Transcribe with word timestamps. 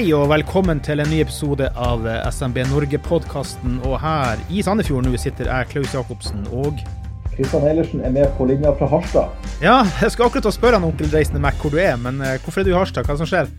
Hei 0.00 0.14
og 0.16 0.30
velkommen 0.30 0.78
til 0.80 1.02
en 1.02 1.10
ny 1.12 1.18
episode 1.20 1.66
av 1.76 2.06
SMB 2.32 2.62
Norge-podkasten. 2.70 3.74
Og 3.84 3.98
her 4.00 4.40
i 4.48 4.62
Sandefjord 4.64 5.04
nå 5.04 5.12
sitter 5.20 5.50
jeg, 5.50 5.66
Klaus 5.74 5.92
Jacobsen, 5.92 6.46
og 6.56 6.78
Kristian 7.34 7.66
Eilertsen 7.68 8.00
er 8.00 8.14
med 8.14 8.30
på 8.38 8.46
linja 8.48 8.72
fra 8.78 8.88
Harstad. 8.88 9.50
Ja, 9.60 9.82
jeg 10.00 10.14
skal 10.14 10.30
akkurat 10.30 10.56
spørre 10.56 10.80
han 10.80 10.86
onkel 10.88 11.12
Reisende 11.12 11.42
Mac 11.44 11.60
hvor 11.60 11.74
du 11.74 11.76
er, 11.84 12.00
men 12.00 12.16
eh, 12.24 12.38
hvorfor 12.40 12.62
er 12.62 12.70
du 12.70 12.72
i 12.72 12.78
Harstad? 12.78 13.04
Hva 13.04 13.12
er 13.12 13.20
det 13.20 13.26
som 13.26 13.28
skjer? 13.28 13.52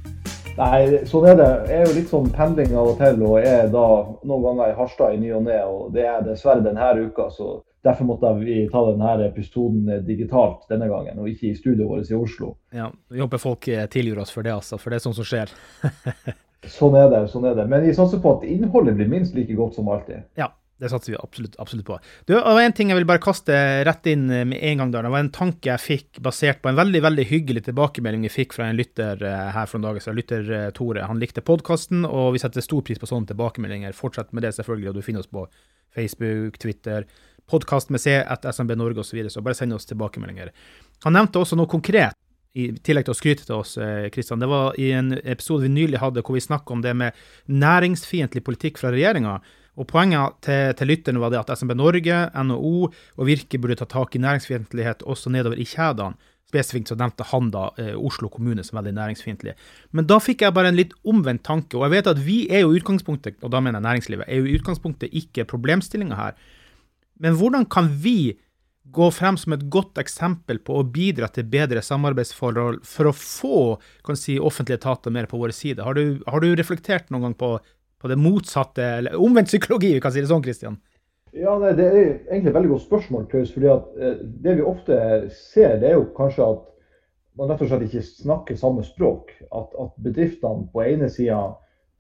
Nei, 0.58 0.82
sånn 1.12 1.30
er 1.30 1.38
det. 1.44 1.52
Jeg 1.70 1.78
er 1.78 1.86
jo 1.86 1.98
litt 2.00 2.10
sånn 2.16 2.34
pendling 2.34 2.74
av 2.74 2.90
og 2.96 2.98
til, 3.04 3.22
og 3.30 3.38
er 3.38 3.70
da 3.78 3.86
noen 4.26 4.48
ganger 4.48 4.74
i 4.74 4.78
Harstad 4.82 5.14
i 5.14 5.22
ny 5.22 5.36
og 5.38 5.46
ne. 5.46 5.62
Og 5.62 5.94
det 5.94 6.10
er 6.10 6.26
dessverre 6.26 6.66
denne 6.66 6.90
uka, 7.06 7.30
så 7.38 7.52
derfor 7.84 8.06
måtte 8.06 8.34
vi 8.40 8.62
ta 8.72 8.84
denne 8.92 9.16
episoden 9.26 10.06
digitalt 10.06 10.68
denne 10.70 10.88
gangen, 10.92 11.20
og 11.20 11.30
ikke 11.32 11.50
i 11.50 11.58
studioet 11.58 11.90
vårt 11.90 12.12
i 12.12 12.18
Oslo. 12.18 12.54
Ja, 12.76 12.92
Vi 13.10 13.22
håper 13.22 13.42
folk 13.42 13.68
eh, 13.68 13.88
tilgir 13.90 14.22
oss 14.22 14.32
for 14.34 14.46
det, 14.46 14.54
altså, 14.54 14.78
for 14.78 14.94
det 14.94 15.00
er 15.02 15.06
sånt 15.08 15.18
som 15.20 15.28
skjer. 15.28 15.52
Sånn 16.70 16.94
er 16.94 17.08
det. 17.10 17.24
sånn 17.32 17.46
er 17.50 17.56
det. 17.58 17.64
Men 17.66 17.82
vi 17.82 17.94
satser 17.98 18.20
på 18.22 18.36
at 18.36 18.44
innholdet 18.46 18.94
blir 18.94 19.08
minst 19.10 19.34
like 19.34 19.56
godt 19.58 19.74
som 19.80 19.88
alltid. 19.90 20.28
Ja, 20.38 20.52
det 20.78 20.92
satser 20.92 21.16
vi 21.16 21.18
absolutt, 21.18 21.56
absolutt 21.58 21.88
på. 21.88 21.98
Du, 22.26 22.36
det 22.36 22.44
var 22.46 22.62
en 22.62 22.76
ting 22.78 22.92
jeg 22.92 23.00
vil 23.00 23.08
bare 23.10 23.22
kaste 23.22 23.56
rett 23.88 24.06
inn 24.12 24.28
eh, 24.30 24.46
med 24.46 24.62
en 24.70 24.84
gang. 24.84 24.92
der. 24.94 25.08
Det 25.08 25.14
var 25.16 25.24
en 25.26 25.32
tanke 25.34 25.72
jeg 25.72 25.82
fikk 25.82 26.22
basert 26.22 26.62
på 26.62 26.70
en 26.70 26.78
veldig 26.78 27.02
veldig 27.02 27.26
hyggelig 27.32 27.66
tilbakemelding 27.66 28.28
vi 28.28 28.34
fikk 28.34 28.54
fra 28.54 28.70
en 28.70 28.78
lytter 28.78 29.26
eh, 29.26 29.50
her 29.58 29.66
for 29.66 29.82
noen 29.82 29.90
dager 29.90 30.06
siden. 30.06 30.20
Lytter 30.22 30.54
Tore. 30.78 31.08
Han 31.10 31.22
likte 31.22 31.42
podkasten, 31.42 32.06
og 32.06 32.36
vi 32.38 32.44
setter 32.46 32.62
stor 32.62 32.86
pris 32.86 33.02
på 33.02 33.10
sånne 33.10 33.34
tilbakemeldinger. 33.34 33.98
Fortsett 33.98 34.30
med 34.30 34.46
det, 34.46 34.54
selvfølgelig. 34.60 34.94
og 34.94 35.02
Du 35.02 35.06
finner 35.06 35.26
oss 35.26 35.34
på 35.34 35.48
Facebook, 35.98 36.62
Twitter, 36.62 37.10
podkast 37.52 37.92
med 37.94 38.04
C, 38.04 38.18
etter 38.22 38.56
SMB 38.56 38.76
Norge 38.80 39.04
osv. 39.04 39.12
Så, 39.12 39.18
videre, 39.20 39.34
så 39.34 39.44
bare 39.46 39.60
send 39.60 39.76
oss 39.76 39.90
tilbakemeldinger. 39.90 40.52
Han 41.06 41.18
nevnte 41.18 41.42
også 41.42 41.60
noe 41.60 41.70
konkret 41.72 42.18
i 42.58 42.68
tillegg 42.84 43.08
til 43.08 43.14
å 43.14 43.16
skryte 43.16 43.46
til 43.48 43.62
oss, 43.62 43.78
Kristian, 44.12 44.42
det 44.44 44.50
var 44.52 44.76
i 44.80 44.90
en 44.92 45.14
episode 45.22 45.64
vi 45.64 45.72
nylig 45.72 46.02
hadde 46.02 46.24
hvor 46.26 46.36
vi 46.36 46.44
snakka 46.44 46.74
om 46.76 46.82
det 46.84 46.92
med 47.00 47.16
næringsfiendtlig 47.48 48.44
politikk 48.44 48.82
fra 48.82 48.92
regjeringa. 48.92 49.38
Og 49.80 49.88
Poenget 49.88 50.42
til, 50.44 50.74
til 50.76 50.92
lytterne 50.92 51.22
var 51.24 51.32
det 51.32 51.40
at 51.40 51.54
SMB 51.56 51.78
Norge, 51.80 52.18
NHO 52.36 52.74
og 52.90 53.24
Virke 53.28 53.60
burde 53.62 53.80
ta 53.80 53.88
tak 53.88 54.18
i 54.18 54.22
næringsfiendtlighet 54.22 55.06
også 55.08 55.32
nedover 55.32 55.62
i 55.62 55.68
kjedene. 55.68 56.20
Spesifikt 56.52 56.90
så 56.92 56.98
nevnte 57.00 57.24
han 57.30 57.48
da 57.54 57.70
eh, 57.80 57.94
Oslo 57.96 58.28
kommune 58.28 58.64
som 58.68 58.76
veldig 58.82 58.92
næringsfiendtlig. 58.98 59.54
Men 59.96 60.08
da 60.10 60.18
fikk 60.20 60.44
jeg 60.44 60.56
bare 60.58 60.74
en 60.74 60.76
litt 60.76 60.92
omvendt 61.08 61.46
tanke. 61.48 61.78
Og 61.80 61.86
jeg 61.86 61.94
vet 61.94 62.10
at 62.12 62.20
vi 62.20 62.42
er 62.52 62.66
jo 62.66 62.74
utgangspunktet, 62.76 63.38
og 63.40 63.54
da 63.54 63.62
mener 63.64 63.80
jeg 63.80 63.88
næringslivet, 63.88 64.28
er 64.28 64.42
jo 64.42 64.58
utgangspunktet 64.60 65.16
ikke 65.16 65.48
problemstillinga 65.48 66.18
her. 66.20 66.36
Men 67.22 67.38
hvordan 67.38 67.68
kan 67.70 67.90
vi 68.02 68.34
gå 68.92 69.08
frem 69.14 69.38
som 69.40 69.54
et 69.56 69.68
godt 69.72 70.00
eksempel 70.02 70.60
på 70.66 70.80
å 70.80 70.88
bidra 70.88 71.30
til 71.32 71.46
bedre 71.48 71.84
samarbeidsforhold 71.86 72.82
for 72.88 73.10
å 73.10 73.16
få 73.16 73.60
si, 74.18 74.40
offentlige 74.40 74.82
etater 74.82 75.14
mer 75.14 75.30
på 75.30 75.40
våre 75.40 75.56
side? 75.56 75.86
Har 75.86 75.96
du, 75.96 76.20
har 76.28 76.44
du 76.44 76.50
reflektert 76.58 77.12
noen 77.14 77.30
gang 77.30 77.38
på, 77.38 77.52
på 78.02 78.12
det 78.12 78.18
motsatte, 78.20 78.88
eller 78.98 79.22
omvendt 79.22 79.54
psykologi, 79.54 79.94
vi 79.96 80.04
kan 80.04 80.14
si 80.14 80.24
det 80.24 80.32
sånn, 80.32 80.44
Kristian? 80.44 80.80
Ja, 81.32 81.56
nei, 81.62 81.72
Det 81.78 81.86
er 81.88 82.02
egentlig 82.02 82.52
et 82.52 82.58
veldig 82.58 82.74
godt 82.74 82.88
spørsmål, 82.90 83.30
Klaus. 83.32 83.54
fordi 83.54 83.70
at 83.72 83.96
eh, 84.02 84.18
Det 84.44 84.58
vi 84.58 84.68
ofte 84.68 84.98
ser, 85.32 85.78
det 85.80 85.92
er 85.92 86.00
jo 86.00 86.10
kanskje 86.18 86.50
at 86.58 86.68
man 87.40 87.48
rett 87.48 87.62
og 87.64 87.70
slett 87.72 87.86
ikke 87.86 88.04
snakker 88.04 88.58
samme 88.60 88.84
språk. 88.84 89.32
At, 89.48 89.72
at 89.80 89.94
bedriftene 90.04 90.68
på 90.74 90.84
ene 90.84 91.08
sida 91.10 91.40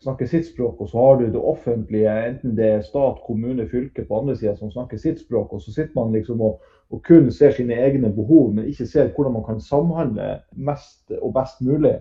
snakker 0.01 0.25
sitt 0.25 0.47
språk, 0.47 0.81
og 0.81 0.89
så 0.89 0.97
har 0.97 1.19
du 1.19 1.25
det 1.29 1.41
offentlige, 1.41 2.13
enten 2.27 2.55
det 2.57 2.67
er 2.67 2.85
stat, 2.85 3.19
kommune, 3.25 3.67
fylke 3.69 4.05
på 4.05 4.19
andre 4.19 4.35
sida, 4.35 4.55
som 4.57 4.71
snakker 4.71 4.97
sitt 4.97 5.19
språk. 5.21 5.53
Og 5.53 5.61
så 5.61 5.73
sitter 5.73 5.93
man 5.95 6.13
liksom 6.15 6.41
og, 6.41 6.61
og, 6.89 7.01
kun 7.05 7.31
ser 7.31 7.51
sine 7.51 7.77
egne 7.77 8.09
behov, 8.13 8.53
men 8.53 8.65
ikke 8.69 8.87
ser 8.89 9.11
hvordan 9.15 9.33
man 9.33 9.45
kan 9.45 9.61
samhandle 9.61 10.31
mest 10.57 11.13
og 11.21 11.33
best 11.37 11.61
mulig. 11.61 11.99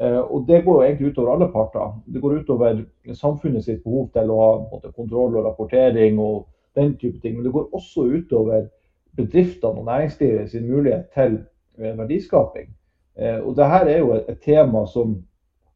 Eh, 0.00 0.18
og 0.18 0.44
Det 0.48 0.64
går 0.64 0.74
jo 0.74 0.88
egentlig 0.88 1.12
utover 1.12 1.32
alle 1.34 1.52
parter. 1.52 2.00
Det 2.14 2.22
går 2.22 2.38
utover 2.40 2.82
samfunnet 3.14 3.64
sitt 3.64 3.82
behov 3.84 4.10
til 4.12 4.30
å 4.30 4.40
ha 4.40 4.50
måte, 4.70 4.92
kontroll 4.96 5.36
og 5.36 5.46
rapportering 5.46 6.18
og 6.18 6.48
den 6.74 6.96
type 6.96 7.20
ting. 7.20 7.36
Men 7.36 7.44
det 7.44 7.52
går 7.52 7.70
også 7.72 8.08
utover 8.10 8.66
bedriftene 9.16 9.80
og 9.80 9.86
næringslivet 9.86 10.50
sin 10.50 10.66
mulighet 10.68 11.06
til 11.14 11.38
eh, 11.78 11.94
verdiskaping. 11.98 12.68
Eh, 13.16 13.38
og 13.38 13.56
det 13.56 13.70
her 13.70 13.86
er 13.86 13.98
jo 13.98 14.12
et, 14.18 14.38
tema 14.44 14.84
som 14.86 15.16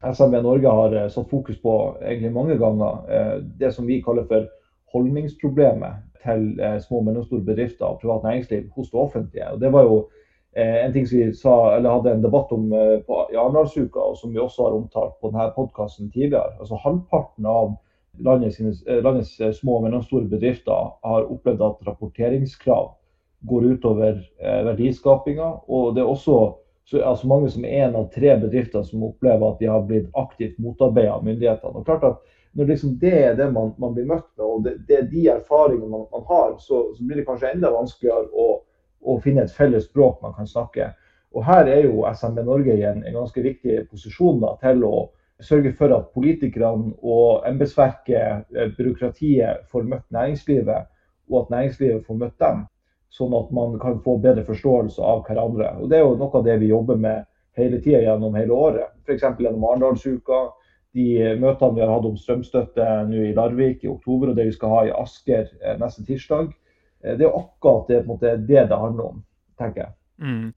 SMB 0.03 0.41
Norge 0.41 0.67
har 0.67 0.95
eh, 0.95 1.09
satt 1.09 1.29
fokus 1.29 1.61
på 1.61 1.75
egentlig 2.01 2.31
mange 2.33 2.57
ganger. 2.57 3.11
Eh, 3.11 3.35
det 3.59 3.71
som 3.75 3.85
vi 3.85 4.01
kaller 4.01 4.25
for 4.29 4.47
holdningsproblemet 4.93 6.01
til 6.23 6.47
eh, 6.59 6.79
små 6.81 7.01
og 7.01 7.05
mellomstore 7.09 7.45
bedrifter 7.45 7.85
og 7.85 8.01
privat 8.01 8.25
næringsliv 8.25 8.69
hos 8.75 8.89
det 8.89 8.99
offentlige. 8.99 9.51
Og 9.53 9.61
det 9.61 9.71
var 9.73 9.87
jo 9.87 10.01
en 10.51 10.91
ting 10.91 11.05
som 11.07 11.15
vi 11.15 11.29
sa, 11.31 11.51
hadde 11.79 12.11
en 12.11 12.23
debatt 12.25 12.49
om 12.51 12.65
på, 13.07 13.17
Arendalsuka, 13.39 14.01
og 14.03 14.17
som 14.19 14.33
vi 14.33 14.39
også 14.43 14.65
har 14.65 14.73
omtalt 14.75 15.13
på 15.21 15.29
denne 15.31 15.45
podkasten 15.55 16.09
tidligere. 16.11 16.57
Altså 16.59 16.75
Halvparten 16.83 17.47
av 17.47 17.69
landets, 18.19 18.59
landets 18.83 19.31
små 19.61 19.77
og 19.77 19.85
mellomstore 19.85 20.27
bedrifter 20.27 20.89
har 21.07 21.29
opplevd 21.31 21.63
at 21.69 21.87
rapporteringskrav 21.87 22.89
går 23.47 23.69
utover 23.71 24.19
verdiskapinga. 24.67 25.47
Og 25.71 25.95
det 25.95 26.03
er 26.03 26.11
også 26.11 26.35
så 26.91 27.03
altså 27.03 27.27
mange 27.27 27.49
som 27.49 27.65
en 27.65 27.95
av 27.95 28.09
tre 28.11 28.33
bedrifter 28.37 28.83
som 28.83 29.03
opplever 29.07 29.47
at 29.47 29.59
de 29.59 29.67
har 29.71 29.83
blitt 29.87 30.09
aktivt 30.19 30.57
motarbeidet 30.59 31.13
av 31.13 31.23
myndighetene. 31.23 31.79
Og 31.79 31.85
klart 31.87 32.03
at 32.03 32.37
Når 32.53 32.65
liksom 32.67 32.97
det 32.99 33.11
er 33.15 33.35
det 33.35 33.45
man, 33.55 33.69
man, 33.79 33.93
blir 33.95 34.09
møtt 34.09 34.25
med, 34.35 34.43
og 34.43 34.63
det, 34.65 34.73
det 34.87 34.95
er 34.97 35.05
de 35.07 35.21
erfaringene 35.31 35.87
man, 35.87 36.01
man 36.11 36.25
har, 36.27 36.57
så, 36.59 36.81
så, 36.97 37.05
blir 37.07 37.21
det 37.21 37.23
kanskje 37.29 37.47
enda 37.53 37.69
vanskeligere 37.71 38.27
å, 38.35 38.47
å, 39.07 39.15
finne 39.23 39.45
et 39.45 39.53
felles 39.55 39.85
språk 39.87 40.17
man 40.19 40.35
kan 40.35 40.49
snakke. 40.51 40.89
Og 41.31 41.45
Her 41.47 41.71
er 41.71 41.85
jo 41.85 42.03
SMB 42.11 42.43
Norge 42.43 42.75
i 42.75 42.83
en, 42.83 43.05
en 43.07 43.15
ganske 43.21 43.45
viktig 43.45 43.77
posisjon 43.87 44.43
da, 44.43 44.51
til 44.59 44.83
å 44.83 44.91
sørge 45.39 45.71
for 45.79 45.95
at 45.95 46.11
politikerne 46.11 46.91
og 46.99 47.47
embetsverket, 47.47 48.43
eh, 48.51 48.75
byråkratiet, 48.75 49.63
får 49.71 49.87
møtt 49.87 50.11
næringslivet, 50.11 50.91
og 51.31 51.45
at 51.45 51.55
næringslivet 51.55 52.03
får 52.03 52.19
møtt 52.25 52.37
dem 52.43 52.65
sånn 53.11 53.35
at 53.35 53.51
man 53.51 53.75
kan 53.81 53.99
få 54.03 54.17
bedre 54.23 54.45
forståelse 54.47 55.03
av 55.03 55.25
hverandre. 55.27 55.73
Og 55.81 55.89
Det 55.91 55.99
er 55.99 56.05
jo 56.05 56.17
noe 56.19 56.39
av 56.39 56.47
det 56.47 56.57
vi 56.61 56.71
jobber 56.71 56.99
med 56.99 57.25
hele 57.59 57.81
tida 57.83 58.01
gjennom 58.05 58.35
hele 58.39 58.55
året. 58.55 58.93
F.eks. 59.03 59.25
gjennom 59.39 59.65
Arendalsuka, 59.67 60.41
de 60.95 61.07
møtene 61.39 61.75
vi 61.75 61.83
har 61.83 61.91
hatt 61.91 62.07
om 62.07 62.17
strømstøtte 62.19 62.87
nå 63.07 63.27
i 63.29 63.35
Larvik 63.35 63.83
i 63.85 63.91
oktober, 63.91 64.31
og 64.31 64.39
det 64.39 64.49
vi 64.49 64.55
skal 64.55 64.75
ha 64.75 64.81
i 64.87 64.93
Asker 64.95 65.47
eh, 65.61 65.77
neste 65.79 66.03
tirsdag. 66.07 66.51
Eh, 67.03 67.17
det 67.19 67.27
er 67.27 67.35
akkurat 67.35 67.91
det 67.91 68.03
måte, 68.07 68.35
det, 68.37 68.65
det 68.71 68.79
handler 68.79 69.13
om, 69.13 69.21
tenker 69.59 69.85
jeg. 69.85 69.95
Mm. 70.21 70.47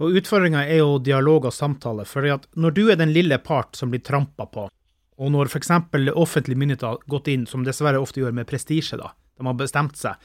Og 0.00 0.16
Utfordringa 0.16 0.64
er 0.64 0.80
jo 0.80 0.98
dialog 1.04 1.50
og 1.50 1.54
samtale. 1.54 2.06
for 2.08 2.26
Når 2.56 2.70
du 2.70 2.84
er 2.90 2.96
den 2.96 3.12
lille 3.12 3.38
part 3.38 3.76
som 3.76 3.90
blir 3.90 4.00
trampa 4.00 4.46
på, 4.46 4.68
og 5.20 5.32
når 5.32 5.50
f.eks. 5.50 5.70
offentlige 6.14 6.58
myndigheter 6.58 6.86
har 6.86 7.02
gått 7.06 7.28
inn, 7.28 7.46
som 7.46 7.64
dessverre 7.64 8.00
ofte 8.00 8.22
gjør 8.22 8.32
med 8.32 8.48
prestisje, 8.48 8.96
de 8.96 9.46
har 9.46 9.58
bestemt 9.58 9.98
seg, 10.00 10.16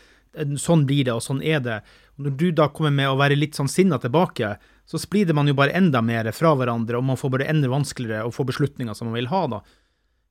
sånn 0.62 0.86
blir 0.88 1.08
det, 1.08 1.16
og 1.16 1.24
sånn 1.24 1.42
er 1.44 1.62
det. 1.64 1.80
Når 2.22 2.36
du 2.40 2.46
da 2.56 2.70
kommer 2.72 2.94
med 2.96 3.10
å 3.12 3.18
være 3.20 3.38
litt 3.38 3.58
sånn 3.58 3.72
sinna 3.72 4.00
tilbake, 4.02 4.56
så 4.86 5.02
splider 5.02 5.36
man 5.38 5.50
jo 5.50 5.56
bare 5.58 5.76
enda 5.76 6.02
mer 6.06 6.30
fra 6.36 6.54
hverandre, 6.56 7.00
og 7.00 7.08
man 7.08 7.20
får 7.20 7.34
bare 7.34 7.50
enda 7.52 7.72
vanskeligere 7.72 8.28
å 8.28 8.34
få 8.34 8.46
beslutninger 8.48 8.96
som 8.96 9.10
man 9.10 9.18
vil 9.18 9.32
ha, 9.32 9.46
da. 9.56 9.62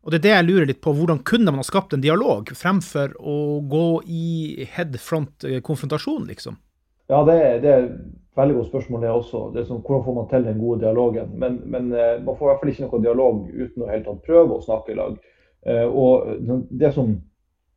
Og 0.05 0.13
det 0.13 0.19
er 0.21 0.25
det 0.25 0.33
jeg 0.35 0.47
lurer 0.47 0.69
litt 0.69 0.83
på, 0.85 0.93
hvordan 0.93 1.23
kunne 1.25 1.53
man 1.53 1.63
ha 1.63 1.67
skapt 1.67 1.95
en 1.97 2.05
dialog, 2.05 2.51
fremfor 2.57 3.17
å 3.21 3.37
gå 3.73 3.87
i 4.05 4.67
head 4.75 4.99
front-konfrontasjon, 5.01 6.29
liksom? 6.29 6.59
Ja, 7.09 7.23
det, 7.25 7.37
det 7.65 7.71
er 7.73 7.87
et 7.87 7.97
veldig 8.37 8.59
godt 8.59 8.71
spørsmål, 8.71 9.05
det 9.05 9.13
også. 9.13 9.43
Det 9.55 9.63
er 9.63 9.69
sånn, 9.69 9.83
hvordan 9.85 10.05
får 10.05 10.19
man 10.19 10.29
til 10.33 10.45
den 10.49 10.61
gode 10.61 10.85
dialogen? 10.85 11.33
Men, 11.41 11.61
men 11.73 11.93
eh, 11.93 12.19
man 12.25 12.37
får 12.37 12.47
i 12.47 12.51
hvert 12.51 12.63
fall 12.63 12.73
ikke 12.75 12.89
noe 12.89 13.05
dialog 13.05 13.41
uten 13.53 13.85
å 13.85 13.91
helt 13.91 14.11
prøve 14.27 14.59
å 14.59 14.65
snakke 14.65 14.93
i 14.93 14.99
lag. 14.99 15.17
Eh, 15.65 15.87
og 15.89 16.69
det 16.71 16.93
som 16.97 17.17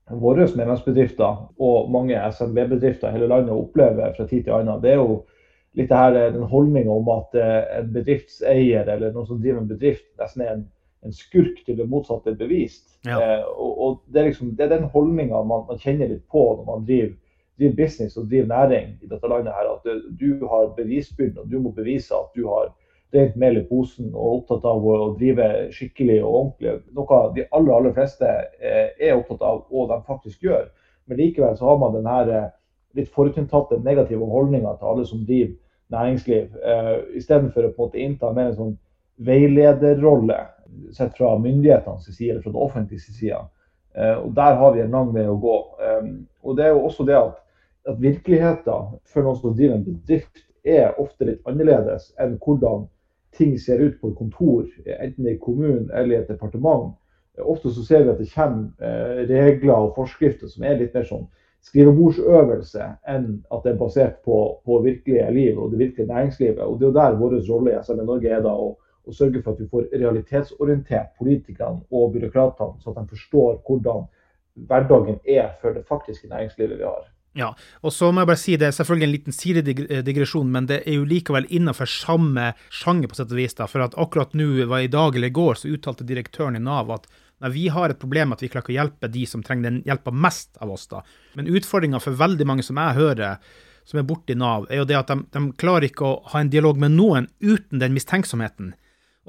våre 0.08 0.48
medlemsbedrifter 0.56 1.42
og 1.60 1.90
mange 1.92 2.20
SMB-bedrifter 2.32 3.10
i 3.10 3.18
hele 3.18 3.28
landet 3.28 3.56
opplever 3.56 4.14
fra 4.16 4.28
tid 4.28 4.46
til 4.46 4.56
annen, 4.56 4.80
det 4.84 4.94
er 4.94 5.02
jo 5.02 5.20
litt 5.78 5.92
det 5.92 6.00
her, 6.00 6.18
den 6.34 6.48
holdninga 6.50 6.94
om 6.94 7.12
at 7.14 7.36
eh, 7.38 7.60
en 7.80 7.92
bedriftseier 7.94 8.88
eller 8.88 9.14
noen 9.14 9.28
som 9.28 9.42
driver 9.42 9.62
en 9.62 9.70
bedrift, 9.70 10.08
nesten 10.22 10.44
er 10.46 10.54
en, 10.56 10.66
en 11.06 11.14
skurk 11.14 11.60
til 11.66 11.78
det 11.78 11.86
motsatte 11.92 12.34
er 12.34 12.40
bevist. 12.40 12.88
Ja. 13.06 13.20
Eh, 13.20 13.44
og, 13.52 13.74
og 13.76 14.00
det, 14.08 14.22
er 14.22 14.30
liksom, 14.32 14.56
det 14.58 14.66
er 14.66 14.78
den 14.78 14.90
holdninga 14.94 15.44
man, 15.44 15.68
man, 15.70 15.82
kjenner 15.84 16.10
litt 16.10 16.26
på 16.32 16.48
når 16.58 16.66
man 16.72 16.88
driver, 16.88 17.14
driver, 17.60 17.78
business 17.78 18.18
og 18.18 18.32
driver 18.32 18.50
næring 18.54 18.96
i 19.04 19.12
dette 19.12 19.30
landet. 19.30 19.54
her, 19.54 19.70
At 19.76 20.18
du 20.18 20.48
har 20.50 20.74
bevisbyrden, 20.80 21.44
og 21.44 21.52
du 21.52 21.60
må 21.62 21.76
bevise 21.76 22.16
at 22.16 22.34
du 22.34 22.48
har 22.50 22.72
rent 23.16 23.36
mel 23.40 23.58
i 23.58 23.64
posen 23.68 24.10
og 24.14 24.42
opptatt 24.42 24.66
av 24.68 24.84
å, 24.84 24.96
drive 25.20 25.48
skikkelig 25.76 26.18
og 26.24 26.34
ordentlig. 26.40 26.74
Noe 26.98 27.22
de 27.36 27.46
aller, 27.52 27.74
aller 27.78 27.96
fleste 27.96 28.34
eh, 28.60 28.90
er 29.00 29.16
opptatt 29.16 29.46
av, 29.48 29.64
og 29.72 29.92
de 29.92 30.02
faktisk 30.08 30.44
gjør. 30.44 30.68
Men 31.08 31.22
likevel 31.22 31.56
så 31.58 31.70
har 31.70 31.80
man 31.82 31.96
den 31.96 32.10
her 32.10 32.34
eh, 32.34 32.50
litt 33.00 33.14
forutinntatte 33.14 33.80
negative 33.86 34.28
holdninga 34.28 34.76
til 34.78 34.92
alle 34.92 35.08
som 35.08 35.24
driver 35.28 35.56
næringsliv, 35.94 36.56
eh, 36.68 36.94
istedenfor 37.16 37.68
å 37.68 37.72
på 37.72 37.84
en 37.84 37.88
måte 37.88 38.04
innta 38.04 38.32
mer 38.36 38.52
en 38.52 38.58
sånn 38.58 38.78
veilederrolle 39.28 40.40
sett 40.94 41.16
fra 41.18 41.38
myndighetenes 41.40 42.10
side 42.12 42.32
eller 42.32 42.44
fra 42.44 42.52
det 42.52 42.66
offentlige 42.66 43.14
side. 43.14 43.40
Eh, 43.96 44.18
og 44.18 44.34
Der 44.36 44.56
har 44.56 44.74
vi 44.74 44.82
en 44.82 44.92
lang 44.92 45.14
vei 45.14 45.26
å 45.28 45.40
gå. 45.40 45.58
Eh, 45.82 46.10
og 46.44 46.58
det 46.58 46.66
er 46.66 46.76
jo 46.76 46.84
også 46.90 47.06
det 47.08 47.16
at, 47.18 47.40
at 47.88 48.02
virkeligheten 48.02 49.00
for 49.06 49.24
noen 49.24 49.40
som 49.40 49.56
driver 49.56 49.80
en 49.80 49.88
bedrift, 49.88 50.44
er 50.68 50.98
ofte 51.00 51.24
litt 51.24 51.46
annerledes 51.48 52.10
enn 52.20 52.36
hvordan 52.44 52.90
ting 53.38 53.58
ser 53.62 53.82
ut 53.84 54.00
på 54.02 54.12
et 54.12 54.18
kontor, 54.18 54.66
enten 55.00 55.28
i 55.28 55.38
kommunen 55.42 55.90
eller 55.94 56.16
i 56.16 56.20
et 56.22 56.32
departement. 56.32 56.96
Ofte 57.38 57.70
så 57.70 57.84
ser 57.86 58.04
vi 58.04 58.14
at 58.14 58.22
det 58.22 58.32
kommer 58.34 58.70
eh, 58.82 59.26
regler 59.30 59.76
og 59.76 59.94
forskrifter 59.96 60.50
som 60.50 60.66
er 60.66 60.80
litt 60.80 60.96
mer 60.98 61.06
sånn 61.06 61.28
skrivebordsøvelse 61.68 62.86
enn 63.12 63.28
at 63.52 63.64
det 63.66 63.74
er 63.74 63.80
basert 63.80 64.20
på, 64.26 64.38
på 64.66 64.80
virkelige 64.86 65.28
liv 65.36 65.60
og 65.60 65.74
det 65.74 65.82
virkelige 65.82 66.10
næringslivet. 66.12 66.64
Og 66.64 66.80
Det 66.80 66.88
er 66.88 66.92
jo 66.92 66.98
der 67.00 67.18
vår 67.20 67.36
rolle 67.50 67.74
i 67.74 67.82
SME 67.84 68.06
Norge 68.06 68.32
er 68.32 68.44
da 68.46 68.54
å, 68.54 68.70
å, 68.78 69.14
sørge 69.14 69.42
for 69.44 69.54
at 69.54 69.62
vi 69.62 69.70
får 69.72 69.90
realitetsorientert 69.94 71.14
politikerne 71.20 71.84
og 71.92 72.16
byråkratene, 72.16 72.80
så 72.82 72.94
at 72.94 73.02
de 73.02 73.16
forstår 73.16 73.60
hvordan 73.68 74.08
hverdagen 74.70 75.20
er 75.26 75.54
for 75.62 75.76
det 75.76 75.86
faktiske 75.90 76.30
næringslivet 76.32 76.80
vi 76.80 76.88
har. 76.88 77.06
Ja, 77.38 77.52
og 77.86 77.94
så 77.94 78.10
må 78.10 78.24
jeg 78.24 78.30
bare 78.32 78.42
si 78.42 78.56
det 78.58 78.72
er 78.72 78.74
selvfølgelig 78.74 79.06
en 79.06 79.14
liten 79.14 79.36
sidedigresjon, 79.36 80.50
men 80.50 80.66
det 80.70 80.80
er 80.90 80.98
jo 80.98 81.06
likevel 81.06 81.46
innenfor 81.54 81.90
samme 81.92 82.50
sjanger, 82.74 83.12
på 83.12 83.20
sett 83.20 83.34
og 83.34 83.38
vis. 83.38 83.54
da, 83.60 83.68
For 83.70 83.86
at 83.86 83.98
akkurat 84.00 84.34
nå, 84.34 84.48
i 84.80 84.90
dag 84.90 85.16
eller 85.16 85.30
i 85.30 85.36
går, 85.38 85.60
så 85.62 85.70
uttalte 85.70 86.08
direktøren 86.08 86.58
i 86.58 86.64
Nav 86.64 86.90
at 86.96 87.06
nei, 87.44 87.52
vi 87.54 87.68
har 87.70 87.94
et 87.94 88.02
problem 88.02 88.34
at 88.34 88.42
vi 88.42 88.50
klarer 88.50 88.66
ikke 88.66 88.74
å 88.74 88.80
hjelpe 88.80 89.12
de 89.14 89.28
som 89.30 89.46
trenger 89.46 89.70
den 89.70 89.80
hjelpa 89.86 90.12
mest 90.12 90.58
av 90.58 90.74
oss. 90.74 90.88
da. 90.90 91.04
Men 91.38 91.52
utfordringa 91.54 92.02
for 92.02 92.18
veldig 92.18 92.50
mange 92.50 92.66
som 92.66 92.82
jeg 92.82 92.98
hører, 92.98 93.38
som 93.86 94.02
er 94.02 94.10
borte 94.10 94.34
i 94.34 94.40
Nav, 94.40 94.66
er 94.72 94.82
jo 94.82 94.90
det 94.90 94.98
at 94.98 95.14
de, 95.14 95.22
de 95.38 95.46
klarer 95.62 95.92
ikke 95.92 96.10
å 96.10 96.18
ha 96.34 96.42
en 96.42 96.50
dialog 96.52 96.82
med 96.82 96.98
noen 96.98 97.30
uten 97.40 97.78
den 97.78 97.94
mistenksomheten. 97.94 98.74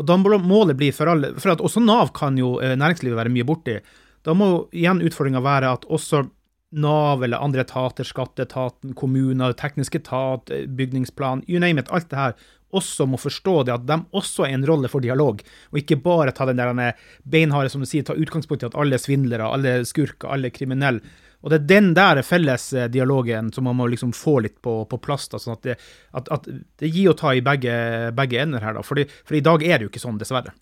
Og 0.01 0.09
da 0.09 0.17
må 0.17 0.33
målet 0.41 0.79
bli 0.81 0.89
for 0.95 1.13
alle, 1.13 1.35
for 1.37 1.53
at 1.53 1.61
også 1.61 1.85
Nav 1.85 2.15
kan 2.17 2.41
jo 2.41 2.57
eh, 2.63 2.73
næringslivet 2.79 3.21
være 3.21 3.35
mye 3.35 3.47
borti. 3.47 3.77
Da 4.25 4.33
må 4.35 4.69
igjen 4.73 5.05
utfordringa 5.05 5.45
være 5.45 5.77
at 5.77 5.85
også 5.93 6.25
Nav 6.71 7.25
eller 7.25 7.41
andre 7.41 7.63
etater, 7.65 8.05
skatteetaten, 8.05 8.93
kommuner, 8.95 9.55
teknisk 9.57 9.95
etat, 9.97 10.51
eh, 10.51 10.67
bygningsplan, 10.67 11.45
you 11.49 11.61
name 11.61 11.81
it, 11.81 11.91
alt 11.91 12.11
det 12.11 12.19
her, 12.19 12.35
også 12.77 13.07
må 13.09 13.17
forstå 13.17 13.63
det 13.65 13.73
at 13.73 13.87
de 13.89 13.97
også 14.13 14.45
er 14.45 14.53
en 14.53 14.67
rolle 14.69 14.91
for 14.93 15.01
dialog, 15.01 15.41
og 15.73 15.79
ikke 15.81 15.97
bare 16.05 16.35
ta 16.37 16.45
den 16.49 16.61
der 16.61 16.93
beinharde, 17.25 17.73
som 17.73 17.81
du 17.81 17.89
sier, 17.89 18.05
ta 18.05 18.13
utgangspunkt 18.13 18.67
i 18.67 18.69
at 18.69 18.77
alle 18.77 18.99
er 18.99 19.03
svindlere, 19.03 19.49
alle 19.49 19.79
er 19.79 19.89
skurker, 19.89 20.29
alle 20.29 20.51
er 20.51 20.57
kriminelle. 20.57 21.01
Og 21.39 21.53
det 21.53 21.61
er 21.61 21.67
den 21.71 21.93
der 21.95 22.19
felles 22.27 22.73
eh, 22.75 22.89
dialogen 22.91 23.53
som 23.55 23.69
man 23.69 23.77
må 23.79 23.87
liksom 23.87 24.13
få 24.17 24.41
litt 24.43 24.59
på, 24.61 24.81
på 24.91 24.99
plass. 24.99 25.29
da, 25.31 25.39
sånn 25.39 25.55
at 25.55 25.69
det, 25.69 25.77
at, 26.19 26.29
at 26.35 26.49
det, 26.51 26.91
gir 26.91 27.13
og 27.13 27.21
ta 27.21 27.33
i 27.33 27.45
begge, 27.47 27.75
begge 28.17 28.41
ender 28.43 28.65
her. 28.65 28.75
da, 28.75 28.83
Fordi, 28.83 29.07
For 29.25 29.39
i 29.39 29.45
dag 29.47 29.63
er 29.63 29.79
det 29.79 29.87
jo 29.87 29.93
ikke 29.93 30.03
sånn, 30.03 30.19
dessverre. 30.19 30.53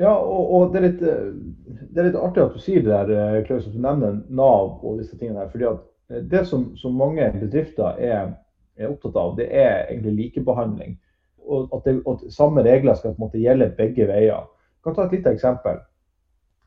Ja, 0.00 0.12
og, 0.16 0.52
og 0.54 0.72
det, 0.72 0.78
er 0.78 0.84
litt, 0.86 1.00
det, 1.02 1.98
er 2.00 2.06
litt, 2.06 2.16
artig 2.16 2.46
at 2.46 2.54
du 2.56 2.62
sier 2.62 2.80
det 2.84 2.92
der, 2.92 3.10
eh, 3.12 3.42
Klaus, 3.44 3.66
at 3.68 3.74
du 3.76 3.80
nevner 3.82 4.22
Nav 4.32 4.78
og 4.80 5.02
disse 5.02 5.18
tingene 5.20 5.42
her. 5.42 5.50
fordi 5.52 5.68
at 5.68 5.82
eh, 6.08 6.22
Det 6.32 6.46
som, 6.48 6.70
som 6.80 6.96
mange 6.96 7.28
bedrifter 7.36 8.00
er, 8.00 8.32
er, 8.78 8.88
opptatt 8.88 9.18
av, 9.20 9.34
det 9.36 9.50
er 9.50 9.84
egentlig 9.90 10.14
likebehandling. 10.16 10.96
Og 11.42 11.68
at, 11.76 11.84
det, 11.84 11.98
at 12.08 12.24
samme 12.32 12.64
regler 12.64 12.96
skal 12.96 13.12
på 13.12 13.20
en 13.20 13.26
måte 13.26 13.42
gjelde 13.42 13.74
begge 13.76 14.08
veier. 14.08 14.48
Jeg 14.48 14.86
kan 14.86 14.96
ta 14.96 15.04
et 15.04 15.18
lite 15.18 15.34
eksempel. 15.36 15.82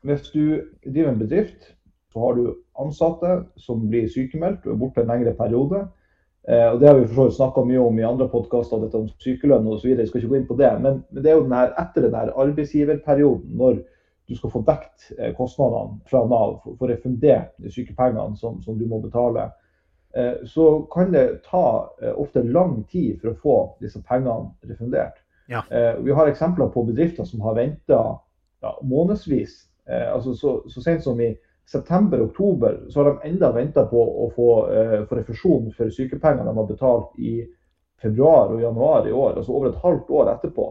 Hvis 0.06 0.30
du 0.30 0.62
driver 0.84 1.10
en 1.10 1.18
bedrift, 1.18 1.72
så 2.12 2.22
har 2.22 2.38
du 2.38 2.44
ansatte 2.78 3.40
som 3.58 3.88
blir 3.90 4.06
sykemeldt 4.12 4.68
og 4.68 4.76
er 4.76 4.78
borte 4.84 5.02
en 5.02 5.10
lengre 5.10 5.34
periode. 5.34 5.82
Eh, 6.48 6.72
og 6.72 6.80
Det 6.80 6.88
har 6.88 6.94
vi 6.94 7.08
for 7.10 7.30
snakka 7.34 7.64
mye 7.66 7.82
om 7.82 7.98
i 7.98 8.06
andre 8.06 8.28
podkaster, 8.30 8.78
dette 8.84 8.98
om 8.98 9.08
sykelønn 9.22 9.66
osv. 9.66 9.90
Jeg 9.90 10.08
skal 10.08 10.22
ikke 10.22 10.30
gå 10.30 10.38
inn 10.40 10.48
på 10.48 10.58
det. 10.60 10.70
Men, 10.82 11.02
men 11.10 11.24
det 11.24 11.32
er 11.32 11.38
jo 11.40 11.46
den 11.48 11.56
her, 11.58 11.72
etter 11.82 12.06
den 12.06 12.14
her 12.14 12.32
arbeidsgiverperioden, 12.38 13.56
når 13.58 13.80
du 14.26 14.34
skal 14.38 14.52
få 14.54 14.62
dekt 14.66 15.08
eh, 15.18 15.32
kostnadene 15.34 15.98
fra 16.10 16.22
Nav, 16.30 16.60
få 16.78 16.90
refundert 16.90 17.54
sykepengene 17.70 18.38
som, 18.38 18.60
som, 18.62 18.78
du 18.78 18.86
må 18.90 19.00
betale, 19.02 19.48
eh, 20.14 20.36
så 20.46 20.68
kan 20.92 21.10
det 21.14 21.26
ta 21.46 21.64
ofte 22.14 22.44
lang 22.46 22.78
tid 22.92 23.18
for 23.20 23.32
å 23.32 23.40
få 23.42 23.56
disse 23.82 24.02
pengene 24.06 24.52
refundert. 24.70 25.18
Ja. 25.46 25.60
Vi 26.02 26.10
har 26.10 26.26
eksempler 26.26 26.72
på 26.74 26.82
bedrifter 26.88 27.22
som 27.22 27.44
har 27.46 27.54
venta 27.54 27.98
ja, 28.62 28.72
månedsvis. 28.82 29.52
Altså 29.86 30.32
så, 30.34 30.56
så 30.66 30.82
sent 30.82 31.04
som 31.04 31.20
i 31.22 31.28
september-oktober 31.72 32.80
så 32.88 33.00
har 33.00 33.04
de 33.04 33.28
enda 33.28 33.52
venta 33.52 33.84
på 33.86 34.02
å 34.24 34.30
få, 34.34 34.50
eh, 34.72 35.04
få, 35.04 35.16
refusjon 35.16 35.70
for 35.76 35.90
sykepenger 35.90 36.44
de 36.44 36.56
har 36.56 36.66
betalt 36.68 37.18
i 37.18 37.46
februar 38.02 38.52
og 38.54 38.62
januar 38.62 39.08
i 39.08 39.12
år, 39.12 39.36
altså 39.36 39.52
over 39.52 39.68
et 39.68 39.82
halvt 39.82 40.10
år 40.10 40.30
etterpå. 40.34 40.66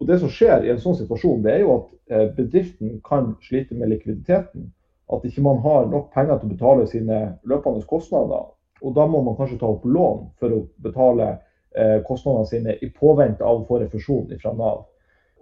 Og 0.00 0.06
Det 0.06 0.18
som 0.20 0.28
skjer 0.28 0.64
i 0.64 0.70
en 0.70 0.80
sånn 0.80 0.96
situasjon, 0.96 1.42
det 1.42 1.52
er 1.52 1.62
jo 1.62 1.74
at 1.74 1.86
uh, 2.12 2.26
bedriften 2.36 2.98
kan 3.04 3.34
slite 3.44 3.74
med 3.74 3.88
likviditeten. 3.88 4.66
At 5.12 5.24
ikke 5.24 5.44
man 5.44 5.62
har 5.64 5.86
nok 5.88 6.10
penger 6.12 6.36
til 6.36 6.48
å 6.48 6.52
betale 6.52 6.86
sine 6.90 7.20
løpende 7.48 7.84
kostnader. 7.88 8.50
Og 8.82 8.94
da 8.94 9.06
må 9.06 9.22
man 9.24 9.36
kanskje 9.38 9.60
ta 9.60 9.70
opp 9.70 9.84
lån 9.84 10.26
for 10.40 10.52
å 10.52 10.64
betale 10.82 11.28
eh, 11.76 12.02
kostnadene 12.04 12.48
sine 12.50 12.74
i 12.82 12.90
påvente 12.92 13.44
av 13.44 13.62
å 13.62 13.66
få 13.68 13.78
refusjon 13.80 14.34
fra 14.42 14.52
Nav. 14.52 14.82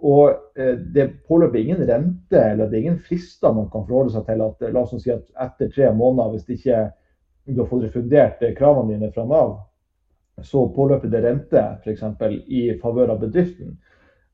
Og 0.03 0.33
det 0.55 0.73
det 0.95 1.05
påløper 1.27 1.59
ingen 1.59 1.83
rente 1.87 2.39
eller 2.39 2.67
det 2.67 2.77
er 2.77 2.83
ingen 2.83 2.99
frister 2.99 3.53
man 3.55 3.69
kan 3.71 3.85
forholde 3.87 4.11
seg 4.11 4.25
til. 4.27 4.41
at 4.43 4.73
La 4.73 4.81
oss 4.83 4.93
si 5.03 5.11
at 5.13 5.23
etter 5.45 5.71
tre 5.71 5.91
måneder, 5.95 6.33
hvis 6.35 6.49
ikke 6.57 6.81
du 7.45 7.61
har 7.61 7.69
fått 7.69 7.83
refundert 7.83 8.41
eh, 8.41 8.55
kravene 8.57 8.93
dine 8.95 9.11
fra 9.13 9.25
Nav, 9.29 9.55
så 10.43 10.65
påløper 10.75 11.11
det 11.11 11.21
rente 11.23 11.61
f.eks. 11.83 12.03
i 12.47 12.63
favør 12.81 13.13
av 13.13 13.21
bedriften. 13.21 13.77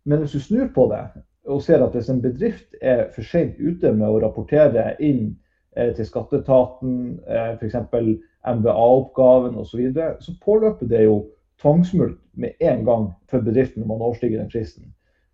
Men 0.03 0.23
hvis 0.23 0.37
du 0.37 0.39
snur 0.39 0.71
på 0.75 0.87
det 0.91 1.03
og 1.51 1.61
ser 1.65 1.83
at 1.83 1.93
hvis 1.97 2.09
en 2.09 2.21
bedrift 2.21 2.75
er 2.81 3.07
for 3.13 3.25
sent 3.25 3.59
ute 3.59 3.91
med 3.91 4.07
å 4.07 4.21
rapportere 4.21 4.95
inn 5.03 5.35
eh, 5.75 5.91
til 5.97 6.07
skatteetaten, 6.07 7.19
eh, 7.27 7.53
f.eks. 7.57 7.77
MBA-oppgaven 8.41 9.59
osv., 9.59 9.69
så, 9.69 9.77
videre, 9.77 10.15
så 10.21 10.33
påløper 10.41 10.89
det 10.89 11.03
jo 11.03 11.19
tvangsmulkt 11.61 12.21
med 12.33 12.57
en 12.63 12.85
gang 12.87 13.09
for 13.29 13.43
bedriften 13.45 13.83
når 13.83 13.91
man 13.91 14.07
overstiger 14.07 14.41
den 14.41 14.49
fristen. 14.53 14.87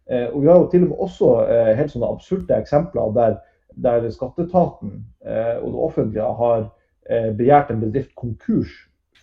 Eh, 0.10 0.28
og 0.34 0.42
Vi 0.42 0.48
har 0.48 0.60
jo 0.60 0.70
til 0.72 0.84
og 0.84 0.90
med 0.90 0.98
også 1.04 1.30
eh, 1.52 1.74
helt 1.76 1.92
sånne 1.92 2.10
absurde 2.16 2.56
eksempler 2.56 3.14
der, 3.16 3.38
der 3.84 4.10
skatteetaten 4.10 5.02
eh, 5.26 5.58
og 5.60 5.72
det 5.74 5.86
offentlige 5.90 6.34
har 6.42 6.68
begjært 7.08 7.70
en 7.72 7.80
bedrift 7.80 8.10
konkurs 8.20 8.72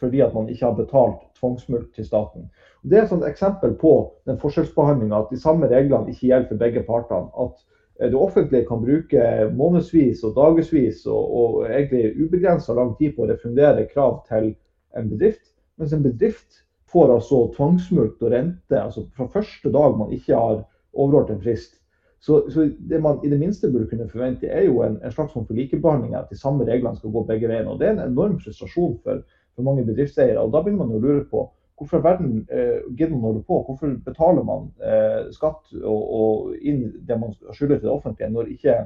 fordi 0.01 0.23
at 0.25 0.33
man 0.33 0.47
ikke 0.49 0.65
har 0.65 0.77
betalt 0.79 1.19
tvangsmulkt 1.37 1.91
til 1.95 2.07
staten. 2.07 2.47
Det 2.83 2.97
er 2.97 3.05
et 3.13 3.27
eksempel 3.29 3.75
på 3.77 3.91
den 4.25 4.39
forskjellsbehandlinga 4.41 5.19
at 5.19 5.29
de 5.31 5.41
samme 5.41 5.69
reglene 5.69 6.09
ikke 6.09 6.31
gjelder 6.31 6.49
for 6.49 6.63
begge 6.63 6.83
partene. 6.89 7.29
At 7.45 8.09
det 8.09 8.17
offentlige 8.17 8.65
kan 8.65 8.81
bruke 8.81 9.51
månedsvis 9.53 10.25
og 10.25 10.33
dagevis 10.39 11.05
og, 11.07 11.35
og 11.37 11.67
egentlig 11.69 12.25
ubegrensa 12.25 12.73
lang 12.73 12.97
tid 12.97 13.13
på 13.13 13.27
å 13.27 13.31
refundere 13.35 13.85
krav 13.93 14.23
til 14.33 14.55
en 14.97 15.13
bedrift, 15.13 15.45
mens 15.77 15.93
en 15.93 16.09
bedrift 16.09 16.65
får 16.89 17.13
altså 17.19 17.43
tvangsmulkt 17.57 18.25
og 18.25 18.33
rente 18.33 18.81
altså 18.81 19.05
fra 19.13 19.29
første 19.29 19.73
dag 19.77 19.99
man 20.01 20.17
ikke 20.17 20.41
har 20.41 20.65
en 20.97 21.43
frist. 21.43 21.81
Så, 22.25 22.51
så, 22.51 22.71
det 22.89 23.03
man 23.03 23.19
i 23.25 23.29
det 23.29 23.39
minste 23.39 23.69
burde 23.73 23.87
kunne 23.87 24.09
forvente, 24.09 24.47
er 24.49 24.65
jo 24.65 24.83
en, 24.83 24.97
en 25.05 25.13
slags 25.13 25.33
form 25.33 25.47
for 25.47 25.55
likebehandling. 25.55 26.15
At 26.15 26.31
de 26.31 26.39
samme 26.41 26.65
reglene 26.65 26.97
skal 26.97 27.13
gå 27.13 27.25
begge 27.29 27.49
veiene. 27.49 27.71
Og 27.71 27.79
Det 27.81 27.89
er 27.89 27.93
en 27.93 28.13
enorm 28.13 28.39
frustrasjon 28.41 28.97
for, 29.05 29.21
for 29.55 29.63
mange 29.63 29.85
bedriftseiere. 29.85 30.41
og 30.41 30.53
Da 30.53 30.63
begynner 30.63 30.87
man 30.87 30.97
å 30.97 31.03
lure 31.03 31.25
på 31.31 31.51
hvorfor 31.77 31.99
verden 31.99 32.47
eh, 32.51 32.81
gidder 32.97 33.17
man 33.19 33.41
å 33.41 33.45
på? 33.45 33.61
Hvorfor 33.67 33.97
betaler 34.07 34.47
man 34.47 34.71
eh, 34.81 35.31
skatt 35.35 35.73
og, 35.83 36.03
og, 36.19 36.53
inn 36.63 36.87
det 37.07 37.19
man 37.21 37.35
skylder 37.53 37.81
til 37.81 37.89
det 37.89 37.95
offentlige, 37.95 38.31
når, 38.31 38.53
ikke, 38.55 38.77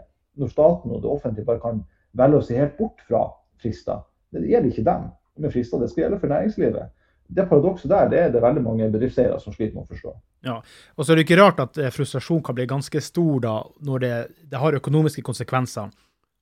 når 0.41 0.53
staten 0.53 0.95
og 0.95 1.03
det 1.05 1.11
offentlige 1.13 1.47
bare 1.47 1.63
kan 1.63 1.83
velge 2.19 2.41
å 2.41 2.47
se 2.49 2.57
helt 2.59 2.79
bort 2.81 3.03
fra 3.09 3.27
frister? 3.63 4.03
Det 4.33 4.49
gjelder 4.49 4.73
ikke 4.73 4.89
dem 4.89 5.11
med 5.39 5.53
frister, 5.55 5.79
det 5.79 5.91
skal 5.93 6.07
gjelde 6.07 6.21
for 6.23 6.33
næringslivet 6.33 6.95
det 7.29 7.45
paradokset 7.49 7.91
der 7.93 8.09
det 8.09 8.21
er 8.23 8.33
det 8.33 8.43
veldig 8.43 8.65
mange 8.65 8.89
bedriftseiere 8.93 9.39
som 9.43 9.53
sliter 9.53 9.77
med 9.77 9.85
å 9.85 9.93
forstå. 9.93 10.13
Ja, 10.49 10.59
og 10.97 11.05
så 11.05 11.13
er 11.13 11.19
det 11.19 11.27
ikke 11.27 11.41
rart 11.41 11.61
at 11.63 11.79
eh, 11.81 11.93
frustrasjon 11.93 12.43
kan 12.47 12.57
bli 12.57 12.69
ganske 12.71 13.03
stor 13.05 13.41
da, 13.45 13.55
når 13.85 14.05
det, 14.05 14.13
det, 14.49 14.61
har 14.63 14.79
økonomiske 14.79 15.25
konsekvenser. 15.27 15.91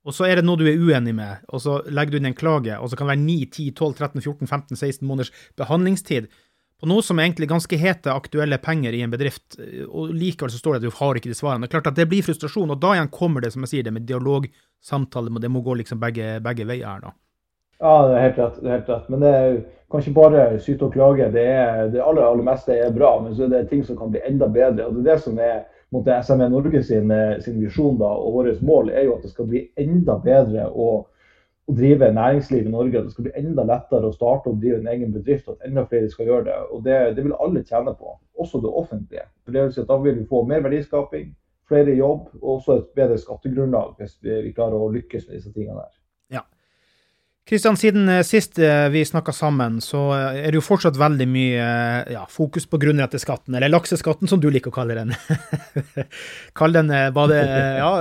Og 0.07 0.15
så 0.15 0.29
er 0.29 0.39
det 0.39 0.45
noe 0.47 0.59
du 0.59 0.67
er 0.69 0.79
uenig 0.79 1.11
med, 1.17 1.43
og 1.51 1.59
så 1.59 1.81
legger 1.91 2.15
du 2.15 2.19
inn 2.21 2.29
en 2.29 2.37
klage, 2.37 2.77
og 2.79 2.87
så 2.87 2.95
kan 2.95 3.09
det 3.09 3.17
være 3.17 3.25
9, 3.25 3.37
10, 3.57 3.71
12, 3.75 3.95
13, 3.97 4.21
14, 4.23 4.47
15, 4.47 4.79
16 4.79 5.07
måneders 5.09 5.33
behandlingstid 5.59 6.29
på 6.77 6.87
noe 6.87 7.01
som 7.03 7.17
er 7.17 7.25
egentlig 7.25 7.49
ganske 7.49 7.79
hete 7.81 8.13
aktuelle 8.13 8.59
penger 8.61 8.93
i 8.93 9.01
en 9.01 9.11
bedrift, 9.11 9.57
og 9.89 10.13
likevel 10.13 10.51
så 10.53 10.59
står 10.61 10.75
det 10.75 10.79
at 10.83 10.85
du 10.85 10.97
har 10.99 11.17
ikke 11.17 11.31
de 11.31 11.37
svarene. 11.37 11.65
Det 11.65 11.71
er 11.71 11.79
klart 11.79 11.89
at 11.89 11.97
det 11.97 12.05
blir 12.11 12.23
frustrasjon, 12.23 12.69
og 12.71 12.79
da 12.79 12.93
igjen 12.93 13.09
kommer 13.13 13.43
det, 13.43 13.49
som 13.55 13.65
jeg 13.65 13.73
sier, 13.73 13.87
det 13.87 13.95
med 13.95 14.05
dialog, 14.07 14.45
samtale, 14.85 15.33
det 15.41 15.49
må 15.51 15.63
gå 15.65 15.79
liksom 15.81 15.99
begge, 15.99 16.37
begge 16.45 16.67
veier 16.69 17.01
da. 17.01 17.15
Ja, 17.79 17.95
det 18.07 18.13
er 18.15 18.23
helt 18.25 18.39
rett. 18.41 18.61
er 18.63 18.77
helt 18.77 18.89
rett. 18.89 19.09
Men 19.13 19.23
det 19.23 19.33
er 19.33 19.57
kan 19.91 20.01
ikke 20.03 20.13
bare 20.17 20.59
syte 20.59 20.83
og 20.87 20.93
klage. 20.93 21.31
Det, 21.31 21.43
er, 21.47 21.85
det 21.93 22.01
aller, 22.03 22.25
aller 22.27 22.43
meste 22.43 22.75
er 22.75 22.91
bra, 22.91 23.13
men 23.23 23.35
så 23.35 23.45
er 23.45 23.53
det 23.53 23.67
ting 23.69 23.85
som 23.87 23.95
kan 23.97 24.11
bli 24.11 24.19
enda 24.27 24.49
bedre. 24.51 24.87
og 24.87 24.97
Det 24.97 25.05
er 25.05 25.13
det 25.13 25.21
som 25.23 25.37
er 25.39 26.23
SME 26.27 26.49
Norge 26.51 26.81
sin, 26.83 27.13
sin 27.39 27.61
visjon 27.63 27.95
da, 28.01 28.09
og 28.11 28.33
vårt 28.35 28.61
mål 28.61 28.89
er 28.91 29.05
jo 29.07 29.15
at 29.15 29.23
det 29.23 29.31
skal 29.31 29.47
bli 29.47 29.69
enda 29.79 30.17
bedre 30.23 30.67
å 30.67 30.89
å 31.67 31.73
drive 31.75 32.07
næringsliv 32.15 32.67
i 32.67 32.71
Norge. 32.71 33.01
Det 33.03 33.11
skal 33.11 33.25
bli 33.27 33.33
enda 33.41 33.65
lettere 33.67 34.07
å 34.07 34.15
starte 34.15 34.51
og 34.51 34.61
drive 34.61 34.79
en 34.79 34.87
egen 34.93 35.11
bedrift, 35.11 35.49
og 35.49 35.57
at 35.57 35.67
enda 35.67 35.83
flere 35.89 36.09
skal 36.11 36.29
gjøre 36.29 36.45
det. 36.47 36.55
Og 36.71 36.83
Det, 36.85 36.99
det 37.17 37.25
vil 37.25 37.35
alle 37.43 37.63
tjene 37.67 37.93
på, 37.99 38.15
også 38.39 38.61
det 38.63 38.71
offentlige. 38.71 39.27
For 39.43 39.55
det 39.55 39.65
vil 39.65 39.73
si 39.75 39.83
at 39.83 39.91
Da 39.91 39.97
vil 39.99 40.15
vi 40.21 40.29
få 40.29 40.43
mer 40.47 40.63
verdiskaping, 40.63 41.33
flere 41.67 41.97
jobb 41.97 42.29
og 42.41 42.49
også 42.57 42.77
et 42.77 42.91
bedre 42.95 43.17
skattegrunnlag 43.19 43.97
hvis 43.99 44.15
vi, 44.23 44.41
vi 44.45 44.53
klarer 44.55 44.79
å 44.79 44.91
lykkes 44.93 45.27
med 45.27 45.35
disse 45.35 45.51
tingene 45.51 45.81
der. 45.81 45.91
Kristian, 47.47 47.77
siden 47.79 48.09
eh, 48.09 48.23
sist 48.27 48.59
eh, 48.59 48.89
vi 48.91 49.05
snakka 49.05 49.31
sammen, 49.31 49.79
så 49.81 50.01
eh, 50.11 50.39
er 50.43 50.51
det 50.51 50.59
jo 50.59 50.65
fortsatt 50.65 50.97
veldig 50.99 51.27
mye 51.31 51.67
ja, 52.11 52.25
fokus 52.27 52.65
på 52.67 52.79
grunnretteskatten, 52.81 53.55
eller 53.55 53.71
lakseskatten 53.71 54.27
som 54.27 54.41
du 54.43 54.49
liker 54.51 54.73
å 54.73 54.75
kalle 54.75 54.97
den. 54.97 55.13
Kall 56.59 56.75
den 56.75 56.91
var 57.15 57.31
det, 57.31 57.39
ja, 57.79 57.91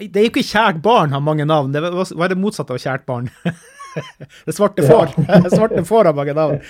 det 0.00 0.08
er 0.08 0.24
jo 0.24 0.30
ikke 0.32 0.46
kjært 0.46 0.78
barn 0.84 1.12
har 1.12 1.20
mange 1.20 1.44
navn. 1.44 1.74
Det 1.74 1.82
var, 1.84 1.98
var 2.00 2.32
det 2.32 2.38
motsatte 2.40 2.72
av 2.72 2.80
kjært 2.80 3.04
barn? 3.08 3.28
det 4.46 4.54
svarte 4.56 4.86
får. 4.86 5.12
svarte 5.56 5.84
får 5.84 6.08
har 6.08 6.16
mange 6.16 6.36
navn. 6.38 6.62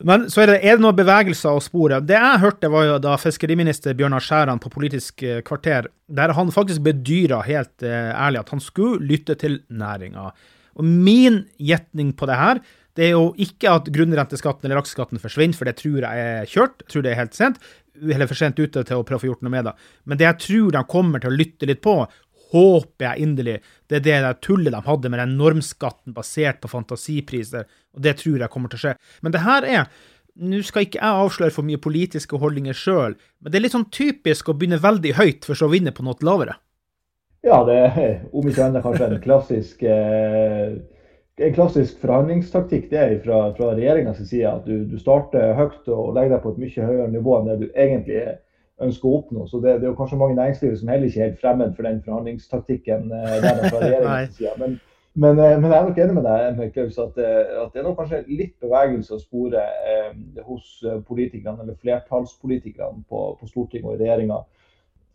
Men 0.00 0.24
så 0.32 0.46
er 0.46 0.54
det, 0.54 0.54
er 0.64 0.78
det 0.78 0.84
noen 0.86 0.96
bevegelser 0.96 1.58
å 1.58 1.64
spore. 1.64 1.98
Det 2.04 2.16
jeg 2.16 2.40
hørte, 2.40 2.70
var 2.72 2.86
jo 2.86 2.94
da 3.04 3.18
fiskeriminister 3.20 3.98
Bjørnar 3.98 4.24
Skjæran 4.24 4.62
på 4.64 4.72
Politisk 4.72 5.26
kvarter, 5.44 5.90
der 6.08 6.32
han 6.38 6.54
faktisk 6.56 6.86
bedyra 6.88 7.42
helt 7.44 7.84
ærlig 7.84 8.40
at 8.40 8.54
han 8.56 8.64
skulle 8.64 9.04
lytte 9.12 9.36
til 9.44 9.60
næringa. 9.68 10.30
Og 10.80 10.86
min 10.86 11.42
gjetning 11.60 12.14
på 12.16 12.28
det 12.30 12.38
her, 12.40 12.62
det 12.98 13.06
er 13.06 13.12
jo 13.14 13.28
ikke 13.40 13.76
at 13.78 13.90
grunnrenteskatten 13.92 14.66
eller 14.66 14.80
aksjeskatten 14.80 15.20
forsvinner, 15.22 15.56
for 15.56 15.68
det 15.68 15.76
tror 15.78 16.06
jeg 16.06 16.24
er 16.24 16.50
kjørt. 16.50 16.82
Jeg 16.82 16.92
tror 16.92 17.04
det 17.04 17.12
er 17.12 17.20
helt 17.20 17.36
sent, 17.38 17.60
eller 18.00 18.30
for 18.30 18.40
sent 18.40 18.58
ute 18.58 18.82
til 18.82 18.98
å 18.98 19.04
prøve 19.06 19.20
å 19.20 19.22
få 19.22 19.30
gjort 19.30 19.46
noe 19.46 19.54
med 19.54 19.68
det. 19.68 19.76
Men 20.08 20.20
det 20.20 20.26
jeg 20.26 20.40
tror 20.46 20.74
de 20.74 20.84
kommer 20.90 21.22
til 21.22 21.30
å 21.30 21.38
lytte 21.38 21.68
litt 21.70 21.82
på, 21.84 21.96
håper 22.50 23.06
jeg 23.06 23.26
inderlig, 23.26 23.58
det 23.86 24.00
er 24.00 24.06
det 24.06 24.16
der 24.24 24.38
tullet 24.42 24.74
de 24.74 24.80
hadde 24.82 25.10
med 25.12 25.22
den 25.22 25.36
normskatten 25.38 26.16
basert 26.16 26.58
på 26.62 26.70
fantasipriser. 26.72 27.68
Og 27.94 28.02
det 28.02 28.16
tror 28.22 28.42
jeg 28.42 28.52
kommer 28.52 28.72
til 28.72 28.80
å 28.80 28.84
skje. 28.88 28.96
Men 29.22 29.36
det 29.36 29.44
her 29.44 29.68
er 29.68 29.84
nå 30.40 30.60
skal 30.64 30.86
ikke 30.86 31.00
jeg 31.00 31.22
avsløre 31.24 31.54
for 31.54 31.66
mye 31.66 31.80
politiske 31.82 32.38
holdninger 32.40 32.76
sjøl, 32.76 33.16
men 33.42 33.52
det 33.52 33.58
er 33.58 33.64
litt 33.66 33.74
sånn 33.74 33.90
typisk 33.92 34.48
å 34.48 34.54
begynne 34.56 34.80
veldig 34.80 35.14
høyt 35.18 35.46
for 35.46 35.58
så 35.58 35.68
å 35.68 35.72
vinne 35.72 35.92
på 35.92 36.04
noe 36.06 36.16
lavere. 36.24 36.54
Ja, 37.44 37.62
det 37.64 37.76
er 37.76 38.18
om 38.36 38.48
ikke 38.48 38.66
annet 38.66 38.84
kanskje 38.84 39.06
en 39.08 39.22
klassisk, 39.24 39.82
eh, 39.82 40.74
en 41.40 41.54
klassisk 41.56 42.02
forhandlingstaktikk 42.02 42.90
det 42.90 43.00
er 43.00 43.14
fra, 43.24 43.38
fra 43.56 43.72
regjeringas 43.72 44.20
side. 44.28 44.50
At 44.50 44.68
du, 44.68 44.84
du, 44.90 44.98
starter 45.00 45.54
høyt 45.56 45.88
og 45.88 46.12
legger 46.18 46.36
deg 46.36 46.44
på 46.44 46.52
et 46.52 46.60
mye 46.60 46.90
høyere 46.90 47.08
nivå 47.14 47.38
enn 47.38 47.48
det 47.48 47.56
du 47.62 47.66
egentlig 47.72 48.26
ønsker 48.84 49.08
å 49.08 49.14
oppnå. 49.22 49.46
Så 49.48 49.62
det, 49.64 49.78
det 49.80 49.88
er 49.88 49.94
jo 49.94 49.96
kanskje 49.96 50.20
mange 50.20 50.36
næringslivet 50.36 50.82
som 50.82 50.92
heller 50.92 51.08
ikke 51.08 51.22
er 51.22 51.30
helt 51.30 51.40
fremmed 51.40 51.74
for 51.76 51.88
den 51.88 52.04
forhandlingstaktikken 52.04 53.08
eh, 53.08 53.34
der 53.40 53.64
fra 53.64 53.82
regjeringas 53.86 54.36
side. 54.36 54.54
Men, 54.60 54.78
men, 55.16 55.40
eh, 55.40 55.56
men, 55.56 55.70
jeg 55.72 55.78
er 55.80 55.88
nok 55.88 56.04
enig 56.04 56.20
med 56.20 56.28
deg 56.28 56.76
Klaus, 56.76 57.00
at, 57.00 57.24
at 57.24 57.72
det 57.72 57.80
er 57.80 57.88
nok 57.88 58.00
kanskje 58.04 58.22
litt 58.28 58.56
bevegelse 58.60 59.16
å 59.16 59.24
spore 59.24 59.64
eh, 59.64 60.12
hos 60.44 60.76
politikerne, 61.08 61.64
eller 61.64 61.80
flertallspolitikerne 61.80 63.00
på, 63.08 63.28
på 63.40 63.48
Stortinget 63.48 63.88
og 63.88 63.96
i 63.96 64.02
regjeringa 64.04 64.44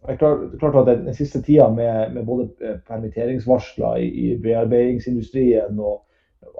det 0.07 0.13
er 0.13 0.59
klart, 0.59 0.87
at 0.87 1.05
Den 1.05 1.13
siste 1.13 1.41
tida 1.41 1.69
med, 1.69 2.13
med 2.13 2.25
både 2.25 2.49
eh, 2.61 2.79
permitteringsvarsler 2.87 3.95
i, 3.95 4.07
i, 4.07 4.37
bearbeidingsindustrien 4.41 5.79
og 5.79 6.01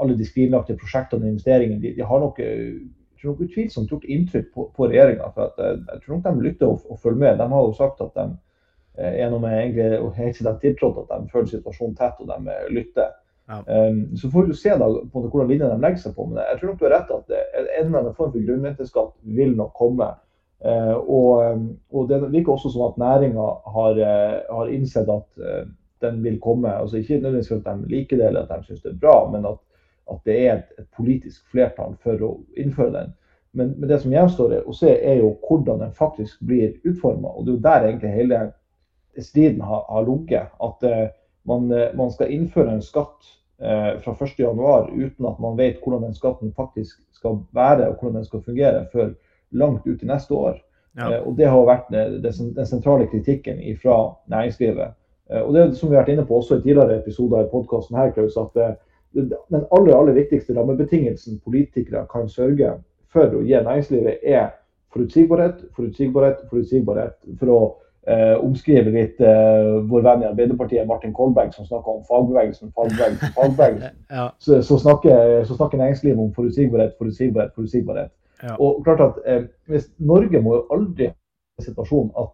alle 0.01 0.17
de 0.17 0.25
skrinlagte 0.25 0.77
prosjektene 0.77 1.23
og 1.23 1.29
investeringene, 1.29 1.81
de, 1.81 1.93
de, 1.95 2.05
har 2.05 2.19
nok, 2.19 2.39
eh, 2.39 2.79
nok 3.23 3.43
utvilsomt 3.45 3.89
gjort 3.89 4.07
inntrykk 4.07 4.47
på, 4.53 4.69
på 4.77 4.89
regjeringa. 4.89 5.29
Eh, 5.37 5.77
jeg 5.93 6.01
tror 6.05 6.15
nok 6.15 6.25
de 6.25 6.47
lytter 6.47 6.67
og, 6.67 6.81
og, 6.89 6.99
følger 6.99 7.19
med. 7.19 7.37
De 7.37 7.49
har 7.53 7.67
jo 7.67 7.77
sagt 7.77 8.01
at 8.01 8.17
de 8.17 8.31
noe 9.29 9.43
med 9.43 9.53
egentlig, 9.59 9.99
og 9.99 10.15
helt 10.15 10.37
siden 10.37 10.53
de 10.53 10.67
tiltrådte 10.67 11.05
at 11.05 11.23
de 11.23 11.31
følger 11.31 11.57
situasjonen 11.57 11.95
tett 11.99 12.19
og 12.23 12.31
de 12.31 12.59
lytter. 12.71 13.13
Ja. 13.45 13.59
Um, 13.89 14.15
så 14.17 14.29
får 14.31 14.47
vi 14.47 14.55
se 14.57 14.69
da 14.73 14.85
på 15.13 15.21
hvordan 15.21 15.49
linje 15.51 15.67
de 15.69 15.81
legger 15.81 16.01
seg 16.01 16.15
på. 16.15 16.25
Men 16.29 16.39
jeg 16.41 16.59
tror 16.59 16.71
nok 16.71 16.79
du 16.79 16.85
har 16.87 16.95
rett 16.95 17.11
at 17.13 17.33
en 17.35 17.67
eller 17.85 17.99
annen 17.99 18.15
form 18.15 18.31
for 18.31 18.47
grunnrenteskatt 18.47 19.11
vil 19.37 19.51
nok 19.59 19.75
komme. 19.77 20.07
Eh, 20.65 20.95
og, 20.95 21.43
eh, 21.45 21.59
og, 21.91 22.07
det 22.09 22.31
virker 22.31 22.55
også 22.55 22.71
som 22.73 22.87
at 22.87 22.97
næringa 22.97 23.49
har, 23.73 23.99
eh, 24.01 24.39
har, 24.49 24.71
innsett 24.73 25.09
at 25.09 25.27
den 26.01 26.23
vil 26.23 26.39
komme. 26.39 26.73
altså 26.73 26.97
Ikke 26.97 27.13
nødvendigvis 27.13 27.47
for 27.47 27.55
at 27.55 27.77
de 27.77 27.87
liker 27.87 28.17
det 28.17 28.27
eller 28.27 28.41
at 28.41 28.59
de 28.59 28.65
syns 28.65 28.81
det 28.81 28.91
er 28.91 28.99
bra, 29.01 29.31
men 29.31 29.45
at, 29.45 29.59
at 30.11 30.17
det 30.25 30.47
er 30.47 30.53
et, 30.53 30.71
et, 30.79 30.87
politisk 30.97 31.45
flertall 31.51 31.95
for 32.03 32.21
å 32.21 32.31
innføre 32.57 32.93
den. 32.93 33.13
Men, 33.53 33.75
men 33.79 33.89
det 33.89 34.01
som 34.01 34.11
gjenstår 34.11 34.57
å 34.65 34.73
se, 34.73 34.89
er 34.89 35.21
jo 35.21 35.35
hvordan 35.47 35.79
den 35.79 35.93
faktisk 35.93 36.41
blir 36.41 36.73
utforma. 36.83 37.37
Det 37.39 37.53
er 37.53 37.55
jo 37.55 37.67
der 37.67 37.87
egentlig 37.87 38.11
hele 38.11 38.41
striden 39.21 39.61
har, 39.61 39.85
har 39.89 40.03
ligget. 40.03 40.51
At 40.61 40.83
uh, 40.83 41.05
man, 41.47 41.71
man, 41.95 42.11
skal 42.11 42.33
innføre 42.35 42.73
en 42.73 42.83
skatt 42.83 43.29
uh, 43.63 43.95
fra 44.03 44.11
1.1 44.11 44.91
uten 44.91 45.29
at 45.29 45.39
man 45.39 45.55
vet 45.57 45.79
hvordan 45.79 46.03
den 46.03 46.17
skatten 46.17 46.51
faktisk 46.57 46.99
skal 47.15 47.39
være 47.55 47.87
og 47.87 47.95
hvordan 47.95 48.19
den 48.19 48.27
skal 48.27 48.43
fungere. 48.43 48.85
før 48.91 49.13
langt 49.55 49.87
ut 49.87 50.03
i 50.03 50.09
neste 50.09 50.33
år. 50.33 50.59
Ja. 50.97 51.09
Eh, 51.11 51.21
og 51.27 51.37
Det 51.37 51.49
har 51.49 51.67
vært 51.67 51.91
den 51.91 52.65
sentrale 52.65 53.07
kritikken 53.11 53.61
fra 53.81 54.15
næringslivet. 54.31 54.95
Eh, 55.31 55.41
og 55.41 55.53
det 55.53 55.69
som 55.77 55.89
vi 55.89 55.95
har 55.95 56.03
vært 56.03 56.13
inne 56.15 56.25
på 56.25 56.39
også 56.39 56.59
i 56.59 56.65
tidligere 56.65 56.99
episoder 56.99 57.45
i 57.45 57.51
podkasten 57.51 57.97
her, 57.97 58.11
Klaus, 58.15 58.37
at 58.37 58.61
eh, 58.61 58.75
den 59.15 59.63
aller, 59.71 59.95
aller 59.95 60.13
viktigste 60.13 60.55
rammebetingelsen 60.57 61.39
politikere 61.43 62.05
kan 62.11 62.29
sørge 62.29 62.75
for 63.11 63.31
å 63.31 63.41
gi 63.45 63.55
næringslivet, 63.55 64.19
er 64.23 64.51
forutsigbarhet, 64.93 65.65
forutsigbarhet, 65.75 66.43
forutsigbarhet. 66.49 67.15
For 67.39 67.51
å 67.51 67.59
eh, 68.11 68.35
omskrive 68.43 68.91
litt 68.93 69.21
eh, 69.23 69.71
vår 69.89 70.03
venn 70.05 70.25
i 70.25 70.29
Arbeiderpartiet, 70.29 70.87
Martin 70.87 71.15
Kolberg, 71.15 71.53
som 71.55 71.67
snakker 71.67 71.97
om 71.97 72.03
fagbevegelsen, 72.09 72.73
fagbevegelsen, 72.75 73.33
fagbevegelsen. 73.37 73.97
ja. 74.19 74.27
så, 74.39 74.61
så, 74.61 74.79
snakker, 74.83 75.43
så, 75.47 75.57
snakker, 75.57 75.81
næringslivet 75.81 76.21
om 76.21 76.33
forutsigbarhet, 76.35 76.95
forutsigbarhet, 76.99 77.55
forutsigbarhet. 77.55 78.13
Ja. 78.43 78.55
Og 78.59 78.83
klart 78.83 79.01
at 79.01 79.21
eh, 79.25 79.45
hvis 79.71 79.87
Norge 79.97 80.41
må 80.41 80.57
jo 80.57 80.65
aldri 80.75 81.07
ha 81.11 81.15
en 81.59 81.67
situasjon 81.67 82.11
at 82.19 82.33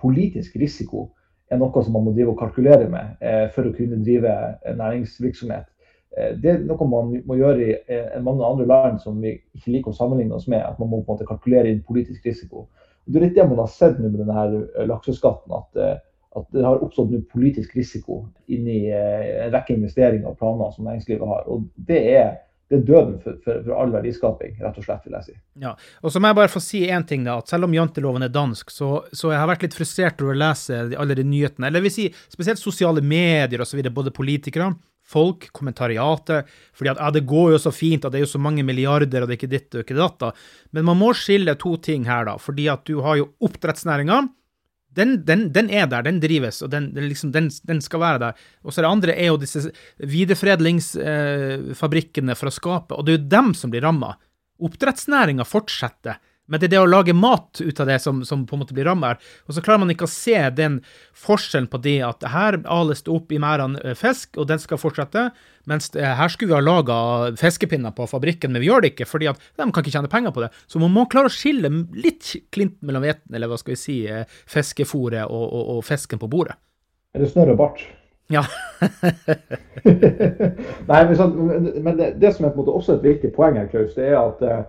politisk 0.00 0.56
risiko 0.60 1.10
er 1.52 1.60
noe 1.60 1.84
som 1.84 1.92
man 1.96 2.06
må 2.06 2.14
drive 2.14 2.32
og 2.32 2.40
kalkulere 2.40 2.88
med 2.90 3.20
eh, 3.24 3.46
for 3.54 3.68
å 3.68 3.74
kunne 3.76 4.00
drive 4.04 4.32
eh, 4.32 4.76
næringsvirksomhet. 4.78 5.68
Eh, 6.16 6.32
det 6.40 6.52
er 6.54 6.64
noe 6.64 6.88
man 6.88 7.12
må 7.28 7.36
gjøre 7.40 7.66
i 7.66 7.76
eh, 7.76 8.16
mange 8.24 8.46
andre 8.46 8.66
land 8.70 8.98
som 9.04 9.20
vi 9.20 9.36
ikke 9.56 9.76
liker 9.76 9.92
å 9.92 9.98
sammenligne 9.98 10.38
oss 10.38 10.48
med. 10.48 10.64
At 10.64 10.80
man 10.80 10.90
må 10.90 11.02
på 11.02 11.12
en 11.12 11.18
måte 11.18 11.28
kalkulere 11.28 11.70
inn 11.70 11.84
politisk 11.84 12.24
risiko. 12.26 12.66
Det 13.04 13.20
er 13.20 13.26
litt 13.26 13.36
det 13.36 13.44
man 13.50 13.60
har 13.60 13.68
sett 13.68 14.00
med 14.00 14.16
denne 14.16 14.32
her 14.32 14.86
lakseskatten. 14.88 15.52
at 15.52 16.02
at 16.34 16.46
det 16.50 16.64
har 16.66 16.82
oppstått 16.82 17.12
politisk 17.30 17.76
risiko 17.76 18.24
inni 18.50 18.88
en 18.90 19.52
rekke 19.54 19.76
investeringer 19.76 20.26
og 20.26 20.38
planer 20.40 20.72
som 20.74 20.88
næringslivet 20.88 21.28
har. 21.28 21.44
Og 21.46 21.68
det 21.88 22.00
er 22.10 22.32
det 22.72 22.78
er 22.78 22.84
døden 22.88 23.18
for, 23.20 23.36
for, 23.44 23.60
for, 23.66 23.74
all 23.76 23.92
verdiskaping, 23.92 24.54
rett 24.62 24.78
og 24.80 24.86
slett, 24.86 25.04
vil 25.04 25.16
jeg 25.18 25.26
si. 25.26 25.34
Ja, 25.60 25.74
og 26.00 26.12
så 26.12 26.20
må 26.22 26.30
jeg 26.30 26.38
bare 26.38 26.52
få 26.52 26.62
si 26.64 26.80
én 26.88 27.04
ting, 27.08 27.26
da. 27.26 27.36
at 27.42 27.52
Selv 27.52 27.68
om 27.68 27.76
janteloven 27.76 28.24
er 28.24 28.32
dansk, 28.32 28.72
så, 28.72 28.88
så 29.12 29.34
jeg 29.34 29.40
har 29.42 29.50
vært 29.50 29.66
litt 29.66 29.76
frustrert 29.76 30.24
over 30.24 30.32
å 30.32 30.40
lese 30.46 30.80
alle 30.96 31.16
de 31.18 31.26
nyhetene. 31.28 31.68
Eller 31.68 31.82
jeg 31.82 31.88
vil 31.88 31.94
si, 31.98 32.08
spesielt 32.32 32.62
sosiale 32.62 33.04
medier 33.04 33.60
osv., 33.64 33.82
både 33.94 34.14
politikere, 34.16 34.70
folk, 35.04 35.50
kommentariatet. 35.52 36.48
fordi 36.72 36.94
at 36.94 37.02
ja, 37.02 37.10
det 37.12 37.26
går 37.28 37.52
jo 37.52 37.58
så 37.66 37.74
fint, 37.74 38.06
at 38.06 38.14
det 38.14 38.22
er 38.22 38.24
jo 38.24 38.32
så 38.32 38.40
mange 38.40 38.64
milliarder, 38.64 39.22
og 39.22 39.28
det 39.28 39.36
er 39.36 39.42
ikke 39.42 39.52
ditt 39.52 39.76
og 39.76 39.84
ikke 39.84 39.98
datt. 39.98 40.40
Men 40.72 40.88
man 40.88 41.00
må 41.02 41.12
skille 41.12 41.58
to 41.60 41.76
ting 41.76 42.08
her, 42.08 42.24
da. 42.30 42.38
fordi 42.40 42.70
at 42.72 42.88
du 42.88 43.02
har 43.04 43.20
jo 43.20 43.28
oppdrettsnæringa 43.44 44.22
den, 44.96 45.24
den, 45.26 45.52
den, 45.54 45.70
er 45.70 45.86
der, 45.90 46.02
den 46.06 46.20
drives, 46.22 46.62
og 46.64 46.70
den, 46.72 46.84
liksom, 46.94 47.32
den 47.34 47.80
skal 47.82 48.00
være 48.02 48.18
der. 48.22 48.32
Og 48.62 48.72
så 48.72 48.80
det 48.84 48.90
andre 48.90 49.12
er 49.14 49.26
jo 49.32 49.42
disse 49.42 49.60
videreforedlingsfabrikkene 49.98 52.34
for 52.38 52.46
å 52.50 52.54
skape, 52.54 52.94
og 52.94 53.02
det 53.04 53.10
er 53.12 53.18
jo 53.18 53.32
dem 53.36 53.48
som 53.58 53.68
blir 53.72 53.84
ramma. 53.86 54.10
Oppdrettsnæringa 54.64 55.44
fortsetter. 55.48 56.14
Men 56.46 56.60
det 56.60 56.68
er 56.68 56.74
det 56.74 56.82
å 56.82 56.88
lage 56.88 57.14
mat 57.16 57.60
ut 57.60 57.78
av 57.80 57.88
det 57.88 57.96
som, 58.04 58.20
som 58.28 58.42
på 58.44 58.56
en 58.56 58.60
måte 58.60 58.74
blir 58.76 58.84
ramma 58.84 59.14
her. 59.14 59.20
Og 59.48 59.56
så 59.56 59.62
klarer 59.64 59.80
man 59.80 59.92
ikke 59.94 60.04
å 60.04 60.12
se 60.12 60.36
den 60.52 60.82
forskjellen 61.16 61.70
på 61.72 61.80
det 61.84 61.96
at 62.04 62.26
her 62.28 62.58
ales 62.68 63.00
det 63.06 63.12
opp 63.14 63.32
i 63.32 63.40
merdene 63.40 63.80
eh, 63.80 63.96
fisk, 63.96 64.36
og 64.36 64.50
den 64.50 64.60
skal 64.60 64.80
fortsette, 64.80 65.30
mens 65.70 65.88
her 65.96 66.28
skulle 66.28 66.52
vi 66.52 66.58
ha 66.58 66.60
laga 66.60 66.96
fiskepinner 67.40 67.94
på 67.96 68.04
fabrikken, 68.10 68.52
men 68.52 68.60
vi 68.60 68.68
gjør 68.68 68.84
det 68.84 68.92
ikke, 68.92 69.08
fordi 69.08 69.30
at 69.32 69.40
de 69.40 69.64
kan 69.64 69.80
ikke 69.80 69.94
tjene 69.96 70.12
penger 70.12 70.36
på 70.36 70.44
det. 70.44 70.52
Så 70.68 70.82
man 70.82 70.92
må 70.92 71.06
klare 71.08 71.32
å 71.32 71.32
skille 71.32 71.70
litt 71.96 72.34
klint 72.52 72.76
mellom 72.84 73.04
hveten, 73.06 73.32
eller 73.32 73.48
hva 73.48 73.56
skal 73.60 73.72
vi 73.72 73.80
si, 73.80 73.98
eh, 74.04 74.28
fiskefôret 74.50 75.24
og, 75.24 75.44
og, 75.48 75.64
og, 75.78 75.84
fisken 75.88 76.20
på 76.20 76.28
bordet. 76.28 76.60
Er 77.16 77.24
det 77.24 77.32
snørr 77.32 77.54
og 77.54 77.60
bart? 77.62 77.80
Ja. 78.32 78.44
Nei, 80.90 81.00
men, 81.00 81.16
sånn, 81.16 81.34
men 81.84 81.98
det, 81.98 82.14
det, 82.20 82.30
som 82.36 82.44
er 82.46 82.52
på 82.52 82.58
en 82.58 82.62
måte 82.62 82.76
også 82.76 82.98
et 82.98 83.04
viktig 83.04 83.32
poeng 83.36 83.56
her, 83.60 83.68
Klaus, 83.72 83.92
det 83.96 84.10
er 84.10 84.18
at 84.20 84.44
eh, 84.44 84.64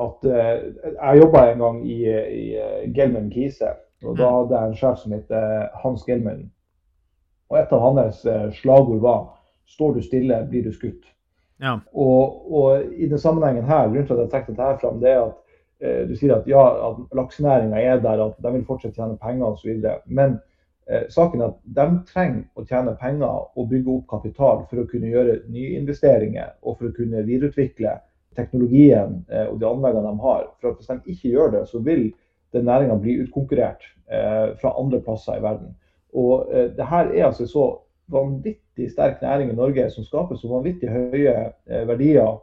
at 0.00 0.26
Jeg 0.26 1.18
jobba 1.20 1.42
en 1.50 1.58
gang 1.58 1.78
i, 1.88 1.96
i 2.08 2.92
Gelman 2.94 3.30
Kise. 3.30 3.72
og 4.04 4.18
Da 4.18 4.28
mm. 4.28 4.34
hadde 4.34 4.58
jeg 4.58 4.68
en 4.68 4.76
sjef 4.76 4.98
som 4.98 5.12
het 5.12 5.30
Hans 5.82 6.04
Gelman. 6.04 6.50
Og 7.50 7.58
Et 7.58 7.72
av 7.72 7.80
hans 7.80 8.26
slagord 8.58 9.00
var 9.00 9.32
'Står 9.66 9.94
du 9.94 10.02
stille, 10.02 10.46
blir 10.50 10.62
du 10.62 10.70
skutt'. 10.70 11.12
Ja. 11.60 11.78
Og, 11.92 12.52
og, 12.52 12.82
i 12.92 13.08
den 13.08 13.18
sammenhengen 13.18 13.64
her, 13.64 13.88
grunnen 13.88 14.06
til 14.06 14.14
at 14.14 14.20
jeg 14.20 14.30
trekker 14.30 14.52
dette 14.52 14.78
fram, 14.80 15.00
det 15.00 15.10
er 15.10 15.22
at 15.22 15.34
eh, 15.80 16.08
du 16.08 16.16
sier 16.16 16.34
at 16.36 16.46
ja, 16.46 16.88
at 16.88 16.96
laksenæringa 17.12 17.80
er 17.80 18.00
der, 18.00 18.24
at 18.26 18.34
de 18.42 18.52
vil 18.52 18.64
fortsatt 18.64 18.94
tjene 18.94 19.16
penger 19.16 19.46
osv. 19.46 19.82
Men 20.06 20.38
Eh, 20.90 21.08
saken 21.08 21.40
er 21.40 21.46
at 21.50 21.62
De 21.76 21.86
trenger 22.06 22.42
å 22.54 22.62
tjene 22.66 22.92
penger 23.00 23.30
og 23.58 23.70
bygge 23.72 23.90
opp 23.90 24.04
kapital 24.12 24.60
for 24.70 24.78
å 24.78 24.86
kunne 24.86 25.10
gjøre 25.10 25.40
nyinvesteringer 25.50 26.52
og 26.62 26.76
for 26.76 26.88
å 26.88 26.94
kunne 26.94 27.24
videreutvikle 27.26 27.96
teknologien 28.36 29.18
eh, 29.30 29.48
og 29.50 29.58
de 29.60 29.68
anleggene 29.68 30.12
de 30.12 30.22
har. 30.22 30.46
For 30.60 30.70
at 30.70 30.78
Hvis 30.80 30.92
de 30.92 31.14
ikke 31.14 31.32
gjør 31.34 31.50
det, 31.56 31.64
så 31.68 31.80
vil 31.82 32.06
den 32.54 32.68
næringa 32.68 32.98
bli 33.00 33.18
utkonkurrert 33.24 33.82
eh, 34.10 34.54
fra 34.60 34.74
andre 34.78 35.00
plasser 35.00 35.38
i 35.38 35.42
verden. 35.42 35.74
Og 36.14 36.46
eh, 36.52 36.70
det 36.76 36.86
her 36.86 37.10
er 37.12 37.26
altså 37.26 37.46
så 37.50 37.66
vanvittig 38.12 38.90
sterk 38.92 39.22
næring 39.22 39.50
i 39.50 39.58
Norge 39.58 39.90
som 39.90 40.04
skaper 40.04 40.38
så 40.38 40.48
vanvittig 40.48 40.86
høye 40.88 41.32
verdier 41.88 42.36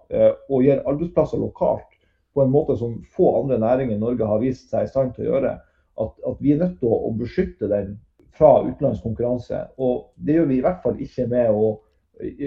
og 0.50 0.58
gir 0.60 0.82
arbeidsplasser 0.84 1.40
lokalt 1.40 1.94
på 2.34 2.44
en 2.44 2.52
måte 2.52 2.76
som 2.78 2.98
få 3.16 3.30
andre 3.42 3.60
næringer 3.60 3.96
i 3.96 4.00
Norge 4.00 4.28
har 4.28 4.42
vist 4.42 4.70
seg 4.72 4.88
i 4.88 4.92
stand 4.92 5.14
til 5.16 5.28
å 5.28 5.32
gjøre. 5.34 5.54
At, 6.02 6.14
at 6.28 6.42
vi 6.42 6.54
er 6.54 6.62
nødt 6.64 6.80
til 6.82 6.90
å, 6.90 7.12
beskytte 7.18 7.70
den 7.70 7.96
fra 8.34 8.56
utenlandsk 8.66 9.06
konkurranse. 9.06 9.60
Og 9.78 10.10
det 10.16 10.40
gjør 10.40 10.50
vi 10.50 10.58
i 10.58 10.66
hvert 10.66 10.82
fall 10.84 10.98
ikke 11.06 11.28
med 11.30 11.54
å 11.54 11.76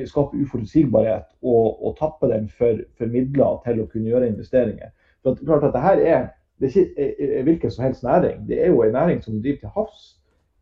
skape 0.07 0.37
uforutsigbarhet 0.37 1.27
og, 1.43 1.87
og 1.87 1.97
tappe 1.99 2.29
dem 2.31 2.49
for, 2.49 2.79
for, 2.99 3.11
midler 3.11 3.61
til 3.67 3.83
å 3.83 3.87
kunne 3.91 4.11
gjøre 4.13 4.31
investeringer. 4.31 4.93
For 5.23 5.35
at, 5.35 5.43
klart 5.47 5.67
at 5.67 5.75
det 5.75 5.83
her 5.83 6.03
er, 6.03 6.27
det 6.61 6.69
er 6.69 6.75
ikke 6.75 7.03
eh, 7.03 7.15
eh, 7.19 7.43
hvilken 7.45 7.71
som 7.71 7.85
helst 7.85 8.05
næring. 8.07 8.45
Det 8.49 8.61
er 8.63 8.71
jo 8.73 8.83
en 8.83 8.95
næring 8.97 9.23
som 9.25 9.41
driver 9.43 9.59
til 9.65 9.75
havs. 9.75 10.05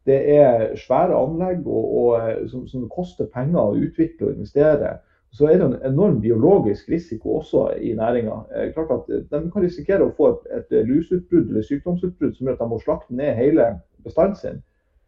Det 0.06 0.20
er 0.36 0.76
svære 0.76 1.16
anlegg 1.16 1.66
og, 1.66 1.84
og, 2.00 2.48
som, 2.50 2.66
som 2.68 2.88
koster 2.92 3.28
penger 3.32 3.60
å 3.60 3.76
utvikle 3.76 4.28
og 4.28 4.38
investere. 4.38 4.96
Så 5.34 5.48
er 5.50 5.58
det 5.58 5.66
en 5.66 5.92
enorm 5.92 6.20
biologisk 6.22 6.88
risiko 6.88 7.38
også 7.40 7.64
i 7.82 7.94
næringa. 7.98 8.36
De 8.70 9.40
kan 9.50 9.62
risikere 9.62 10.06
å 10.06 10.12
få 10.14 10.28
et, 10.30 10.44
et 10.60 10.76
lusutbrudd 10.86 11.48
eller 11.50 11.64
sykdomsutbrudd 11.66 12.36
som 12.36 12.46
gjør 12.46 12.58
at 12.58 12.62
de 12.62 12.68
må 12.70 12.78
slakte 12.84 13.16
ned 13.18 13.34
hele 13.38 13.72
bestanden 14.04 14.38
sin. 14.38 14.60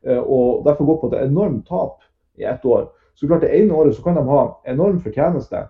Eh, 0.06 0.18
og 0.18 0.64
derfor 0.66 0.88
gå 0.88 0.96
på 1.00 1.12
et 1.12 1.20
enormt 1.26 1.66
tap 1.68 2.02
i 2.38 2.44
ett 2.44 2.64
år. 2.64 2.88
Så 3.16 3.26
klart 3.26 3.42
Det 3.42 3.54
ene 3.56 3.74
året 3.74 3.96
så 3.96 4.02
kan 4.04 4.16
de 4.16 4.24
ha 4.28 4.42
enorm 4.68 5.00
fortjeneste, 5.00 5.62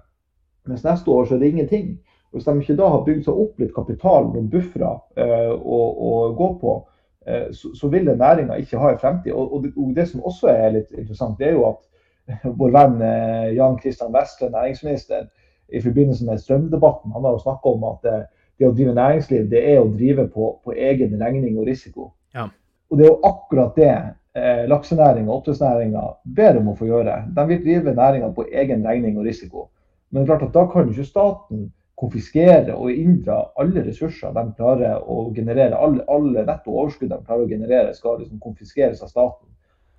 mens 0.66 0.84
neste 0.84 1.10
år 1.10 1.24
så 1.24 1.36
er 1.36 1.38
det 1.38 1.50
ingenting. 1.52 1.98
Hvis 2.34 2.44
de 2.44 2.58
ikke 2.60 2.76
da 2.76 2.88
har 2.90 3.04
bygd 3.06 3.24
seg 3.24 3.38
opp 3.38 3.60
litt 3.62 3.74
kapital, 3.74 4.26
noen 4.32 4.48
buffere 4.50 4.96
eh, 5.16 5.52
å, 5.54 5.78
å, 6.08 6.10
gå 6.36 6.48
på, 6.60 6.72
eh, 7.26 7.46
så, 7.54 7.70
så 7.78 7.88
vil 7.92 8.08
den 8.08 8.18
næringa 8.18 8.58
ikke 8.60 8.80
ha 8.82 8.90
en 8.92 8.98
fremtid. 9.00 9.32
Og, 9.32 9.54
og, 9.54 9.62
det, 9.64 9.72
og, 9.76 9.94
det, 9.96 10.08
som 10.10 10.26
også 10.26 10.50
er 10.50 10.74
litt 10.74 10.90
interessant, 10.90 11.38
det 11.38 11.52
er 11.52 11.56
jo 11.56 11.68
at 11.70 11.80
vår 12.58 12.74
venn 12.74 12.98
eh, 13.06 13.54
Jan 13.56 13.78
Kristian 13.80 14.12
Vestre, 14.14 14.50
næringsminister, 14.52 15.28
i 15.74 15.82
forbindelse 15.82 16.26
med 16.26 16.42
strømdebatten, 16.42 17.14
han 17.14 17.24
har 17.26 17.38
jo 17.38 17.42
snakka 17.46 17.72
om 17.72 17.86
at 17.88 18.04
det, 18.06 18.18
det, 18.58 18.68
å 18.68 18.74
drive 18.74 18.94
næringsliv, 18.94 19.48
det 19.50 19.62
er 19.70 19.80
å 19.80 19.88
drive 19.90 20.28
på, 20.34 20.50
på 20.66 20.74
egen 20.74 21.16
regning 21.22 21.56
og 21.58 21.66
risiko. 21.70 22.10
Ja. 22.34 22.50
Og 22.90 22.98
det 22.98 23.06
er 23.06 23.14
jo 23.14 23.30
akkurat 23.30 23.78
det 23.78 23.94
eh, 24.36 24.66
laksenæringa 24.70 25.30
og 25.30 25.40
oppdrettsnæringa 25.40 26.04
ber 26.36 26.60
om 26.60 26.70
å 26.72 26.76
få 26.78 26.90
gjøre. 26.90 27.16
De 27.36 27.46
vil 27.50 27.64
drive 27.64 27.96
næringa 27.96 28.30
på 28.36 28.46
egen 28.52 28.84
regning 28.86 29.18
og 29.18 29.26
risiko. 29.28 29.68
Men 30.10 30.28
klart 30.28 30.44
at 30.46 30.54
da 30.54 30.66
kan 30.70 30.92
ikke 30.92 31.08
staten 31.08 31.66
konfiskere 31.96 32.76
og 32.76 32.92
inndra 32.92 33.40
alle 33.56 33.82
ressurser 33.86 34.34
de 34.36 34.44
klarer 34.58 35.00
å 35.00 35.30
generere. 35.34 35.76
Alle, 35.76 36.04
alle 36.12 36.44
netto 36.44 36.74
overskudd 36.76 37.10
de 37.12 37.20
klarer 37.24 37.46
å 37.46 37.50
generere, 37.50 37.94
skal 37.96 38.20
liksom 38.20 38.40
konfiskeres 38.42 39.02
av 39.02 39.12
staten. 39.12 39.48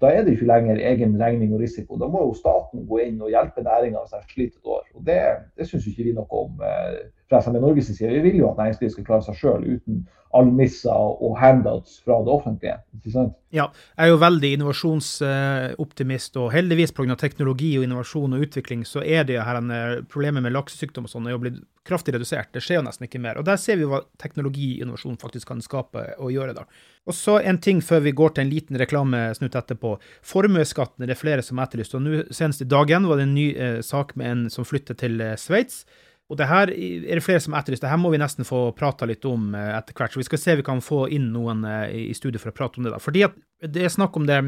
Da 0.01 0.12
er 0.13 0.24
det 0.24 0.36
ikke 0.36 0.50
lenger 0.51 0.77
egen 0.91 1.15
regning 1.17 1.56
og 1.58 1.63
risiko. 1.63 1.98
Da 1.98 2.06
må 2.12 2.21
jo 2.28 2.36
staten 2.38 2.86
gå 2.86 3.02
inn 3.02 3.21
og 3.21 3.32
hjelpe 3.34 3.63
næringa 3.65 4.04
hvis 4.04 4.13
de 4.13 4.34
sliter 4.34 4.60
et 4.60 4.73
år. 4.76 4.84
Og 4.93 5.06
Det, 5.08 5.21
det 5.58 5.65
syns 5.69 5.88
ikke 5.89 6.06
vi 6.06 6.13
noe 6.13 6.43
om 6.43 6.62
eh, 6.62 7.00
fra 7.30 7.42
SME 7.44 7.62
Norges 7.62 7.92
side. 7.92 8.13
Vi 8.13 8.24
vil 8.30 8.42
jo 8.42 8.52
at 8.52 8.62
næringslivet 8.62 8.96
skal 8.96 9.08
klare 9.08 9.28
seg 9.28 9.42
sjøl 9.42 9.68
uten 9.78 10.06
almisser 10.36 10.92
og 10.94 11.38
handouts 11.40 12.02
fra 12.04 12.20
det 12.26 12.32
offentlige. 12.34 12.76
ikke 12.98 13.13
sant? 13.13 13.36
Ja, 13.56 13.70
jeg 13.96 14.10
er 14.10 14.12
jo 14.12 14.20
veldig 14.20 14.50
innovasjonsoptimist, 14.58 16.38
og 16.38 16.52
heldigvis 16.52 16.92
pga. 16.92 17.16
teknologi 17.16 17.78
og 17.78 17.84
innovasjon 17.84 18.34
og 18.34 18.44
utvikling, 18.44 18.84
så 18.86 19.04
er 19.06 19.24
det 19.24 19.40
her 19.44 19.56
en, 19.56 19.72
eh, 19.72 20.02
problemet 20.02 20.44
med 20.44 20.52
laksesykdom 20.52 21.06
og 21.06 21.10
sånn 21.10 21.28
er 21.28 21.32
jo 21.32 21.40
blitt 21.40 21.63
kraftig 21.86 22.13
redusert. 22.13 22.52
Det 22.52 22.62
skjer 22.62 22.82
jo 22.82 22.82
nesten 22.82 23.08
ikke 23.08 23.22
mer. 23.22 23.38
Og 23.38 23.46
der 23.46 23.56
ser 23.56 23.78
vi 23.78 23.86
hva 23.86 24.02
teknologi 24.20 24.78
og 24.78 24.88
innovasjon 24.88 25.18
faktisk 25.18 25.48
kan 25.48 25.62
skape 25.62 26.20
og 26.20 26.32
gjøre, 26.32 26.54
da. 26.54 26.66
Og 27.08 27.13
så 27.13 27.42
en 27.42 27.58
ting 27.58 27.80
før 27.80 28.02
vi 28.04 28.12
går 28.12 28.36
til 28.36 28.42
en 28.42 28.52
liten 28.52 28.78
reklamesnutt 28.78 29.56
etterpå. 29.56 29.98
Formuesskatten 30.22 31.04
er 31.04 31.08
det 31.08 31.18
flere 31.18 31.42
som 31.42 31.58
har 31.58 31.68
etterlyst. 31.68 31.96
Og 31.96 32.02
nå 32.02 32.34
senest 32.34 32.62
i 32.62 32.66
dag 32.66 32.86
igjen 32.88 33.08
var 33.08 33.16
det 33.16 33.24
en 33.24 33.34
ny 33.34 33.56
eh, 33.56 33.82
sak 33.82 34.16
med 34.18 34.28
en 34.28 34.50
som 34.50 34.66
flytter 34.66 34.94
til 34.94 35.22
eh, 35.22 35.36
Sveits. 35.36 35.86
Og 36.28 36.40
det 36.40 36.50
her 36.50 36.72
er 36.74 37.20
det 37.20 37.24
flere 37.24 37.42
som 37.44 37.56
etterlyser. 37.56 37.86
Det 37.86 37.92
her 37.94 38.02
må 38.02 38.12
vi 38.12 38.20
nesten 38.20 38.48
få 38.48 38.66
prata 38.76 39.08
litt 39.08 39.24
om 39.30 39.54
eh, 39.56 39.74
etter 39.78 39.96
hvert. 39.96 40.12
Så 40.12 40.20
vi 40.20 40.28
skal 40.28 40.42
se 40.42 40.56
om 40.56 40.60
vi 40.60 40.68
kan 40.68 40.84
få 40.84 41.06
inn 41.16 41.30
noen 41.32 41.63
eh, 41.68 42.10
i 42.12 42.16
studio 42.18 42.42
for 42.42 42.52
å 42.52 42.58
prate 42.58 42.82
om 42.82 42.88
det. 42.88 42.92
da. 42.96 43.00
Fordi 43.04 43.24
at 43.30 43.38
det 43.63 43.86
er 43.88 43.94
snakk 43.94 44.20
om 44.20 44.28
det 44.30 44.42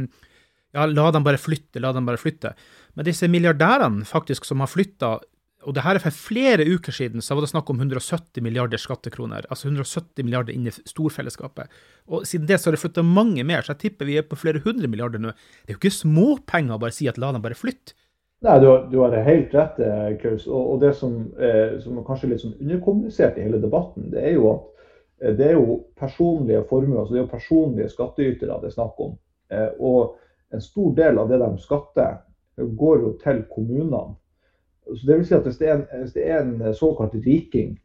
Ja, 0.76 0.84
la 0.86 1.08
dem 1.10 1.24
bare 1.26 1.40
flytte, 1.42 1.82
la 1.82 1.90
dem 1.96 2.06
bare 2.06 2.20
flytte. 2.22 2.52
Men 2.94 3.08
disse 3.08 3.26
milliardærene 3.32 4.06
faktisk 4.06 4.46
som 4.46 4.62
har 4.62 4.70
flytta 4.70 5.16
og 5.68 5.76
det 5.76 5.84
her 5.84 5.98
er 5.98 6.04
for 6.04 6.16
flere 6.16 6.64
uker 6.64 6.96
siden 6.96 7.24
så 7.24 7.36
var 7.36 7.44
det 7.44 7.52
snakk 7.52 7.68
om 7.72 7.82
170 7.82 8.44
milliarder 8.46 8.80
skattekroner. 8.80 9.44
Altså 9.52 9.68
170 9.68 10.24
milliarder 10.24 10.56
inn 10.56 10.70
i 10.70 10.72
storfellesskapet. 10.72 11.68
Og 12.08 12.24
siden 12.28 12.48
det 12.48 12.62
så 12.62 12.70
har 12.70 12.78
det 12.78 12.84
flytta 12.84 13.04
mange 13.04 13.44
mer, 13.44 13.66
så 13.66 13.74
jeg 13.74 13.82
tipper 13.84 14.08
vi 14.08 14.16
er 14.22 14.28
på 14.28 14.40
flere 14.40 14.64
hundre 14.64 14.88
milliarder 14.88 15.20
nå. 15.20 15.34
Det 15.66 15.74
er 15.74 15.76
jo 15.76 15.82
ikke 15.82 15.98
småpenger 15.98 16.78
å 16.78 16.80
bare 16.80 16.96
si 16.96 17.10
at 17.12 17.20
la 17.20 17.34
dem 17.36 17.44
bare 17.44 17.60
flytte. 17.60 17.98
Nei, 18.42 18.60
du 18.60 18.98
har, 18.98 19.12
helt 19.12 19.54
rett, 19.54 19.80
eh, 19.80 20.18
Klaus. 20.18 20.48
Og, 20.48 20.74
og 20.74 20.80
det 20.80 20.94
som, 20.96 21.16
eh, 21.40 21.80
som 21.84 21.98
er 22.00 22.06
kanskje 22.08 22.30
litt 22.32 22.44
sånn 22.46 22.56
underkommunisert 22.56 23.36
i 23.38 23.44
hele 23.44 23.60
debatten, 23.60 24.06
det 24.14 24.22
er 24.30 24.38
jo 24.38 24.46
at 24.54 24.86
eh, 25.20 25.34
det 25.36 25.50
er 25.50 25.58
jo 25.58 25.82
personlige 26.00 26.64
formuer, 26.70 27.02
altså 27.02 27.18
det 27.18 27.20
er 27.20 27.26
jo 27.26 27.34
personlige 27.34 27.92
skattytere 27.92 28.62
det 28.62 28.72
er 28.72 28.78
snakk 28.78 29.04
om. 29.04 29.18
Eh, 29.52 29.68
og 29.84 30.16
en 30.56 30.64
stor 30.64 30.96
del 30.96 31.20
av 31.20 31.28
det 31.30 31.42
de 31.44 31.52
skatter, 31.66 32.18
går 32.60 33.04
jo 33.04 33.12
til 33.24 33.44
kommunene. 33.52 34.16
Så 34.88 35.08
det 35.08 35.18
vil 35.18 35.28
si 35.28 35.36
at 35.36 35.46
Hvis 35.48 35.58
det 35.58 35.68
er 35.68 35.76
en, 35.76 35.86
hvis 36.02 36.14
det 36.14 36.26
er 36.28 36.42
en 36.42 36.74
såkalt 36.74 37.14
riking 37.26 37.78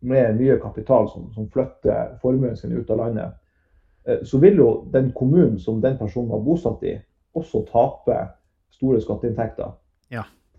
med 0.00 0.36
mye 0.36 0.56
kapital 0.60 1.08
som, 1.08 1.32
som 1.34 1.50
flytter 1.50 2.16
formuen 2.22 2.56
sin 2.56 2.72
ut 2.72 2.90
av 2.90 3.00
landet, 3.00 3.32
eh, 4.06 4.20
så 4.24 4.38
vil 4.38 4.56
jo 4.56 4.70
den 4.92 5.12
kommunen 5.12 5.58
som 5.58 5.80
den 5.80 5.98
personen 5.98 6.30
var 6.30 6.44
bosatt 6.44 6.82
i, 6.82 6.98
også 7.34 7.64
tape 7.72 8.26
store 8.70 9.00
skatteinntekter. 9.00 9.72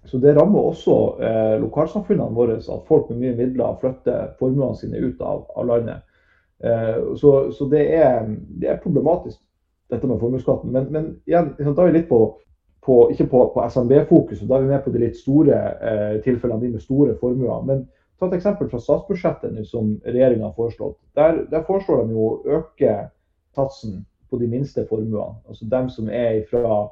Så 0.06 0.18
det 0.18 0.36
rammer 0.36 0.60
også 0.60 0.96
eh, 1.24 1.54
lokalsamfunnene 1.62 2.36
våre 2.36 2.58
at 2.60 2.88
folk 2.88 3.10
med 3.10 3.22
mye 3.22 3.36
midler 3.38 3.78
flytter 3.80 4.34
formuene 4.40 4.76
sine 4.76 5.00
ut 5.00 5.22
av, 5.24 5.46
av 5.56 5.68
landet. 5.70 6.04
Eh, 6.64 7.16
så, 7.20 7.52
så 7.52 7.68
det, 7.72 7.84
er, 7.96 8.28
det, 8.60 8.70
er, 8.70 8.82
problematisk, 8.84 9.40
dette 9.92 10.08
med 10.08 10.20
formuesskatten. 10.20 10.72
Men, 10.72 10.90
men, 10.92 11.10
igjen, 11.28 11.54
da 11.60 11.74
er 11.76 11.92
vi 11.92 11.98
litt 11.98 12.10
på, 12.12 12.20
på 12.84 12.98
ikke 13.14 13.30
på, 13.32 13.44
på 13.56 13.66
SMB-fokuset, 13.70 14.48
da 14.50 14.58
er 14.58 14.66
vi 14.66 14.72
med 14.74 14.84
på 14.84 14.94
de 14.94 15.04
litt 15.06 15.20
store 15.20 15.60
eh, 15.80 16.18
tilfellene, 16.26 16.62
de 16.62 16.74
med 16.76 16.84
store 16.84 17.16
formuer. 17.22 17.64
Men 17.68 17.86
ta 18.20 18.28
et 18.28 18.38
eksempel 18.40 18.72
fra 18.72 18.82
statsbudsjettet 18.84 19.60
som 19.70 19.96
regjeringa 20.08 20.50
har 20.50 20.58
foreslått. 20.58 20.98
Der, 21.20 21.46
der, 21.52 21.64
foreslår 21.68 22.04
de 22.04 22.18
jo 22.18 22.28
å 22.28 22.60
øke 22.60 22.98
satsen 23.56 24.02
på 24.32 24.40
de 24.42 24.52
minste 24.52 24.84
formuene. 24.90 25.40
Altså 25.48 25.68
dem 25.72 25.88
som 25.94 26.12
er 26.12 26.44
fra 26.52 26.68
eh, 26.82 26.92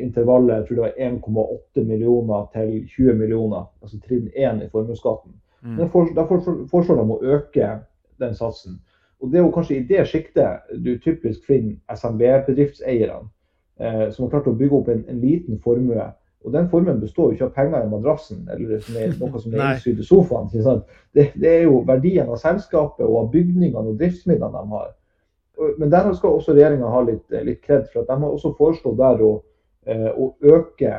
intervallet 0.00 0.54
jeg 0.54 0.66
tror 0.66 0.76
det 0.76 0.84
var 0.84 1.00
1,8 1.06 1.82
millioner 1.84 2.46
til 2.54 2.70
20 2.88 3.18
millioner, 3.18 3.66
altså 3.82 3.98
trinn 4.00 4.30
1 4.32 4.62
i 4.64 4.68
formuesskatten. 4.72 5.34
Mm. 5.62 5.76
Derfor 6.16 6.40
foreslår 6.70 7.02
de 7.02 7.16
å 7.16 7.36
øke 7.36 7.70
den 8.20 8.34
satsen. 8.34 8.78
Og 9.20 9.30
Det 9.30 9.38
er 9.38 9.44
jo 9.44 9.50
kanskje 9.50 9.76
i 9.76 9.86
det 9.88 10.04
sjiktet 10.08 10.68
du 10.84 10.98
typisk 10.98 11.46
finner 11.46 11.76
SMB-bedriftseierne, 11.96 13.28
eh, 13.80 14.10
som 14.12 14.24
har 14.24 14.30
klart 14.30 14.50
å 14.50 14.56
bygge 14.56 14.76
opp 14.76 14.88
en, 14.92 15.04
en 15.08 15.20
liten 15.20 15.60
formue. 15.60 16.10
Og 16.44 16.52
Den 16.52 16.68
formuen 16.70 17.00
består 17.00 17.30
jo 17.30 17.36
ikke 17.36 17.48
av 17.48 17.54
penger 17.56 17.84
i 17.84 17.90
madrassen 17.90 18.48
eller 18.52 18.78
som 18.84 18.98
er 19.00 19.16
noe 19.18 19.40
som 19.42 19.54
er 19.54 19.64
innsydd 19.72 20.02
i 20.02 20.06
sofaen. 20.06 20.52
Det, 21.12 21.32
det, 21.34 21.50
er 21.50 21.64
jo 21.64 21.80
verdien 21.88 22.28
av 22.28 22.38
selskapet 22.42 23.06
og 23.06 23.18
av 23.24 23.32
bygningene 23.32 23.94
og 23.94 23.98
driftsmidlene 23.98 24.52
de 24.60 24.76
har. 24.76 24.92
Men 25.56 25.90
der 25.90 26.12
skal 26.12 26.36
også 26.36 26.52
regjeringa 26.52 26.88
ha 26.92 27.02
litt, 27.06 27.24
litt 27.46 27.62
kred, 27.64 27.86
for 27.92 28.02
at 28.02 28.10
de 28.10 28.20
har 28.20 28.32
også 28.32 28.52
foreslått 28.58 28.98
der 29.00 29.22
å, 29.24 29.32
eh, 29.88 30.08
å 30.12 30.30
øke 30.44 30.92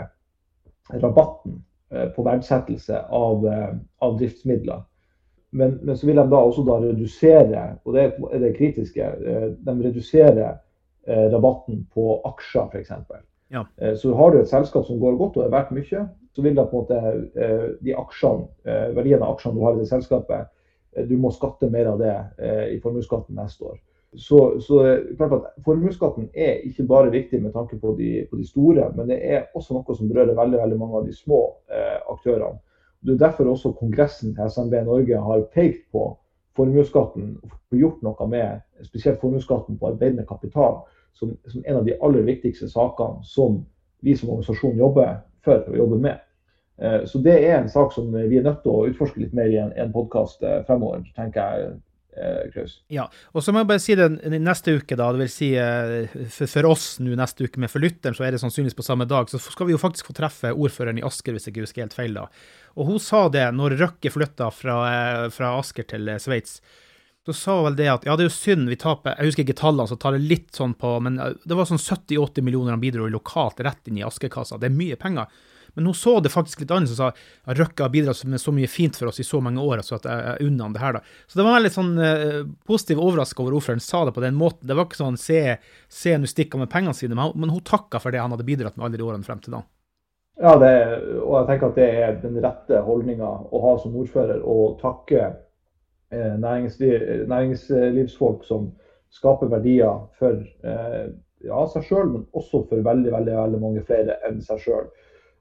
rabatten 1.04 1.60
eh, 1.92 2.08
på 2.16 2.26
verdsettelse 2.26 3.04
av, 3.14 3.46
eh, 3.46 3.74
av 4.02 4.18
driftsmidler. 4.18 4.82
Men, 5.58 5.78
men, 5.84 5.98
så 5.98 6.10
vil 6.10 6.18
de 6.20 6.26
da 6.32 6.42
også 6.42 6.66
da 6.68 6.80
redusere, 6.84 7.68
og 7.86 7.96
det 7.96 8.08
er 8.08 8.42
det 8.44 8.56
kritiske, 8.58 9.06
de 9.64 9.76
reduserer 9.80 10.58
rabatten 11.32 11.86
på 11.96 12.18
aksjer 12.28 12.68
f.eks. 12.68 12.92
Ja. 13.56 13.62
Så 13.96 14.12
har 14.20 14.34
du 14.34 14.42
et 14.42 14.50
selskap 14.52 14.84
som 14.90 15.00
går 15.00 15.16
godt 15.22 15.38
og 15.40 15.46
er 15.46 15.54
verdt 15.54 15.72
mye, 15.72 16.04
så 16.36 16.44
vil 16.44 16.58
da 16.58 16.66
på 16.68 16.82
en 16.82 16.84
måte 16.84 17.78
de 17.80 17.96
aksjene, 17.96 18.44
verdien 18.98 19.24
av 19.24 19.38
aksjene 19.38 19.56
du 19.56 19.64
har 19.64 19.78
i 19.78 19.86
det 19.86 19.88
selskapet, 19.88 20.52
du 21.08 21.16
må 21.16 21.32
skatte 21.32 21.72
mer 21.72 21.94
av 21.94 22.04
det 22.04 22.18
i 22.76 22.82
formuesskatten 22.84 23.40
neste 23.40 23.72
år. 23.72 23.80
Så, 24.16 24.60
så 24.64 24.78
klart 25.18 25.34
at 25.36 25.64
Formuesskatten 25.66 26.30
er 26.34 26.62
ikke 26.66 26.86
bare 26.88 27.12
viktig 27.12 27.42
med 27.44 27.52
tanke 27.54 27.76
på 27.80 27.92
de, 28.00 28.26
på 28.30 28.38
de, 28.40 28.48
store, 28.48 28.88
men 28.96 29.10
det 29.12 29.18
er 29.20 29.50
også 29.54 29.76
noe 29.76 29.96
som 29.98 30.08
berører 30.08 30.38
veldig, 30.38 30.62
veldig 30.62 30.78
mange 30.80 31.02
av 31.02 31.10
de 31.10 31.16
små 31.16 31.42
eh, 31.68 32.00
aktørene. 32.10 32.56
Det 33.04 33.14
er 33.14 33.26
derfor 33.28 33.52
også 33.52 33.76
Kongressen 33.78 34.34
til 34.36 34.50
SMB 34.50 34.74
Norge 34.88 35.20
har 35.22 35.44
pekt 35.54 35.84
på 35.92 36.08
formuesskatten 36.58 37.36
og 37.44 37.78
gjort 37.78 38.00
noe 38.06 38.30
med 38.32 38.62
spesielt 38.88 39.20
formuesskatten 39.22 39.78
på 39.78 39.92
arbeidende 39.92 40.26
kapital 40.26 40.80
som, 41.14 41.36
som, 41.48 41.62
en 41.66 41.82
av 41.82 41.86
de 41.86 41.98
aller 42.02 42.26
viktigste 42.26 42.70
sakene 42.72 43.22
som 43.28 43.62
vi 44.06 44.16
som 44.18 44.32
organisasjon 44.34 44.80
jobber 44.80 45.20
for 45.46 45.68
og 45.68 45.78
jobber 45.78 46.02
med. 46.08 46.24
Eh, 46.82 47.04
så 47.06 47.22
det 47.22 47.38
er 47.44 47.60
en 47.60 47.70
sak 47.70 47.94
som 47.94 48.10
vi 48.14 48.38
er 48.38 48.46
nødt 48.46 48.64
til 48.64 48.74
å 48.74 48.88
utforske 48.90 49.22
litt 49.22 49.36
mer 49.38 49.52
i 49.52 49.60
en, 49.62 49.74
en 49.78 49.94
podkast 49.94 50.44
eh, 50.46 50.64
fremover, 50.68 51.06
tenker 51.18 51.42
jeg. 51.42 51.76
Eh, 52.18 52.48
Klaus. 52.54 52.80
Ja, 52.92 53.06
og 53.32 53.44
så 53.46 53.54
må 53.54 53.62
jeg 53.62 53.70
bare 53.70 53.84
si 53.84 53.98
det 53.98 54.10
neste 54.42 54.78
uke, 54.80 54.98
da. 54.98 55.12
Det 55.14 55.22
vil 55.22 55.32
si 55.32 55.52
for, 56.34 56.50
for 56.50 56.70
oss 56.72 56.88
nå 57.04 57.14
neste 57.20 57.46
uke, 57.46 57.62
men 57.62 57.72
for 57.72 57.84
lytteren 57.84 58.18
så 58.18 58.26
er 58.26 58.34
det 58.34 58.42
sannsynligvis 58.42 58.78
på 58.80 58.88
samme 58.88 59.06
dag. 59.10 59.30
Så 59.30 59.42
skal 59.44 59.70
vi 59.70 59.76
jo 59.76 59.82
faktisk 59.82 60.10
få 60.10 60.18
treffe 60.18 60.56
ordføreren 60.56 61.00
i 61.02 61.06
Asker, 61.06 61.36
hvis 61.36 61.48
jeg 61.48 61.56
ikke 61.56 61.68
husker 61.68 61.86
helt 61.86 61.98
feil 61.98 62.18
da. 62.18 62.28
Og 62.78 62.90
hun 62.92 63.00
sa 63.02 63.28
det 63.34 63.46
når 63.54 63.78
Røkke 63.82 64.14
flytta 64.14 64.50
fra, 64.54 64.82
fra 65.34 65.56
Asker 65.62 65.88
til 65.90 66.10
Sveits 66.22 66.60
så 67.28 67.34
sa 67.36 67.56
vel 67.66 67.76
det 67.76 67.90
at 67.92 68.06
ja, 68.08 68.14
det 68.16 68.24
er 68.24 68.30
jo 68.30 68.38
synd 68.38 68.70
vi 68.72 68.78
taper 68.80 69.18
Jeg 69.18 69.28
husker 69.28 69.44
ikke 69.44 69.60
tallene, 69.60 69.90
så 69.90 69.98
tar 70.00 70.16
det 70.16 70.30
litt 70.30 70.56
sånn 70.56 70.78
på 70.80 70.94
Men 71.04 71.18
det 71.20 71.58
var 71.60 71.68
sånn 71.68 71.82
70-80 71.82 72.46
millioner 72.46 72.72
han 72.72 72.84
bidro 72.84 73.10
lokalt 73.12 73.60
rett 73.68 73.90
inn 73.92 74.00
i 74.00 74.06
Askekassa. 74.08 74.56
Det 74.62 74.70
er 74.70 74.78
mye 74.78 74.96
penger. 75.00 75.28
Men 75.78 75.88
hun 75.90 75.98
så 75.98 76.18
det 76.24 76.34
faktisk 76.34 76.64
litt 76.64 76.74
annerledes 76.74 76.98
og 76.98 77.00
sa 77.00 77.52
at 77.52 77.62
Røkke 77.62 77.86
har 77.86 77.94
bidratt 77.94 78.26
med 78.28 78.44
så 78.44 78.54
mye 78.56 78.70
fint 78.72 78.98
for 79.00 79.12
oss 79.12 79.22
i 79.24 79.28
så 79.28 79.40
mange 79.44 79.64
år, 79.64 79.86
så 79.86 80.00
at 80.00 80.10
jeg 80.10 80.50
unner 80.50 80.68
han 80.68 80.76
det 80.76 80.84
her, 80.84 80.98
da. 80.98 81.16
Så 81.30 81.40
det 81.40 81.48
var 81.48 81.58
veldig 81.60 81.74
sånn 81.78 81.96
uh, 82.02 82.44
positiv 82.68 83.02
overraskelse 83.06 83.46
over 83.46 83.58
ordføreren 83.62 83.86
sa 83.88 84.04
det 84.08 84.16
på 84.18 84.26
den 84.26 84.38
måten. 84.38 84.68
Det 84.68 84.78
var 84.78 84.90
ikke 84.90 85.00
sånn 85.00 85.22
se, 85.22 85.42
se 85.88 86.18
nå 86.18 86.30
stikker 86.30 86.62
med 86.62 86.74
pengene 86.74 86.98
sine, 86.98 87.18
men, 87.18 87.34
men 87.38 87.54
hun 87.54 87.66
takka 87.66 88.02
for 88.04 88.16
det 88.16 88.24
han 88.24 88.34
hadde 88.36 88.48
bidratt 88.48 88.76
med 88.76 88.90
alle 88.90 89.00
de 89.00 89.08
årene 89.08 89.28
frem 89.28 89.42
til 89.44 89.58
da. 89.60 89.64
Ja, 90.38 90.54
det, 90.62 90.74
og 91.24 91.40
jeg 91.40 91.48
tenker 91.50 91.72
at 91.72 91.78
det 91.80 91.90
er 91.98 92.18
den 92.22 92.38
rette 92.44 92.86
holdninga 92.86 93.30
å 93.50 93.62
ha 93.64 93.78
som 93.82 93.96
ordfører, 93.98 94.44
å 94.46 94.76
takke 94.82 95.32
Eh, 96.10 96.40
næringsliv, 96.40 97.28
næringslivsfolk 97.28 98.44
som 98.44 98.72
skaper 99.10 99.48
verdier 99.52 100.06
for 100.16 100.38
eh, 100.64 101.10
ja, 101.44 101.66
seg 101.68 101.84
sjøl, 101.84 102.14
men 102.14 102.22
også 102.32 102.62
for 102.70 102.80
veldig, 102.80 103.12
veldig, 103.12 103.34
veldig 103.36 103.60
mange 103.60 103.84
flere 103.90 104.16
enn 104.28 104.40
seg 104.44 104.62
sjøl. 104.64 104.88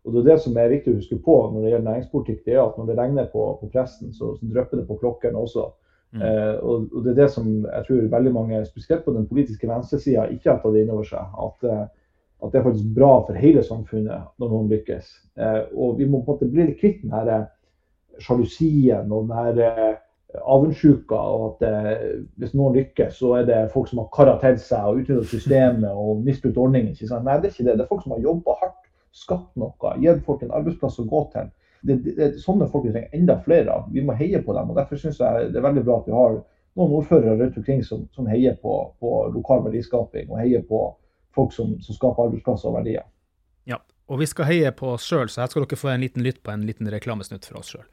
Og 0.06 0.14
det 0.14 0.22
er 0.22 0.28
det 0.30 0.42
som 0.44 0.56
er 0.56 0.70
viktig 0.70 0.92
å 0.92 1.00
huske 1.00 1.18
på 1.24 1.34
når 1.50 1.64
det 1.64 1.72
gjelder 1.72 1.88
næringspolitikk, 1.90 2.44
det 2.46 2.54
er 2.54 2.62
at 2.62 2.78
når 2.78 2.88
det 2.90 2.96
regner 3.00 3.26
på, 3.32 3.42
på 3.60 3.68
presten, 3.72 4.12
så, 4.14 4.36
så 4.38 4.48
drypper 4.52 4.80
det 4.80 4.86
på 4.86 4.98
klokkene 5.00 5.42
også. 5.42 5.66
Mm. 6.14 6.22
Eh, 6.22 6.54
og, 6.62 6.86
og, 6.92 7.00
det 7.04 7.12
er 7.12 7.20
det 7.24 7.28
som 7.34 7.48
jeg 7.64 7.86
tror 7.88 8.08
veldig 8.14 8.32
mange, 8.32 8.62
spesielt 8.68 9.04
på 9.04 9.14
den 9.16 9.26
politiske 9.26 9.68
venstresida, 9.68 10.28
ikke 10.30 10.52
har 10.52 10.62
tatt 10.62 10.78
inn 10.78 10.94
over 10.94 11.08
seg. 11.08 11.34
At, 11.48 11.66
eh, 11.66 11.84
at, 12.38 12.52
det 12.52 12.60
er 12.60 12.66
faktisk 12.68 12.94
bra 12.96 13.12
for 13.26 13.42
hele 13.42 13.66
samfunnet 13.66 14.30
når 14.38 14.54
noen 14.54 14.72
lykkes. 14.72 15.12
Eh, 15.42 15.62
og 15.74 15.98
vi 15.98 16.08
må 16.08 16.22
på 16.22 16.36
en 16.36 16.36
måte 16.36 16.50
bli 16.54 16.70
litt 16.70 16.80
kvitt 16.80 17.02
den 17.02 17.16
her 17.16 17.32
eh, 17.34 17.46
sjalusien 18.22 19.10
og 19.12 19.26
den 19.26 19.36
her 19.36 19.98
avundsjuka. 20.44 21.14
og 21.14 21.62
at 21.62 21.68
eh, 21.68 22.22
Hvis 22.36 22.54
noen 22.54 22.76
lykkes, 22.76 23.18
så 23.18 23.32
er 23.40 23.46
det 23.48 23.60
folk 23.72 23.88
som 23.88 24.02
har 24.02 24.10
kara 24.14 24.36
til 24.42 24.58
seg 24.60 24.88
og 24.88 25.02
utnyttet 25.02 25.30
systemet 25.30 25.90
og 25.92 26.24
misbrukt 26.26 26.58
ordningen. 26.58 26.94
Nei, 26.94 27.38
det 27.40 27.50
er 27.50 27.54
ikke 27.54 27.68
det. 27.68 27.76
Det 27.78 27.84
er 27.84 27.92
folk 27.92 28.04
som 28.04 28.16
har 28.16 28.24
jobba 28.24 28.58
hardt, 28.62 28.82
skapt 29.16 29.56
noe, 29.56 29.94
gitt 30.02 30.24
folk 30.26 30.44
en 30.44 30.52
arbeidsplass 30.58 31.00
å 31.00 31.06
gå 31.08 31.22
til. 31.32 31.48
Det, 31.86 31.96
det, 32.04 32.14
det, 32.18 32.28
sånne 32.42 32.68
folk 32.70 32.86
vi 32.88 32.92
trenger 32.94 33.16
enda 33.16 33.38
flere 33.44 33.72
av. 33.72 33.88
Vi 33.94 34.04
må 34.04 34.16
heie 34.18 34.42
på 34.42 34.54
dem. 34.56 34.70
og 34.72 34.78
Derfor 34.78 35.00
syns 35.00 35.20
jeg 35.22 35.50
det 35.54 35.60
er 35.60 35.66
veldig 35.66 35.84
bra 35.86 35.98
at 36.00 36.08
vi 36.08 36.16
har 36.16 36.38
noen 36.76 36.94
ordførere 36.98 37.36
rundt 37.40 37.58
omkring 37.60 37.82
som, 37.86 38.04
som 38.12 38.28
heier 38.28 38.56
på, 38.60 38.72
på, 39.00 39.12
lokal 39.32 39.62
verdiskaping 39.64 40.28
og 40.28 40.40
heier 40.42 40.64
på 40.68 40.80
folk 41.36 41.54
som, 41.56 41.76
som 41.84 41.96
skaper 41.96 42.28
arbeidsplasser 42.28 42.70
og 42.70 42.78
verdier. 42.80 43.06
Ja, 43.68 43.80
og 44.10 44.20
vi 44.20 44.28
skal 44.28 44.50
heie 44.50 44.72
på 44.76 44.94
oss 44.96 45.06
sjøl, 45.08 45.30
så 45.32 45.44
her 45.44 45.52
skal 45.52 45.64
dere 45.64 45.80
få 45.80 45.92
en 45.92 46.04
liten 46.04 46.24
lytt 46.26 46.42
på 46.44 46.52
en 46.52 46.66
liten 46.68 46.90
reklamesnutt 46.92 47.48
fra 47.48 47.60
oss 47.62 47.72
sjøl. 47.72 47.86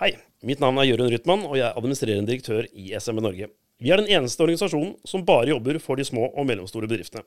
Hei, 0.00 0.12
mitt 0.44 0.60
navn 0.60 0.76
er 0.80 0.90
Jørund 0.90 1.12
Rytman, 1.12 1.46
og 1.48 1.56
jeg 1.56 1.64
er 1.70 1.76
administrerende 1.76 2.28
direktør 2.28 2.68
i 2.68 2.90
SMB 3.00 3.22
Norge. 3.24 3.48
Vi 3.80 3.92
er 3.92 4.00
den 4.00 4.10
eneste 4.12 4.44
organisasjonen 4.44 4.94
som 5.08 5.24
bare 5.28 5.50
jobber 5.52 5.80
for 5.80 5.96
de 5.96 6.04
små 6.04 6.28
og 6.28 6.48
mellomstore 6.48 6.88
bedriftene. 6.88 7.24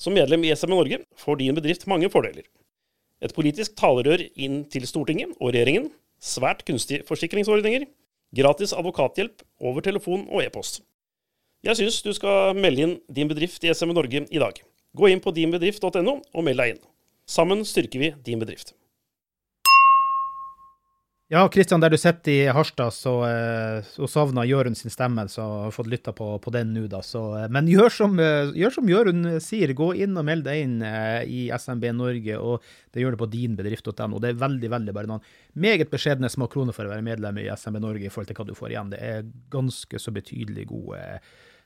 Som 0.00 0.16
medlem 0.16 0.44
i 0.44 0.52
SMN 0.54 0.74
Norge 0.74 1.00
får 1.16 1.40
din 1.40 1.56
bedrift 1.56 1.86
mange 1.90 2.10
fordeler. 2.10 2.46
Et 3.22 3.34
politisk 3.34 3.76
talerør 3.78 4.24
inn 4.34 4.64
til 4.70 4.86
Stortinget 4.88 5.36
og 5.38 5.52
regjeringen, 5.54 5.90
svært 6.20 6.64
kunstige 6.66 7.04
forsikringsordninger, 7.08 7.86
gratis 8.34 8.74
advokathjelp 8.74 9.44
over 9.62 9.84
telefon 9.84 10.26
og 10.28 10.42
e-post. 10.44 10.82
Jeg 11.64 11.78
syns 11.78 12.02
du 12.04 12.12
skal 12.12 12.56
melde 12.58 12.84
inn 12.84 12.96
din 13.08 13.30
bedrift 13.30 13.64
i 13.64 13.72
SMN 13.72 13.96
Norge 13.96 14.26
i 14.28 14.42
dag. 14.42 14.58
Gå 14.94 15.08
inn 15.10 15.22
på 15.22 15.32
dinbedrift.no 15.34 16.18
og 16.20 16.44
meld 16.44 16.60
deg 16.60 16.74
inn. 16.74 16.82
Sammen 17.24 17.64
styrker 17.64 18.02
vi 18.02 18.10
din 18.26 18.42
bedrift. 18.42 18.74
Ja, 21.32 21.48
Kristian, 21.48 21.80
der 21.80 21.88
du 21.88 21.96
sitter 21.96 22.30
i 22.30 22.50
Harstad, 22.52 22.92
så, 22.92 23.12
eh, 23.24 23.86
så 23.88 24.04
savna 24.06 24.42
Jørund 24.44 24.76
sin 24.76 24.92
stemme, 24.92 25.22
så 25.32 25.40
har 25.62 25.70
fått 25.72 25.88
lytta 25.88 26.12
på, 26.12 26.26
på, 26.38 26.52
den 26.52 26.74
nå, 26.76 26.82
da. 26.92 27.00
Så, 27.00 27.22
eh, 27.38 27.46
men 27.48 27.64
gjør 27.66 27.88
som, 27.88 28.18
eh, 28.20 28.52
gjør 28.52 28.74
som 28.74 28.90
Jørund 28.92 29.30
sier, 29.40 29.72
gå 29.72 29.88
inn 30.04 30.20
og 30.20 30.26
meld 30.28 30.44
deg 30.44 30.60
inn 30.66 30.76
i 30.84 31.48
SMB 31.48 31.88
Norge, 31.96 32.36
og 32.36 32.60
det 32.92 33.00
gjør 33.00 33.16
det 33.16 33.22
på 33.22 33.30
dinbedrift.no. 33.32 34.20
Det 34.20 34.34
er 34.34 34.42
veldig, 34.44 34.70
veldig 34.76 34.92
bare 34.92 35.12
noen 35.14 35.24
meget 35.56 35.88
beskjedne 35.88 36.28
små 36.28 36.50
kroner 36.52 36.76
for 36.76 36.84
å 36.84 36.92
være 36.92 37.08
medlem 37.08 37.40
i 37.40 37.48
SMB 37.56 37.80
Norge 37.80 38.04
i 38.04 38.12
forhold 38.12 38.28
til 38.28 38.42
hva 38.42 38.50
du 38.50 38.58
får 38.60 38.74
igjen. 38.74 38.92
Det 38.92 39.00
er 39.00 39.24
ganske 39.48 39.96
så 39.98 40.12
betydelig 40.12 40.68
gode 40.76 41.00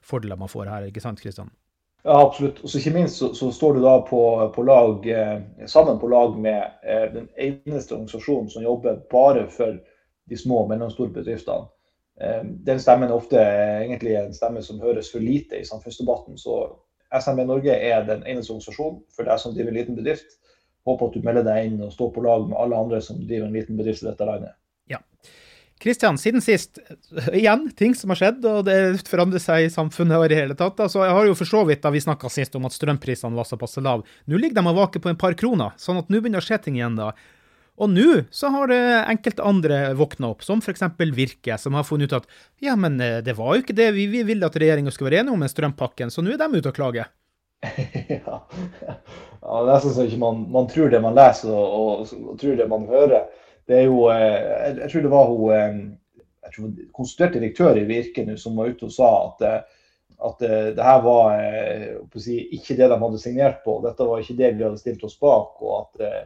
fordeler 0.07 0.39
man 0.39 0.55
får 0.55 0.71
her, 0.71 0.87
ikke 0.87 1.03
sant, 1.03 1.19
Kristian? 1.19 1.51
Ja, 2.03 2.27
absolutt. 2.27 2.61
Og 2.63 2.75
ikke 2.79 2.95
minst 2.95 3.19
så, 3.19 3.33
så, 3.35 3.51
står 3.53 3.75
du 3.75 3.81
da 3.83 3.97
på, 4.07 4.21
på 4.55 4.63
lag, 4.63 5.07
eh, 5.11 5.67
sammen 5.67 5.99
på 5.99 6.09
lag 6.09 6.37
med 6.39 6.61
eh, 6.83 7.09
den 7.15 7.27
eneste 7.37 7.95
organisasjonen 7.97 8.51
som 8.51 8.63
jobber 8.63 9.01
bare 9.11 9.49
for 9.51 9.75
de 10.29 10.39
små 10.39 10.63
og 10.63 10.71
mellomstore 10.71 11.13
bedriftene. 11.13 11.67
Eh, 12.21 12.45
den 12.67 12.81
stemmen 12.81 13.11
er 13.11 13.19
ofte 13.19 13.43
egentlig 13.43 14.15
en 14.19 14.35
stemme 14.35 14.63
som 14.63 14.81
høres 14.81 15.11
for 15.13 15.25
lite 15.25 15.59
i 15.59 15.67
samfunnsdebatten. 15.67 16.39
Så 16.39 16.61
SMB 17.21 17.45
Norge 17.49 17.75
er 17.75 18.07
den 18.07 18.23
eneste 18.27 18.55
organisasjonen 18.55 19.03
for 19.17 19.27
deg 19.27 19.43
som 19.43 19.57
driver 19.57 19.75
en 19.75 19.81
liten 19.81 19.99
bedrift. 19.99 20.39
Håper 20.87 21.11
at 21.11 21.19
du 21.19 21.27
melder 21.27 21.45
deg 21.51 21.67
inn 21.67 21.83
og 21.83 21.93
står 21.93 22.15
på 22.15 22.25
lag 22.25 22.47
med 22.47 22.59
alle 22.63 22.79
andre 22.79 23.03
som 23.05 23.19
driver 23.27 23.51
en 23.51 23.59
liten 23.59 23.77
bedrift 23.77 24.07
i 24.07 24.11
dette 24.11 24.29
landet. 24.29 24.55
Kristian, 25.79 26.19
siden 26.19 26.43
sist, 26.43 26.81
igjen, 27.33 27.69
ting 27.79 27.95
som 27.95 28.11
har 28.11 28.19
skjedd, 28.19 28.45
og 28.51 28.65
det 28.67 28.77
forandrer 29.07 29.43
seg 29.43 29.67
i 29.67 29.73
samfunnet 29.73 30.19
og 30.19 30.33
i 30.33 30.39
hele 30.39 30.57
tatt. 30.59 30.81
Altså, 30.83 31.05
jeg 31.07 31.15
har 31.15 31.29
jo 31.29 31.37
for 31.39 31.51
så 31.51 31.65
vidt, 31.69 31.83
da 31.85 31.93
vi 31.95 32.03
snakka 32.03 32.31
sist 32.33 32.57
om 32.59 32.67
at 32.67 32.75
strømprisene 32.75 33.39
var 33.39 33.47
såpass 33.47 33.79
lave, 33.85 34.07
nå 34.27 34.41
ligger 34.41 34.59
de 34.59 34.73
og 34.73 34.81
vaker 34.81 35.05
på 35.05 35.13
en 35.13 35.21
par 35.21 35.39
kroner, 35.39 35.77
sånn 35.79 36.01
at 36.03 36.11
nå 36.11 36.19
begynner 36.19 36.43
det 36.43 36.47
å 36.47 36.49
skje 36.49 36.61
ting 36.67 36.81
igjen, 36.81 36.99
da. 36.99 37.13
Og 37.79 37.93
nå 37.93 38.25
så 38.35 38.51
har 38.51 38.73
enkelte 38.75 39.45
andre 39.47 39.93
våkna 39.95 40.33
opp, 40.33 40.43
som 40.43 40.59
f.eks. 40.59 40.83
Virke, 41.15 41.59
som 41.63 41.79
har 41.79 41.87
funnet 41.87 42.11
ut 42.11 42.19
at 42.19 42.27
ja, 42.65 42.75
men 42.75 42.99
eh, 43.01 43.21
det 43.23 43.37
var 43.39 43.55
jo 43.55 43.63
ikke 43.63 43.77
det 43.79 43.93
vi, 43.95 44.09
vi 44.11 44.25
ville 44.27 44.47
at 44.47 44.59
regjeringa 44.59 44.91
skulle 44.91 45.13
være 45.13 45.23
enig 45.23 45.37
om 45.37 45.45
med 45.47 45.53
strømpakken, 45.53 46.11
så 46.11 46.25
nå 46.25 46.35
er 46.35 46.43
de 46.43 46.59
ute 46.59 46.73
og 46.73 46.75
klager. 46.75 47.13
ja. 48.19 48.35
ja, 48.43 49.55
det 49.67 49.77
er 49.77 49.85
sånn 49.85 50.07
ikke 50.07 50.23
man, 50.23 50.43
man 50.55 50.67
tror 50.71 50.91
det 50.91 51.03
man 51.03 51.17
leser 51.19 51.51
og, 51.51 51.79
og, 51.79 52.19
og 52.33 52.37
tror 52.39 52.59
det 52.59 52.67
man 52.71 52.87
hører 52.91 53.31
det 53.69 53.83
er 53.83 53.89
jo 53.89 54.07
eh, 54.13 54.77
Jeg 54.83 54.91
tror 54.91 55.05
det 55.05 55.13
var 55.13 55.33
hun 55.33 55.57
eh, 55.57 55.81
jeg 56.49 56.55
tror 56.55 56.69
konstituert 56.97 57.35
direktør 57.37 57.77
i 57.77 57.89
Virke 57.89 58.25
som 58.41 58.57
var 58.57 58.71
ute 58.73 58.87
og 58.89 58.95
sa 58.95 59.09
at, 59.27 59.43
eh, 59.45 59.83
at 60.29 60.45
det 60.79 60.85
her 60.87 61.03
var 61.05 61.35
si, 62.17 62.39
ikke 62.57 62.79
det 62.79 62.89
de 62.89 62.97
hadde 63.03 63.21
signert 63.23 63.61
på. 63.67 63.77
Dette 63.85 64.07
var 64.09 64.23
ikke 64.23 64.39
det 64.39 64.55
vi 64.57 64.65
hadde 64.65 64.81
stilt 64.81 65.05
oss 65.05 65.19
bak. 65.21 65.61
og 65.61 65.75
at 65.83 66.25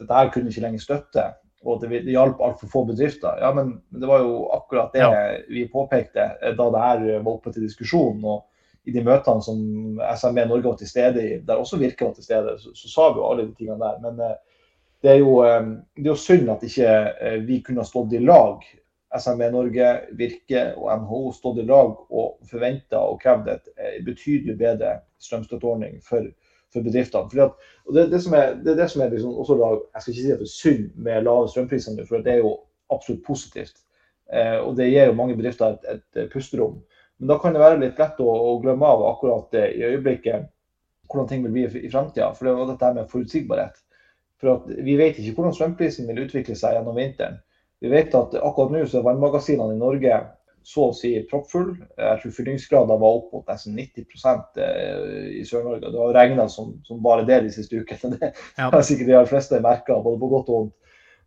dette 0.00 0.18
her 0.18 0.32
kunne 0.34 0.50
ikke 0.50 0.64
lenger 0.66 0.82
støtte. 0.82 1.24
Og 1.64 1.76
at 1.76 1.86
det, 1.86 2.02
det 2.04 2.16
hjalp 2.16 2.42
altfor 2.44 2.72
få 2.72 2.82
bedrifter. 2.90 3.38
Ja, 3.40 3.52
men, 3.56 3.78
men, 3.88 4.02
det 4.02 4.10
var 4.10 4.26
jo 4.26 4.42
akkurat 4.58 4.92
det 4.92 5.06
ja. 5.06 5.22
vi 5.48 5.64
påpekte 5.72 6.26
da 6.58 6.68
det 6.74 6.84
her 6.84 7.06
var 7.22 7.32
oppe 7.32 7.54
til 7.54 7.64
diskusjon. 7.64 8.20
og 8.24 8.44
i 8.84 8.92
de 8.92 9.06
møtene 9.06 9.46
som 9.46 9.62
SME 10.18 10.44
Norge 10.50 10.66
var 10.66 10.76
til 10.82 10.90
stede 10.90 11.24
i, 11.24 11.40
der 11.46 11.62
også 11.62 11.78
Virke 11.80 12.10
var 12.10 12.18
til 12.18 12.26
stede, 12.26 12.58
så, 12.58 12.74
så 12.74 12.92
sa 12.92 13.08
vi 13.12 13.22
jo 13.22 13.30
alle 13.30 13.46
de 13.46 13.54
tingene 13.54 13.80
der. 13.80 14.02
Men 14.04 14.20
det 15.02 15.14
er 15.14 15.22
jo, 15.22 15.40
eh, 15.46 15.72
det 15.96 16.06
er 16.06 16.12
jo 16.12 16.20
synd 16.20 16.50
at 16.52 16.62
ikke 16.66 16.92
eh, 17.20 17.40
vi 17.46 17.60
kunne 17.64 17.86
stått 17.88 18.14
i 18.16 18.22
lag, 18.22 18.64
SME 19.18 19.48
Norge, 19.50 19.88
Virke 20.18 20.68
og 20.76 20.90
NHO, 21.02 21.32
stått 21.34 21.58
i 21.58 21.66
lag 21.66 21.96
og 22.14 22.50
forventa 22.50 23.00
og 23.02 23.18
krevd 23.22 23.48
et 23.50 23.72
eh, 23.76 23.98
betydelig 24.06 24.54
bedre 24.60 25.00
strømstøtteordning 25.22 25.98
for, 26.06 26.28
for 26.70 26.86
bedriftene. 26.86 27.30
Fordi 27.32 27.46
at, 27.48 27.70
og 27.88 27.96
det, 27.96 28.06
det, 28.12 28.22
som 28.22 28.36
er, 28.38 28.54
det, 28.62 28.76
det 28.78 28.86
som 28.92 29.02
er 29.02 29.10
liksom 29.14 29.34
også 29.34 29.58
da, 29.58 29.70
Jeg 29.94 30.02
skal 30.02 30.14
ikke 30.14 30.26
si 30.26 30.34
at 30.34 30.42
det 30.44 30.48
er 30.48 30.54
synd 30.54 30.86
med 31.08 31.26
lave 31.26 31.48
strømpriser 31.50 31.96
nå, 31.96 32.06
for 32.06 32.26
det 32.26 32.36
er 32.36 32.44
jo 32.44 32.54
absolutt 32.94 33.26
positivt. 33.26 33.82
Eh, 34.32 34.58
og 34.62 34.76
det 34.78 34.92
gir 34.92 35.10
jo 35.10 35.18
mange 35.18 35.36
bedrifter 35.38 35.74
et, 35.74 35.90
et, 36.14 36.24
pusterom. 36.30 36.78
Men 37.18 37.32
da 37.32 37.38
kan 37.40 37.56
det 37.56 37.64
være 37.64 37.82
litt 37.82 37.98
lett 37.98 38.20
å, 38.22 38.30
å 38.30 38.56
glemme 38.62 38.86
av 38.86 39.02
akkurat 39.10 39.58
i 39.58 39.82
øyeblikket 39.90 40.48
hvordan 41.10 41.26
ting 41.28 41.42
vil 41.42 41.54
bli 41.56 41.66
i, 41.66 41.90
fremtida. 41.90 42.30
For 42.36 42.46
det 42.46 42.54
var 42.54 42.70
dette 42.70 42.92
med 42.94 43.10
forutsigbarhet. 43.10 43.82
For 44.40 44.64
vi 44.66 44.96
vet 44.96 45.18
ikke 45.20 45.36
hvordan 45.36 45.54
strømprisen 45.56 46.08
vil 46.08 46.24
utvikle 46.24 46.56
seg 46.56 46.76
gjennom 46.76 46.96
vinteren. 46.96 47.40
Vi 47.80 47.88
vet 47.92 48.14
at 48.16 48.36
akkurat 48.36 48.72
nå 48.74 48.84
så 48.88 49.00
er 49.00 49.08
vannmagasinene 49.08 49.76
i 49.76 49.80
Norge 49.80 50.20
så 50.66 50.90
å 50.90 50.96
si 50.96 51.14
proppfull. 51.30 51.70
Jeg 51.96 52.20
tror 52.20 52.34
fyllingsgraden 52.36 53.00
var 53.00 53.16
opp 53.16 53.30
mot 53.32 53.46
nesten 53.48 53.78
90% 53.78 54.60
i 54.60 55.44
Sør-Norge. 55.48 55.88
Det 55.88 56.02
har 56.02 56.12
regna 56.16 56.44
som, 56.52 56.74
som, 56.84 57.00
bare 57.04 57.24
det 57.28 57.40
de 57.46 57.54
siste 57.54 57.80
ukene. 57.80 58.18
Det 58.20 58.32
ja. 58.58 58.82
sikkert 58.84 59.08
de 59.08 59.16
aller 59.16 59.30
fleste 59.30 59.60
merka, 59.64 59.96
både 60.04 60.20
på 60.20 60.30
godt 60.34 60.52
og 60.52 60.58
vondt. 60.58 60.76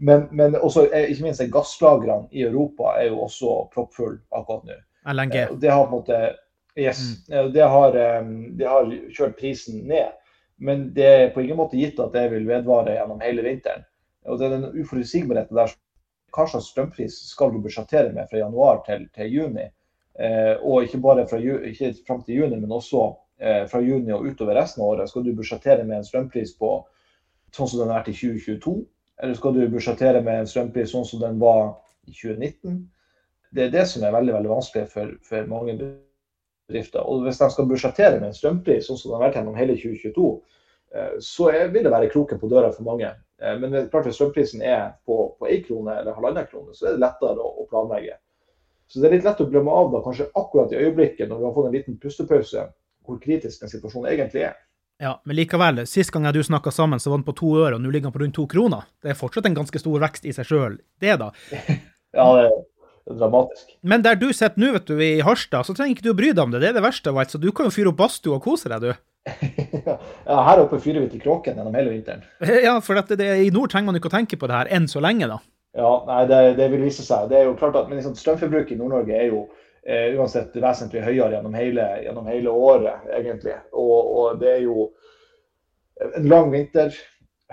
Men, 0.04 0.26
men 0.36 0.58
også, 0.58 0.88
ikke 0.90 1.26
minst 1.26 1.44
gasslagrene 1.54 2.28
i 2.34 2.44
Europa 2.46 2.96
er 3.00 3.12
jo 3.12 3.24
også 3.26 3.58
proppfulle 3.74 4.20
akkurat 4.36 4.66
nå. 4.70 4.80
LNG. 5.14 5.38
Det 5.62 5.72
har 5.72 5.86
på 5.86 5.90
en 5.90 5.98
måte 6.00 6.24
Yes. 6.74 7.00
Mm. 7.30 7.52
Det, 7.54 7.62
har, 7.62 7.94
det 8.58 8.66
har 8.66 8.88
kjørt 9.14 9.36
prisen 9.38 9.84
ned. 9.86 10.14
Men 10.58 10.90
det 10.94 11.08
er 11.08 11.32
på 11.34 11.42
ingen 11.42 11.58
måte 11.60 11.80
gitt 11.80 12.00
at 12.00 12.14
det 12.14 12.28
vil 12.34 12.46
vedvare 12.48 12.98
gjennom 12.98 13.24
hele 13.24 13.46
vinteren. 13.46 13.86
Og 14.30 14.40
det 14.40 14.48
er 14.48 14.56
den 14.56 14.84
uforutsigbarheten 14.84 15.58
der 15.58 15.74
hva 16.34 16.46
slags 16.50 16.72
strømpris 16.72 17.16
skal 17.30 17.52
du 17.54 17.60
budsjettere 17.62 18.14
med 18.14 18.30
fra 18.30 18.40
januar 18.42 18.82
til, 18.88 19.06
til 19.14 19.34
juni. 19.34 19.68
Eh, 20.20 20.56
og 20.62 20.86
ikke 20.86 21.02
bare 21.02 21.28
fra, 21.30 21.40
ikke 21.42 21.94
fram 22.08 22.24
til 22.26 22.42
juni, 22.42 22.58
men 22.62 22.74
også 22.74 23.04
eh, 23.42 23.64
fra 23.70 23.82
juni 23.82 24.14
og 24.14 24.26
utover 24.30 24.58
resten 24.58 24.82
av 24.84 24.96
året. 24.96 25.12
Skal 25.12 25.26
du 25.26 25.34
budsjettere 25.38 25.86
med 25.86 26.00
en 26.00 26.08
strømpris 26.08 26.56
på 26.58 26.72
sånn 27.54 27.70
som 27.70 27.84
den 27.84 27.94
er 27.94 28.06
til 28.08 28.18
2022? 28.38 28.76
Eller 29.24 29.38
skal 29.38 29.56
du 29.56 29.68
budsjettere 29.70 30.24
med 30.26 30.42
en 30.42 30.50
strømpris 30.50 30.94
sånn 30.94 31.06
som 31.08 31.22
den 31.22 31.38
var 31.42 31.76
i 32.08 32.16
2019? 32.16 32.82
Det 33.54 33.68
er 33.68 33.76
det 33.76 33.86
som 33.90 34.06
er 34.06 34.16
veldig 34.16 34.34
veldig 34.34 34.54
vanskelig 34.56 34.90
for, 34.90 35.14
for 35.28 35.50
mange 35.50 35.78
bedrifter. 36.74 37.06
Og 37.06 37.24
hvis 37.28 37.40
de 37.40 37.50
skal 37.54 37.70
budsjettere 37.70 38.20
med 38.20 38.32
en 38.32 38.38
strømpris 38.38 38.90
sånn 38.90 39.00
som 39.00 39.12
de 39.12 39.18
har 39.18 39.28
vært 39.28 39.40
gjennom 39.40 39.58
hele 39.58 39.78
2022, 39.78 40.32
eh, 40.96 41.14
så 41.22 41.52
vil 41.54 41.86
det 41.86 41.94
være 41.94 42.12
kroken 42.14 42.42
på 42.42 42.50
døra 42.52 42.74
for 42.74 42.88
mange. 42.88 43.14
Eh, 43.42 43.56
men 43.60 43.72
det 43.72 43.82
er 43.82 43.90
klart 43.94 44.10
hvis 44.10 44.18
strømprisen 44.20 44.66
er 44.66 44.94
på, 45.08 45.36
én 45.50 45.64
krone 45.68 46.00
eller 46.02 46.18
halvannen 46.18 46.50
krone, 46.50 46.76
så 46.76 46.90
er 46.90 46.98
det 46.98 47.06
lettere 47.06 47.38
å, 47.40 47.68
planlegge. 47.70 48.18
Så 48.88 49.02
det 49.02 49.10
er 49.10 49.18
litt 49.18 49.26
lett 49.28 49.42
å 49.42 49.50
glemme 49.50 49.74
av 49.74 49.94
da, 49.94 50.04
kanskje 50.06 50.30
akkurat 50.38 50.74
i 50.74 50.82
øyeblikket 50.82 51.30
når 51.30 51.40
vi 51.40 51.48
har 51.48 51.56
fått 51.56 51.70
en 51.70 51.78
liten 51.78 51.98
pustepause, 52.02 52.68
hvor 53.04 53.18
kritisk 53.24 53.64
den 53.64 53.72
situasjonen 53.72 54.12
egentlig 54.12 54.46
er. 54.50 54.60
Ja, 55.02 55.18
men 55.26 55.36
likevel, 55.36 55.82
sist 55.90 56.14
gang 56.14 56.30
du 56.32 56.44
snakka 56.46 56.72
sammen, 56.72 57.02
så 57.02 57.10
var 57.10 57.20
den 57.20 57.26
på 57.28 57.36
to 57.36 57.56
øre, 57.58 57.76
og 57.76 57.82
nå 57.82 57.90
ligger 57.92 58.08
den 58.08 58.16
på 58.16 58.22
rundt 58.22 58.36
to 58.38 58.46
kroner. 58.48 58.86
Det 59.04 59.12
er 59.12 59.18
fortsatt 59.20 59.50
en 59.50 59.58
ganske 59.58 59.82
stor 59.82 60.04
vekst 60.04 60.28
i 60.30 60.36
seg 60.36 60.48
sjøl, 60.48 60.78
det 61.02 61.18
da. 61.20 61.32
ja, 62.20 62.28
det 62.38 62.46
er 62.46 62.54
dramatisk. 63.10 63.74
Men 63.82 64.04
der 64.06 64.20
du 64.20 64.30
sitter 64.32 64.60
nå, 64.62 64.74
vet 64.76 64.88
du, 64.88 64.98
i 65.04 65.16
Harstad, 65.26 65.68
så 65.68 65.76
trenger 65.76 65.98
ikke 65.98 66.08
du 66.08 66.14
å 66.14 66.20
bry 66.20 66.30
deg 66.32 66.44
om 66.46 66.54
det. 66.54 66.62
Det 66.64 66.72
er 66.72 66.78
det 66.78 66.86
verste 66.86 67.12
av 67.12 67.20
alt. 67.22 67.34
Så 67.34 67.42
du 67.42 67.50
kan 67.56 67.68
jo 67.68 67.76
fyre 67.76 67.92
opp 67.92 68.00
badstue 68.00 68.38
og 68.38 68.46
kose 68.46 68.72
deg, 68.72 68.86
du. 68.86 68.94
ja, 70.28 70.38
her 70.50 70.62
oppe 70.66 70.80
fyrer 70.84 71.06
vi 71.06 71.14
til 71.14 71.24
kråken 71.24 71.60
gjennom 71.60 71.76
hele 71.78 71.94
vinteren. 71.94 72.24
Ja, 72.68 72.78
for 72.84 73.00
det, 73.00 73.18
det, 73.20 73.30
i 73.46 73.52
nord 73.56 73.72
trenger 73.72 73.92
man 73.92 74.00
ikke 74.00 74.12
å 74.12 74.16
tenke 74.16 74.40
på 74.40 74.50
det 74.52 74.58
her 74.58 74.72
enn 74.76 74.88
så 74.92 75.04
lenge, 75.04 75.30
da. 75.32 75.40
Ja, 75.74 75.92
nei, 76.06 76.24
det, 76.30 76.42
det 76.60 76.70
vil 76.70 76.84
vise 76.86 77.06
seg. 77.06 77.32
Det 77.32 77.40
er 77.40 77.48
jo 77.48 77.58
klart 77.58 77.78
at 77.80 77.88
men 77.90 77.98
liksom, 77.98 78.16
Strømforbruket 78.20 78.76
i 78.76 78.80
Nord-Norge 78.80 79.16
er 79.18 79.32
jo 79.32 79.46
eh, 79.88 80.14
uansett 80.20 80.54
vesentlig 80.62 81.02
høyere 81.06 81.38
gjennom 81.38 81.56
hele, 81.58 81.88
gjennom 82.06 82.30
hele 82.30 82.54
året, 82.54 83.08
egentlig. 83.18 83.56
Og, 83.72 83.96
og, 84.14 84.28
det 84.44 84.52
er 84.52 84.62
jo 84.68 84.92
en 86.14 86.30
lang 86.30 86.52
vinter, 86.54 86.94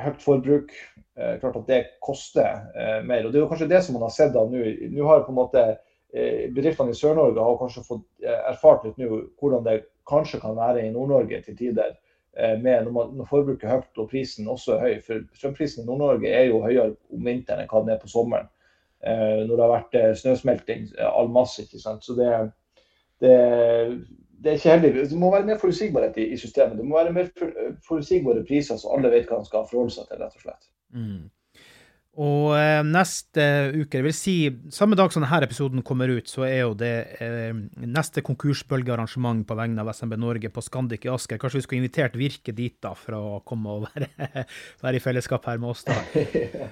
høyt 0.01 0.21
forbruk. 0.25 0.75
Eh, 1.21 1.41
klart 1.41 1.57
at 1.57 1.67
det 1.69 1.81
koster 2.01 2.49
eh, 2.75 3.05
mer. 3.05 3.27
Og 3.27 3.33
Det 3.33 3.39
er 3.39 3.43
jo 3.45 3.49
kanskje 3.49 3.69
det 3.69 3.83
som 3.85 3.97
man 3.97 4.07
har 4.07 4.13
sett 4.15 4.33
da 4.33 4.45
nå. 4.49 4.61
Nå 4.95 5.09
har 5.09 5.25
på 5.27 5.35
en 5.35 5.41
måte 5.41 5.65
eh, 5.69 6.47
bedriftene 6.55 6.95
i 6.95 6.97
Sør-Norge 6.97 7.45
har 7.45 7.59
kanskje 7.61 7.85
fått 7.85 8.07
erfart 8.25 8.87
litt 8.87 9.01
nå 9.01 9.09
hvordan 9.41 9.67
det 9.67 9.83
kanskje 10.09 10.41
kan 10.41 10.57
være 10.57 10.87
i 10.87 10.95
Nord-Norge 10.95 11.43
til 11.45 11.59
tider. 11.59 11.99
Med 12.63 12.85
når, 12.87 12.93
man, 12.95 13.09
når 13.19 13.27
forbruket 13.27 13.67
er 13.67 13.73
høyt 13.75 13.99
og 13.99 14.07
prisen 14.13 14.47
også 14.49 14.77
er 14.77 14.85
høy. 14.85 15.01
For 15.05 15.25
strømprisen 15.37 15.83
i 15.83 15.87
Nord-Norge 15.89 16.31
er 16.31 16.47
jo 16.47 16.63
høyere 16.63 16.95
om 17.11 17.27
vinteren 17.27 17.65
enn 17.65 17.69
hva 17.69 17.83
den 17.83 17.93
er 17.93 17.99
på 18.01 18.09
sommeren. 18.09 18.47
Når 19.03 19.51
det 19.51 19.65
har 19.65 19.73
vært 19.73 19.99
snøsmelting 20.23 20.87
all 21.09 21.29
masse. 21.35 21.67
ikke 21.67 21.83
sant? 21.83 22.07
Så 22.07 22.15
det, 22.15 22.31
det, 23.21 23.35
det, 24.39 24.53
er 24.53 24.61
ikke 24.61 24.77
heldig. 24.77 25.11
Det 25.11 25.19
må 25.19 25.35
være 25.35 25.51
mer 25.51 25.59
forutsigbarhet 25.59 26.23
i, 26.23 26.31
i 26.31 26.39
systemet. 26.39 26.79
Det 26.79 26.87
må 26.87 27.01
være 27.03 27.17
mer 27.19 27.33
forutsigbare 27.89 28.47
priser, 28.47 28.79
så 28.79 28.95
alle 28.95 29.11
vet 29.11 29.27
hva 29.27 29.43
de 29.43 29.51
skal 29.51 29.67
forholde 29.67 29.99
seg 29.99 30.07
til, 30.07 30.23
rett 30.23 30.39
og 30.39 30.47
slett. 30.47 30.71
Mm. 30.95 31.29
Og 32.21 32.51
eh, 32.59 32.81
neste 32.85 33.45
uke, 33.71 34.01
det 34.01 34.03
vil 34.03 34.15
si 34.17 34.35
samme 34.75 34.99
dag 34.99 35.13
som 35.15 35.23
denne 35.23 35.47
episoden 35.47 35.85
kommer 35.87 36.11
ut, 36.11 36.29
så 36.29 36.43
er 36.49 36.59
jo 36.65 36.75
det 36.77 36.95
eh, 37.23 37.55
neste 37.87 38.25
konkursbølgearrangement 38.27 39.47
på 39.47 39.57
vegne 39.57 39.85
av 39.85 39.93
SMB 39.95 40.19
Norge 40.19 40.51
på 40.51 40.65
Scandic 40.67 41.07
i 41.07 41.13
Asker. 41.13 41.39
Kanskje 41.41 41.61
vi 41.61 41.65
skulle 41.69 41.85
invitert 41.85 42.19
Virke 42.19 42.53
dit 42.57 42.77
da, 42.83 42.97
for 42.99 43.17
å 43.17 43.41
komme 43.47 43.79
og 43.79 43.89
være, 43.89 44.45
være 44.85 44.99
i 44.99 45.05
fellesskap 45.05 45.47
her 45.49 45.63
med 45.63 45.73
oss 45.73 45.87
da? 45.89 45.97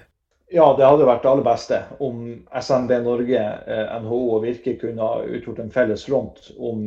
Ja, 0.49 0.65
det 0.73 0.87
hadde 0.87 1.05
vært 1.05 1.27
det 1.27 1.29
aller 1.29 1.45
beste 1.45 1.79
om 2.01 2.21
SMB 2.57 2.93
Norge, 3.05 3.41
eh, 3.69 3.91
NHO 4.01 4.21
og 4.33 4.47
Virke 4.47 4.79
kunne 4.81 5.05
ha 5.05 5.21
utgjort 5.29 5.61
en 5.61 5.73
felles 5.75 6.07
front 6.09 6.41
om 6.57 6.87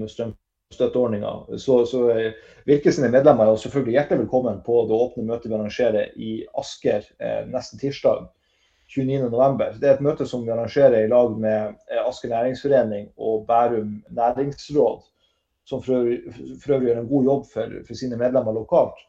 strømstøtteordninga. 0.72 1.58
Så, 1.58 1.86
så 1.86 2.32
Virkesen 2.66 3.06
er 3.06 3.12
medlemmer 3.12 3.50
og 3.50 3.60
selvfølgelig 3.60 3.98
hjertelig 3.98 4.24
velkommen 4.24 4.62
på 4.66 4.86
det 4.88 4.98
åpne 4.98 5.26
møtet 5.26 5.50
vi 5.50 5.58
arrangerer 5.58 6.12
i 6.16 6.32
Asker 6.58 7.04
eh, 7.20 7.48
neste 7.50 7.78
tirsdag. 7.78 8.30
29.11. 8.92 9.80
Det 9.80 9.88
er 9.88 9.96
et 9.96 10.04
møte 10.04 10.28
som 10.28 10.44
vi 10.44 10.52
arrangerer 10.52 11.06
i 11.06 11.10
lag 11.10 11.38
med 11.40 11.78
eh, 11.90 12.04
Asker 12.04 12.30
næringsforening 12.30 13.10
og 13.18 13.46
Bærum 13.48 14.02
næringsråd, 14.10 15.02
som 15.66 15.82
for 15.82 16.02
øvrig, 16.02 16.20
for 16.62 16.76
øvrig 16.76 16.92
gjør 16.92 17.02
en 17.02 17.10
god 17.10 17.32
jobb 17.32 17.48
for, 17.54 17.80
for, 17.88 17.98
sine 17.98 18.20
medlemmer 18.20 18.54
lokalt. 18.54 19.08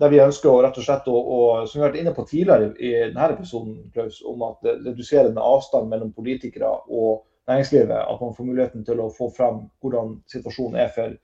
Der 0.00 0.10
vi 0.12 0.20
ønsker 0.20 0.50
å 0.52 0.62
rett 0.62 0.76
og 0.76 0.84
slett, 0.84 1.06
å, 1.08 1.16
å, 1.16 1.38
som 1.66 1.78
vi 1.78 1.84
har 1.84 1.92
vært 1.92 2.02
inne 2.02 2.12
på 2.16 2.26
tidligere 2.28 2.74
i 2.76 2.92
denne 3.08 3.30
episoden, 3.32 3.78
Klaus, 3.94 4.20
om 4.24 4.44
at 4.48 4.64
redusere 4.68 5.30
den 5.30 5.40
avstanden 5.40 5.92
mellom 5.92 6.12
politikere 6.12 6.74
og 6.88 7.24
næringslivet. 7.48 7.90
At 7.96 8.20
man 8.20 8.34
får 8.36 8.48
muligheten 8.48 8.84
til 8.84 9.00
å 9.00 9.10
få 9.18 9.30
frem 9.36 9.64
hvordan 9.82 10.16
situasjonen 10.32 10.80
er 10.84 10.90
for, 10.94 11.14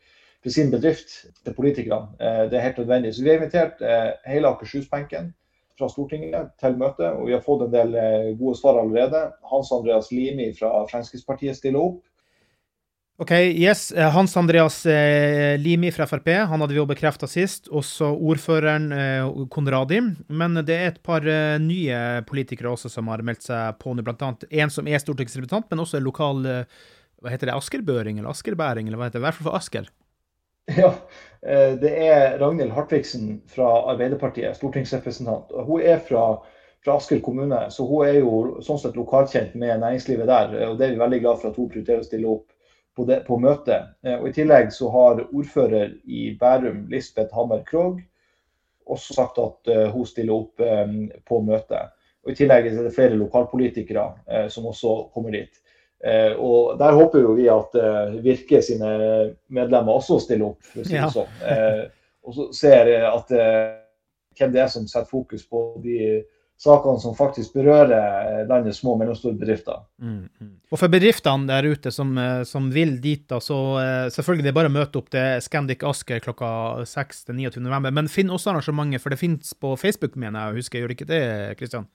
for 0.43 0.57
sin 0.57 0.73
bedrift 0.73 1.17
til 1.45 1.57
politikerne. 1.57 2.13
Eh, 2.21 2.45
det 2.51 2.59
er 2.59 2.69
helt 2.69 2.83
nødvendig. 2.83 3.15
Så 3.15 3.25
vi 3.25 3.33
har 3.33 3.41
invitert 3.41 3.83
eh, 3.83 4.11
hele 4.29 4.51
Akershus-benken 4.51 5.33
fra 5.79 5.89
Stortinget 5.91 6.53
til 6.63 6.77
møte, 6.79 7.11
og 7.19 7.29
vi 7.29 7.35
har 7.35 7.43
fått 7.45 7.67
en 7.67 7.75
del 7.75 7.95
eh, 7.99 8.33
gode 8.39 8.57
svar 8.59 8.81
allerede. 8.81 9.27
Hans 9.51 9.73
Andreas 9.75 10.11
Limi 10.15 10.53
fra 10.59 10.85
Fremskrittspartiet 10.91 11.59
stiller 11.59 11.89
opp. 11.89 12.03
Ok, 13.23 13.31
yes. 13.31 13.93
Eh, 13.93 14.11
Hans 14.11 14.37
Andreas 14.37 14.81
eh, 14.91 15.55
Limi 15.61 15.93
fra 15.95 16.07
Frp, 16.11 16.33
han 16.51 16.61
hadde 16.61 16.75
vi 16.75 16.81
jo 16.81 16.89
bekrefta 16.91 17.29
sist. 17.31 17.71
Også 17.71 18.09
ordføreren 18.11 18.91
Konradi. 19.55 20.01
Men 20.35 20.59
det 20.67 20.75
er 20.75 20.91
et 20.91 21.03
par 21.03 21.27
nye 21.63 22.01
politikere 22.27 22.75
også 22.75 22.91
som 22.91 23.13
har 23.13 23.23
meldt 23.23 23.47
seg 23.47 23.79
på 23.79 23.95
nå, 23.95 24.03
bl.a. 24.03 24.35
en 24.35 24.75
som 24.75 24.91
er 24.91 25.03
stortingsrepresentant, 25.03 25.71
men 25.71 25.85
også 25.87 26.03
lokal 26.03 26.43
hva 27.25 27.33
heter 27.33 27.49
det, 27.49 27.57
askerbøring 27.57 28.19
eller 28.19 28.35
askerbæring, 28.35 28.89
eller 28.89 29.01
hva 29.01 29.09
heter 29.09 29.17
det? 29.17 29.23
I 29.23 29.27
hvert 29.29 29.39
fall 29.39 29.51
for 29.51 29.61
Asker. 29.61 29.93
Ja, 30.81 30.95
eh, 31.45 31.75
det 31.77 31.91
er 32.07 32.39
Ragnhild 32.41 32.73
Hartvigsen 32.73 33.39
fra 33.53 33.69
Arbeiderpartiet, 33.93 34.57
stortingsrepresentant. 34.57 35.53
Hun 35.67 35.83
er 35.85 35.99
fra, 36.05 36.39
fra, 36.85 36.97
Asker 36.97 37.21
kommune, 37.25 37.59
så 37.73 37.85
hun 37.89 38.07
er 38.09 38.19
jo 38.23 38.63
sånn 38.65 38.81
sett 38.81 38.97
lokalkjent 38.97 39.57
med 39.61 39.83
næringslivet 39.83 40.29
der. 40.29 40.55
og 40.71 40.79
Det 40.81 40.87
er 40.87 40.95
vi 40.95 41.03
veldig 41.03 41.21
glad 41.25 41.41
for 41.43 41.51
at 41.51 41.61
hun 41.61 41.69
prioriterer 41.73 42.05
å 42.05 42.09
stille 42.09 42.33
opp 42.33 42.54
på, 42.97 43.07
det, 43.09 43.23
på 43.27 43.39
møtet. 43.43 43.95
Eh, 44.07 44.17
og 44.19 44.29
I 44.31 44.35
tillegg 44.37 44.73
så 44.75 44.91
har 44.95 45.25
ordfører 45.27 45.97
i 46.05 46.31
Bærum, 46.41 46.87
Lisbeth 46.93 47.35
Hammer 47.35 47.65
Krogh, 47.69 48.01
også 48.85 49.15
sagt 49.17 49.39
at 49.41 49.71
uh, 49.73 49.87
hun 49.95 50.05
stiller 50.05 50.35
opp 50.37 50.61
um, 50.61 51.07
på 51.25 51.39
møtet. 51.41 51.95
Og 52.25 52.35
I 52.35 52.37
tillegg 52.37 52.67
er 52.69 52.83
det 52.85 52.93
flere 52.93 53.17
lokalpolitikere 53.17 54.49
som 54.53 54.67
også 54.69 54.93
kommer 55.15 55.33
dit. 55.33 55.57
Eh, 56.05 56.33
og 56.37 56.79
Der 56.79 56.93
håper 56.93 57.19
jo 57.19 57.33
vi 57.33 57.47
at 57.49 57.77
eh, 57.81 58.17
Virke 58.25 58.61
sine 58.63 58.89
medlemmer 59.49 59.93
også 59.93 60.19
stiller 60.21 60.51
opp. 60.53 60.61
for 60.61 60.83
å 60.83 60.85
si 60.85 60.99
det 60.99 61.11
sånn. 61.15 61.39
Eh, 61.49 61.85
og 62.25 62.37
så 62.37 62.47
ser 62.57 62.91
at 63.09 63.33
hvem 64.35 64.53
det 64.53 64.61
er 64.65 64.71
som 64.73 64.87
setter 64.89 65.09
fokus 65.09 65.45
på 65.49 65.65
de 65.85 66.23
sakene 66.61 67.01
som 67.03 67.17
faktisk 67.19 67.57
berører 67.57 68.45
landets 68.49 68.79
små 68.81 68.95
og 68.95 69.01
mellomstore 69.03 69.37
bedrifter. 69.37 69.83
Mm, 70.01 70.29
mm. 70.41 70.53
Og 70.71 70.81
for 70.81 70.93
bedriftene 70.93 71.51
der 71.51 71.67
ute 71.67 71.91
som, 71.93 72.15
som 72.47 72.71
vil 72.73 72.95
dit, 73.03 73.25
da, 73.29 73.41
så 73.43 73.59
selvfølgelig 74.15 74.47
det 74.47 74.53
er 74.53 74.57
bare 74.61 74.71
å 74.71 74.77
møte 74.77 75.01
opp 75.01 75.11
til 75.13 75.43
Scandic 75.45 75.85
Asker 75.85 76.23
klokka 76.25 76.49
6 76.89 77.27
til 77.27 77.43
29.11. 77.43 77.91
Men 77.99 78.09
finn 78.13 78.33
også 78.33 78.55
arrangementet, 78.55 79.03
for 79.03 79.13
det 79.13 79.21
finnes 79.21 79.53
på 79.59 79.75
Facebook, 79.81 80.17
mener 80.17 80.47
jeg. 80.55 80.63
Husker 80.63 80.81
gjør 80.81 80.95
det 80.95 80.99
ikke 81.01 81.11
det, 81.11 81.23
Kristian? 81.61 81.91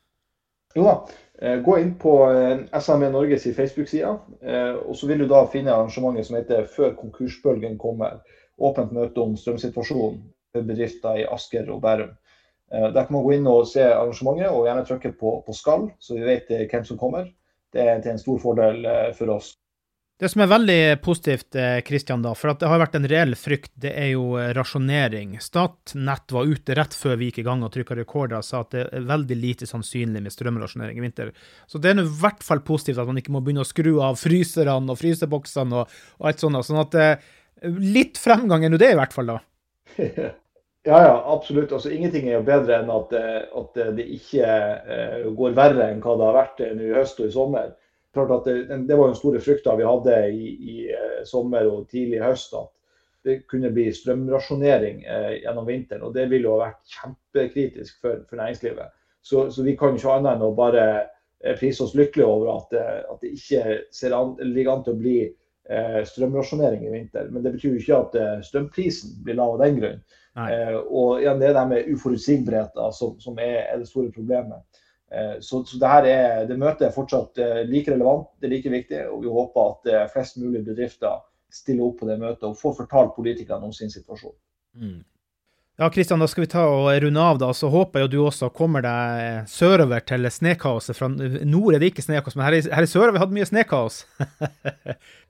Jo 0.75 0.85
da. 0.85 0.95
Eh, 1.41 1.57
gå 1.63 1.77
inn 1.79 1.93
på 1.99 2.13
eh, 2.31 2.79
SME 2.81 3.09
Norges 3.13 3.47
Facebook-side, 3.55 4.11
eh, 4.41 4.75
og 4.75 4.97
så 4.97 5.07
vil 5.09 5.23
du 5.23 5.27
da 5.29 5.45
finne 5.49 5.73
arrangementet 5.73 6.27
som 6.27 6.35
heter 6.37 6.67
'Før 6.67 6.95
konkursbølgen 6.99 7.77
kommer'. 7.77 8.19
Åpent 8.59 8.91
møte 8.91 9.21
om 9.21 9.37
strømsituasjonen 9.37 10.19
for 10.51 10.67
bedrifter 10.67 11.21
i 11.21 11.27
Asker 11.31 11.69
og 11.71 11.81
Bærum. 11.81 12.11
Der 12.69 13.01
kan 13.01 13.15
man 13.15 13.23
gå 13.25 13.33
inn 13.33 13.47
og 13.49 13.63
se 13.65 13.81
arrangementet, 13.81 14.51
og 14.53 14.67
gjerne 14.67 14.85
trykke 14.85 15.13
på, 15.17 15.39
på 15.45 15.55
'skal', 15.57 15.87
så 15.99 16.13
vi 16.13 16.27
vet 16.27 16.51
hvem 16.69 16.85
som 16.85 16.99
kommer. 17.01 17.31
Det 17.73 17.81
er 17.81 18.01
til 18.01 18.11
en 18.11 18.21
stor 18.21 18.37
fordel 18.41 18.85
for 19.17 19.33
oss. 19.33 19.55
Det 20.19 20.27
som 20.27 20.41
er 20.43 20.49
veldig 20.51 20.81
positivt, 20.99 21.55
Kristian, 21.87 22.19
da, 22.19 22.33
for 22.35 22.51
det 22.51 22.67
har 22.67 22.81
vært 22.81 22.97
en 22.97 23.07
reell 23.07 23.37
frykt, 23.39 23.71
det 23.79 23.93
er 23.95 24.09
jo 24.11 24.33
rasjonering. 24.57 25.37
Statnett 25.39 26.33
var 26.35 26.49
ute 26.49 26.75
rett 26.75 26.97
før 26.97 27.15
vi 27.21 27.29
gikk 27.29 27.39
i 27.39 27.45
gang 27.47 27.63
og 27.63 27.71
trykka 27.71 27.95
rekorder 27.95 28.41
og 28.41 28.43
sa 28.43 28.59
at 28.65 28.75
det 28.75 28.81
er 28.97 29.05
veldig 29.07 29.37
lite 29.39 29.69
sannsynlig 29.69 30.25
med 30.25 30.35
strømrasjonering 30.35 30.99
i 30.99 31.05
vinter. 31.05 31.31
Så 31.71 31.79
det 31.79 31.93
er 31.93 32.03
i 32.03 32.11
hvert 32.19 32.43
fall 32.43 32.59
positivt 32.67 32.99
at 32.99 33.07
man 33.07 33.21
ikke 33.21 33.31
må 33.31 33.39
begynne 33.45 33.63
å 33.63 33.69
skru 33.69 33.93
av 34.03 34.19
fryserne 34.19 34.91
og 34.91 34.99
fryseboksene 34.99 35.79
og, 35.79 35.95
og 36.19 36.27
alt 36.33 36.43
sånt. 36.43 36.67
Sånn 36.67 36.83
at 36.83 36.99
litt 37.79 38.19
fremgang 38.19 38.67
er 38.67 38.75
nå 38.75 38.81
det, 38.81 38.91
i 38.91 38.99
hvert 38.99 39.15
fall, 39.15 39.37
da. 39.37 39.39
Ja, 40.83 41.03
ja, 41.03 41.33
absolutt. 41.33 41.71
Altså, 41.71 41.89
ingenting 41.91 42.29
er 42.29 42.37
jo 42.37 42.45
bedre 42.47 42.77
enn 42.79 42.89
at, 42.93 43.11
at 43.59 43.79
det 43.97 44.05
ikke 44.15 44.47
uh, 44.47 45.29
går 45.35 45.55
verre 45.57 45.89
enn 45.91 45.99
hva 46.03 46.15
det 46.15 46.27
har 46.29 46.37
vært 46.37 46.61
nå 46.77 46.85
i 46.87 46.93
høst 46.95 47.19
og 47.19 47.27
i 47.27 47.33
sommer. 47.33 47.73
Klart 48.15 48.31
at 48.37 48.47
det, 48.47 48.77
det 48.87 48.95
var 48.95 49.09
jo 49.09 49.11
den 49.11 49.19
store 49.19 49.41
frykta 49.43 49.75
vi 49.77 49.87
hadde 49.87 50.19
i, 50.31 50.51
i 50.55 50.75
uh, 50.93 51.17
sommer 51.27 51.67
og 51.67 51.89
tidlig 51.91 52.21
i 52.21 52.23
høst. 52.23 52.55
At 52.55 52.71
det 53.27 53.41
kunne 53.51 53.73
bli 53.75 53.89
strømrasjonering 53.91 55.01
uh, 55.03 55.33
gjennom 55.35 55.67
vinteren. 55.67 56.05
og 56.07 56.15
Det 56.15 56.29
ville 56.31 56.47
jo 56.47 56.55
ha 56.55 56.69
vært 56.69 56.95
kjempekritisk 56.95 57.99
for, 57.99 58.21
for 58.29 58.39
næringslivet. 58.39 58.95
Så, 59.19 59.49
så, 59.51 59.65
vi 59.67 59.75
kan 59.75 59.99
ikke 59.99 60.13
annet 60.15 60.37
enn 60.37 60.47
å 60.47 60.55
bare 60.55 60.85
prise 61.59 61.83
oss 61.83 61.91
lykkelige 61.95 62.27
over 62.27 62.53
at, 62.53 62.73
at 63.11 63.19
det 63.19 63.33
ikke 63.35 64.15
an, 64.15 64.31
ligger 64.47 64.73
an 64.73 64.81
til 64.83 64.95
å 64.95 64.99
bli 64.99 65.19
strømrasjonering 66.07 66.87
i 66.87 66.91
vinter. 66.91 67.27
Men 67.31 67.43
det 67.43 67.53
betyr 67.53 67.75
jo 67.75 67.81
ikke 67.83 67.99
at 67.99 68.47
strømprisen 68.47 69.19
blir 69.27 69.37
lav 69.39 69.57
av 69.57 69.61
den 69.63 69.77
grunn. 69.79 70.01
Eh, 70.37 70.75
og 70.77 71.23
ja, 71.23 71.33
det 71.37 71.49
er 71.49 71.55
det 71.57 71.65
med 71.69 71.89
uforutsigbarhet 71.93 72.77
som, 72.95 73.15
som 73.19 73.39
er, 73.41 73.63
er, 73.65 73.79
det 73.81 73.89
store 73.89 74.11
problemet. 74.15 74.61
Eh, 75.11 75.39
så, 75.39 75.63
så 75.65 75.79
det, 75.81 75.89
her 75.89 76.09
er, 76.09 76.45
det 76.49 76.59
møtet 76.59 76.87
er 76.87 76.95
fortsatt 76.95 77.41
eh, 77.41 77.63
like 77.69 77.91
relevant, 77.91 78.29
det 78.39 78.49
er 78.49 78.55
like 78.55 78.73
viktig. 78.73 79.01
Og 79.09 79.23
vi 79.25 79.33
håper 79.33 79.71
at 79.73 79.91
eh, 79.93 80.07
flest 80.13 80.37
mulig 80.41 80.63
bedrifter 80.67 81.23
stiller 81.49 81.89
opp 81.89 82.01
på 82.01 82.09
det 82.09 82.19
møtet 82.21 82.45
og 82.45 82.57
får 82.59 82.77
fortalt 82.83 83.15
politikerne 83.15 83.65
om 83.65 83.73
sin 83.73 83.91
situasjon. 83.91 84.35
Mm. 84.77 84.99
Ja, 85.79 85.87
Kristian, 85.89 86.19
da 86.19 86.27
skal 86.27 86.43
vi 86.43 86.49
ta 86.51 86.65
og 86.67 86.89
runde 87.01 87.21
av. 87.23 87.37
da, 87.39 87.53
Så 87.55 87.69
håper 87.71 88.01
jeg 88.01 88.09
du 88.11 88.17
også 88.19 88.49
kommer 88.51 88.83
deg 88.83 89.45
sørover 89.47 90.03
til 90.03 90.27
snøkaoset. 90.27 90.97
Fra 90.97 91.07
nord 91.07 91.77
er 91.77 91.79
det 91.79 91.93
ikke 91.93 92.03
snøkaos, 92.03 92.35
men 92.35 92.43
her 92.43 92.57
i, 92.57 92.59
her 92.67 92.83
i 92.83 92.89
sør 92.91 93.05
har 93.05 93.15
vi 93.15 93.21
hatt 93.23 93.31
mye 93.37 93.47
snøkaos. 93.47 94.01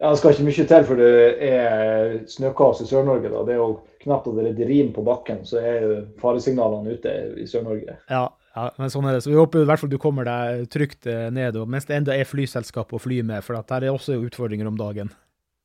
ja, 0.02 0.08
det 0.08 0.16
skal 0.18 0.34
ikke 0.34 0.48
mye 0.48 0.66
til 0.72 0.88
for 0.90 0.98
det 0.98 1.12
er 1.52 2.18
snøkaos 2.34 2.82
i 2.82 2.90
Sør-Norge. 2.90 3.30
da. 3.30 3.46
Det 3.46 3.54
er 3.54 3.62
jo 3.62 3.70
knapt 4.02 4.32
at 4.32 4.42
det 4.42 4.66
er 4.66 4.74
rim 4.74 4.90
på 4.96 5.06
bakken, 5.06 5.46
så 5.46 5.62
er 5.62 5.86
jo 5.86 5.94
faresignalene 6.24 6.98
ute 6.98 7.16
i 7.38 7.46
Sør-Norge. 7.46 8.00
Ja, 8.10 8.26
ja, 8.56 8.68
men 8.82 8.90
sånn 8.90 9.06
er 9.06 9.20
det. 9.20 9.24
Så 9.28 9.30
vi 9.30 9.38
håper 9.38 9.62
i 9.62 9.70
hvert 9.70 9.86
fall 9.86 9.94
du 9.94 10.00
kommer 10.02 10.26
deg 10.26 10.66
trygt 10.74 11.06
eh, 11.06 11.28
ned, 11.30 11.62
mens 11.70 11.86
det 11.86 12.02
enda 12.02 12.18
er 12.18 12.26
flyselskap 12.26 12.90
å 12.90 13.06
fly 13.06 13.22
med, 13.22 13.46
for 13.46 13.62
her 13.62 13.86
er 13.86 13.94
også 13.94 14.18
utfordringer 14.18 14.74
om 14.74 14.82
dagen. 14.82 15.14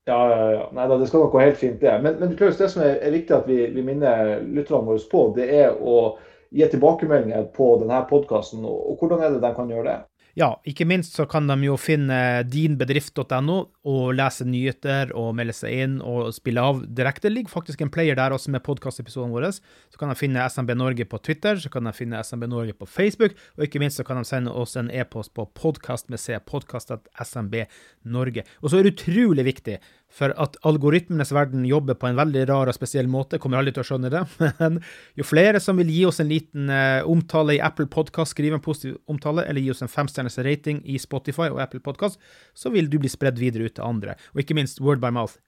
Ja, 0.05 0.19
ja, 0.31 0.53
ja. 0.53 0.65
Nei 0.77 0.87
da, 0.89 0.99
det 1.01 1.09
skal 1.09 1.25
nok 1.25 1.33
gå 1.33 1.41
helt 1.41 1.57
fint, 1.57 1.79
det. 1.81 1.95
Men, 2.05 2.19
men 2.21 2.35
det 2.37 2.71
som 2.71 2.83
er, 2.85 2.99
er, 3.01 3.15
viktig 3.15 3.37
at 3.37 3.47
vi, 3.49 3.63
vi 3.73 3.85
minner 3.85 4.43
lytterne 4.45 4.85
våre 4.91 5.05
på, 5.11 5.23
det 5.37 5.47
er 5.49 5.79
å 5.81 6.17
gi 6.55 6.67
tilbakemeldinger 6.71 7.49
på 7.57 7.71
denne 7.81 8.03
podkasten. 8.11 8.67
Og, 8.69 8.83
og 8.93 9.01
hvordan 9.01 9.25
er 9.25 9.33
det 9.35 9.41
de 9.45 9.53
kan 9.57 9.73
gjøre 9.73 9.89
det? 9.89 9.97
Ja, 10.37 10.51
ikke 10.67 10.87
minst 10.91 11.17
så 11.17 11.25
kan 11.31 11.49
de 11.49 11.57
jo 11.65 11.79
finne 11.81 12.43
dinbedrift.no 12.51 13.59
og 13.85 14.15
lese 14.17 14.47
nyheter 14.49 15.13
og 15.19 15.35
melde 15.37 15.53
seg 15.57 15.75
inn 15.85 15.97
og 16.01 16.31
spille 16.33 16.63
av 16.65 16.81
direkte. 16.89 17.27
Det 17.29 17.35
ligger 17.35 17.53
faktisk 17.53 17.83
en 17.85 17.93
player 17.93 18.17
der 18.17 18.33
også 18.33 18.53
med 18.55 18.65
podkastepisoden 18.65 19.33
vår. 19.35 19.51
Så 19.93 20.01
kan 20.01 20.09
de 20.09 20.17
finne 20.17 20.45
SMB 20.49 20.73
Norge 20.81 21.05
på 21.09 21.21
Twitter, 21.21 21.61
så 21.61 21.69
kan 21.73 21.85
de 21.85 21.93
finne 21.97 22.23
SMB 22.25 22.49
Norge 22.49 22.77
på 22.79 22.89
Facebook, 22.89 23.37
og 23.59 23.67
ikke 23.67 23.83
minst 23.83 24.01
så 24.01 24.07
kan 24.09 24.21
de 24.21 24.25
sende 24.29 24.55
oss 24.55 24.77
en 24.81 24.89
e-post 24.89 25.35
på 25.37 25.45
podkast 25.53 26.09
med 26.13 26.23
c, 26.23 26.39
podkast.smb 26.49 27.59
Norge. 28.09 28.47
Og 28.63 28.73
så 28.73 28.81
er 28.81 28.89
det 28.89 28.97
utrolig 28.97 29.45
viktig 29.53 29.79
for 30.15 30.31
at 30.39 30.57
algoritmenes 30.67 31.33
verden 31.35 31.65
jobber 31.67 31.97
på 31.99 32.07
en 32.07 32.19
veldig 32.19 32.45
rar 32.49 32.71
og 32.71 32.77
spesiell 32.77 33.09
måte. 33.11 33.41
Kommer 33.43 33.59
aldri 33.59 33.75
til 33.75 33.83
å 33.83 33.89
skjønne 33.89 34.13
det. 34.13 34.23
Men 34.61 34.79
jo 35.19 35.27
flere 35.27 35.61
som 35.63 35.81
vil 35.81 35.91
gi 35.91 36.05
oss 36.09 36.23
en 36.23 36.31
liten 36.31 36.71
uh, 36.71 37.03
omtale 37.11 37.57
i 37.57 37.63
Apple 37.65 37.89
Podcast, 37.91 38.35
skrive 38.35 38.61
en 38.61 38.65
positiv 38.65 38.97
omtale, 39.11 39.47
eller 39.49 39.65
gi 39.65 39.73
oss 39.75 39.83
en 39.85 39.91
femstjerners 39.91 40.39
rating 40.47 40.81
i 40.87 41.01
Spotify 41.03 41.51
og 41.51 41.61
Apple 41.65 41.83
Podcast, 41.85 42.23
så 42.55 42.71
vil 42.75 42.89
du 42.91 43.01
bli 43.03 43.11
spredd 43.11 43.43
videre 43.43 43.67
ut 43.67 43.74
til 43.77 43.87
andre. 43.87 44.17
Og 44.35 44.45
ikke 44.45 44.57
minst 44.59 44.81
word 44.85 45.03
by 45.03 45.13
mouth. 45.15 45.41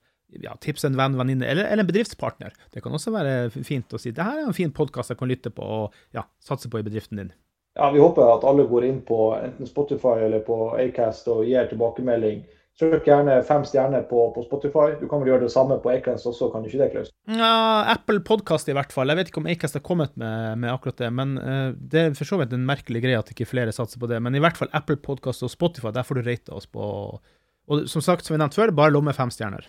Ja, 0.43 0.57
tips 0.59 0.83
en 0.83 0.97
venn, 0.99 1.15
venninne, 1.15 1.47
eller, 1.47 1.69
eller, 1.71 1.85
en 1.85 1.89
bedriftspartner. 1.89 2.55
Det 2.73 2.83
kan 2.83 2.95
også 2.95 3.13
være 3.15 3.49
fint 3.55 3.93
å 3.95 3.99
si 4.01 4.11
det 4.11 4.25
her 4.27 4.41
er 4.41 4.49
en 4.49 4.57
fin 4.57 4.73
podkast 4.75 5.13
jeg 5.13 5.19
kan 5.21 5.31
lytte 5.31 5.53
på 5.55 5.63
og 5.63 5.95
ja, 6.15 6.25
satse 6.43 6.67
på 6.71 6.81
i 6.81 6.85
bedriften 6.85 7.21
din. 7.21 7.31
Ja, 7.77 7.91
Vi 7.93 8.01
håper 8.01 8.33
at 8.33 8.43
alle 8.47 8.65
går 8.67 8.87
inn 8.89 8.99
på 9.05 9.31
enten 9.37 9.69
Spotify 9.69 10.25
eller 10.25 10.41
på 10.43 10.73
Acast 10.81 11.29
og 11.31 11.45
gir 11.45 11.69
tilbakemelding 11.69 12.43
Søk 12.77 13.07
gjerne 13.09 13.39
fem 13.41 13.63
stjerner 13.65 14.03
på, 14.05 14.19
på, 14.35 14.43
Spotify. 14.45 14.91
Du 14.99 15.07
kan 15.09 15.23
vel 15.23 15.31
gjøre 15.31 15.47
det 15.47 15.49
samme 15.49 15.79
på 15.81 15.89
Acast 15.89 16.27
også, 16.29 16.51
kan 16.53 16.61
du 16.61 16.69
ikke 16.69 16.83
det, 16.83 16.89
Klaus? 16.93 17.07
Ja, 17.25 17.87
Apple 17.89 18.21
Podcast 18.21 18.69
i 18.69 18.75
hvert 18.77 18.93
fall. 18.93 19.09
Jeg 19.09 19.17
vet 19.17 19.31
ikke 19.31 19.41
om 19.41 19.49
Acast 19.49 19.79
har 19.79 19.81
kommet 19.85 20.13
med, 20.13 20.59
med 20.61 20.69
akkurat 20.69 21.01
det. 21.01 21.09
Men 21.17 21.31
uh, 21.41 21.71
det 21.73 22.03
er 22.03 22.13
for 22.19 22.29
så 22.29 22.37
vidt 22.37 22.53
en 22.53 22.67
merkelig 22.69 23.01
greie 23.01 23.17
at 23.17 23.31
ikke 23.33 23.49
flere 23.49 23.73
satser 23.73 23.97
på 23.97 24.09
det. 24.11 24.21
Men 24.21 24.37
i 24.37 24.43
hvert 24.43 24.59
fall 24.59 24.69
Apple 24.77 24.99
Podcast 25.01 25.41
og 25.41 25.49
Spotify, 25.49 25.89
der 25.95 26.05
får 26.05 26.19
du 26.19 26.29
rate 26.29 26.53
oss 26.53 26.69
på 26.69 26.85
Og 27.67 27.87
som 27.91 28.03
sagt, 28.03 28.25
som 28.25 28.35
vi 28.35 28.39
nevnte 28.39 28.59
før, 28.59 28.71
bare 28.75 28.93
lomme 28.95 29.13
fem 29.15 29.31
stjerner. 29.33 29.67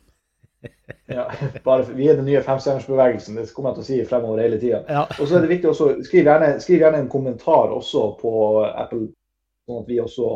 ja, 1.06 1.30
bare, 1.64 1.86
vi 1.94 2.08
er 2.08 2.18
den 2.18 2.26
nye 2.26 2.42
femstjernersbevegelsen. 2.42 3.38
Det 3.38 3.48
kommer 3.54 3.72
jeg 3.72 3.78
til 3.78 3.84
å 3.84 3.88
si 3.88 4.10
fremover 4.10 4.42
hele 4.42 4.58
tida. 4.60 4.82
Ja. 4.90 5.04
Og 5.18 5.26
så 5.26 5.38
er 5.38 5.44
det 5.44 5.52
viktig 5.52 5.70
også, 5.70 5.90
skriv 6.06 6.26
gjerne, 6.26 6.52
skriv 6.62 6.82
gjerne 6.82 7.02
en 7.04 7.10
kommentar 7.10 7.74
også 7.74 8.04
på 8.20 8.32
Apple, 8.68 9.10
sånn 9.68 9.82
at 9.82 9.90
vi 9.90 10.00
også 10.02 10.32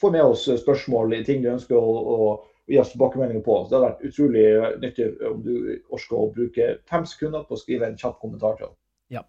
får 0.00 0.14
med 0.16 0.24
oss 0.24 0.46
spørsmål, 0.62 1.16
i 1.16 1.24
ting 1.26 1.44
du 1.44 1.52
ønsker 1.52 1.78
å, 1.78 1.92
å 2.16 2.30
gi 2.70 2.80
oss 2.80 2.92
tilbakemeldinger 2.94 3.44
på. 3.46 3.58
Så 3.62 3.70
det 3.70 3.78
hadde 3.78 3.90
vært 3.90 4.06
utrolig 4.10 4.46
nyttig 4.82 5.08
om 5.30 5.42
du 5.44 5.54
orker 5.92 6.18
å 6.18 6.30
bruke 6.34 6.70
fem 6.90 7.08
sekunder 7.08 7.46
på 7.48 7.56
å 7.56 7.60
skrive 7.60 7.88
en 7.88 7.98
kjapp 8.00 8.18
kommentar 8.22 8.56
til 8.58 8.70
oss. 8.70 8.78
Ja. 9.12 9.24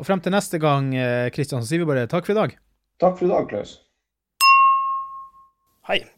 Og 0.00 0.08
frem 0.08 0.22
til 0.24 0.32
neste 0.32 0.60
gang, 0.62 0.88
Kristian, 1.36 1.60
så 1.60 1.68
sier 1.68 1.84
vi 1.84 1.88
bare 1.88 2.08
takk 2.08 2.24
for 2.24 2.32
i 2.32 2.40
dag. 2.40 2.56
Takk 3.02 3.18
for 3.18 3.28
i 3.28 3.32
dag, 3.34 3.50
Klaus. 3.52 3.76
Hei, 5.86 6.00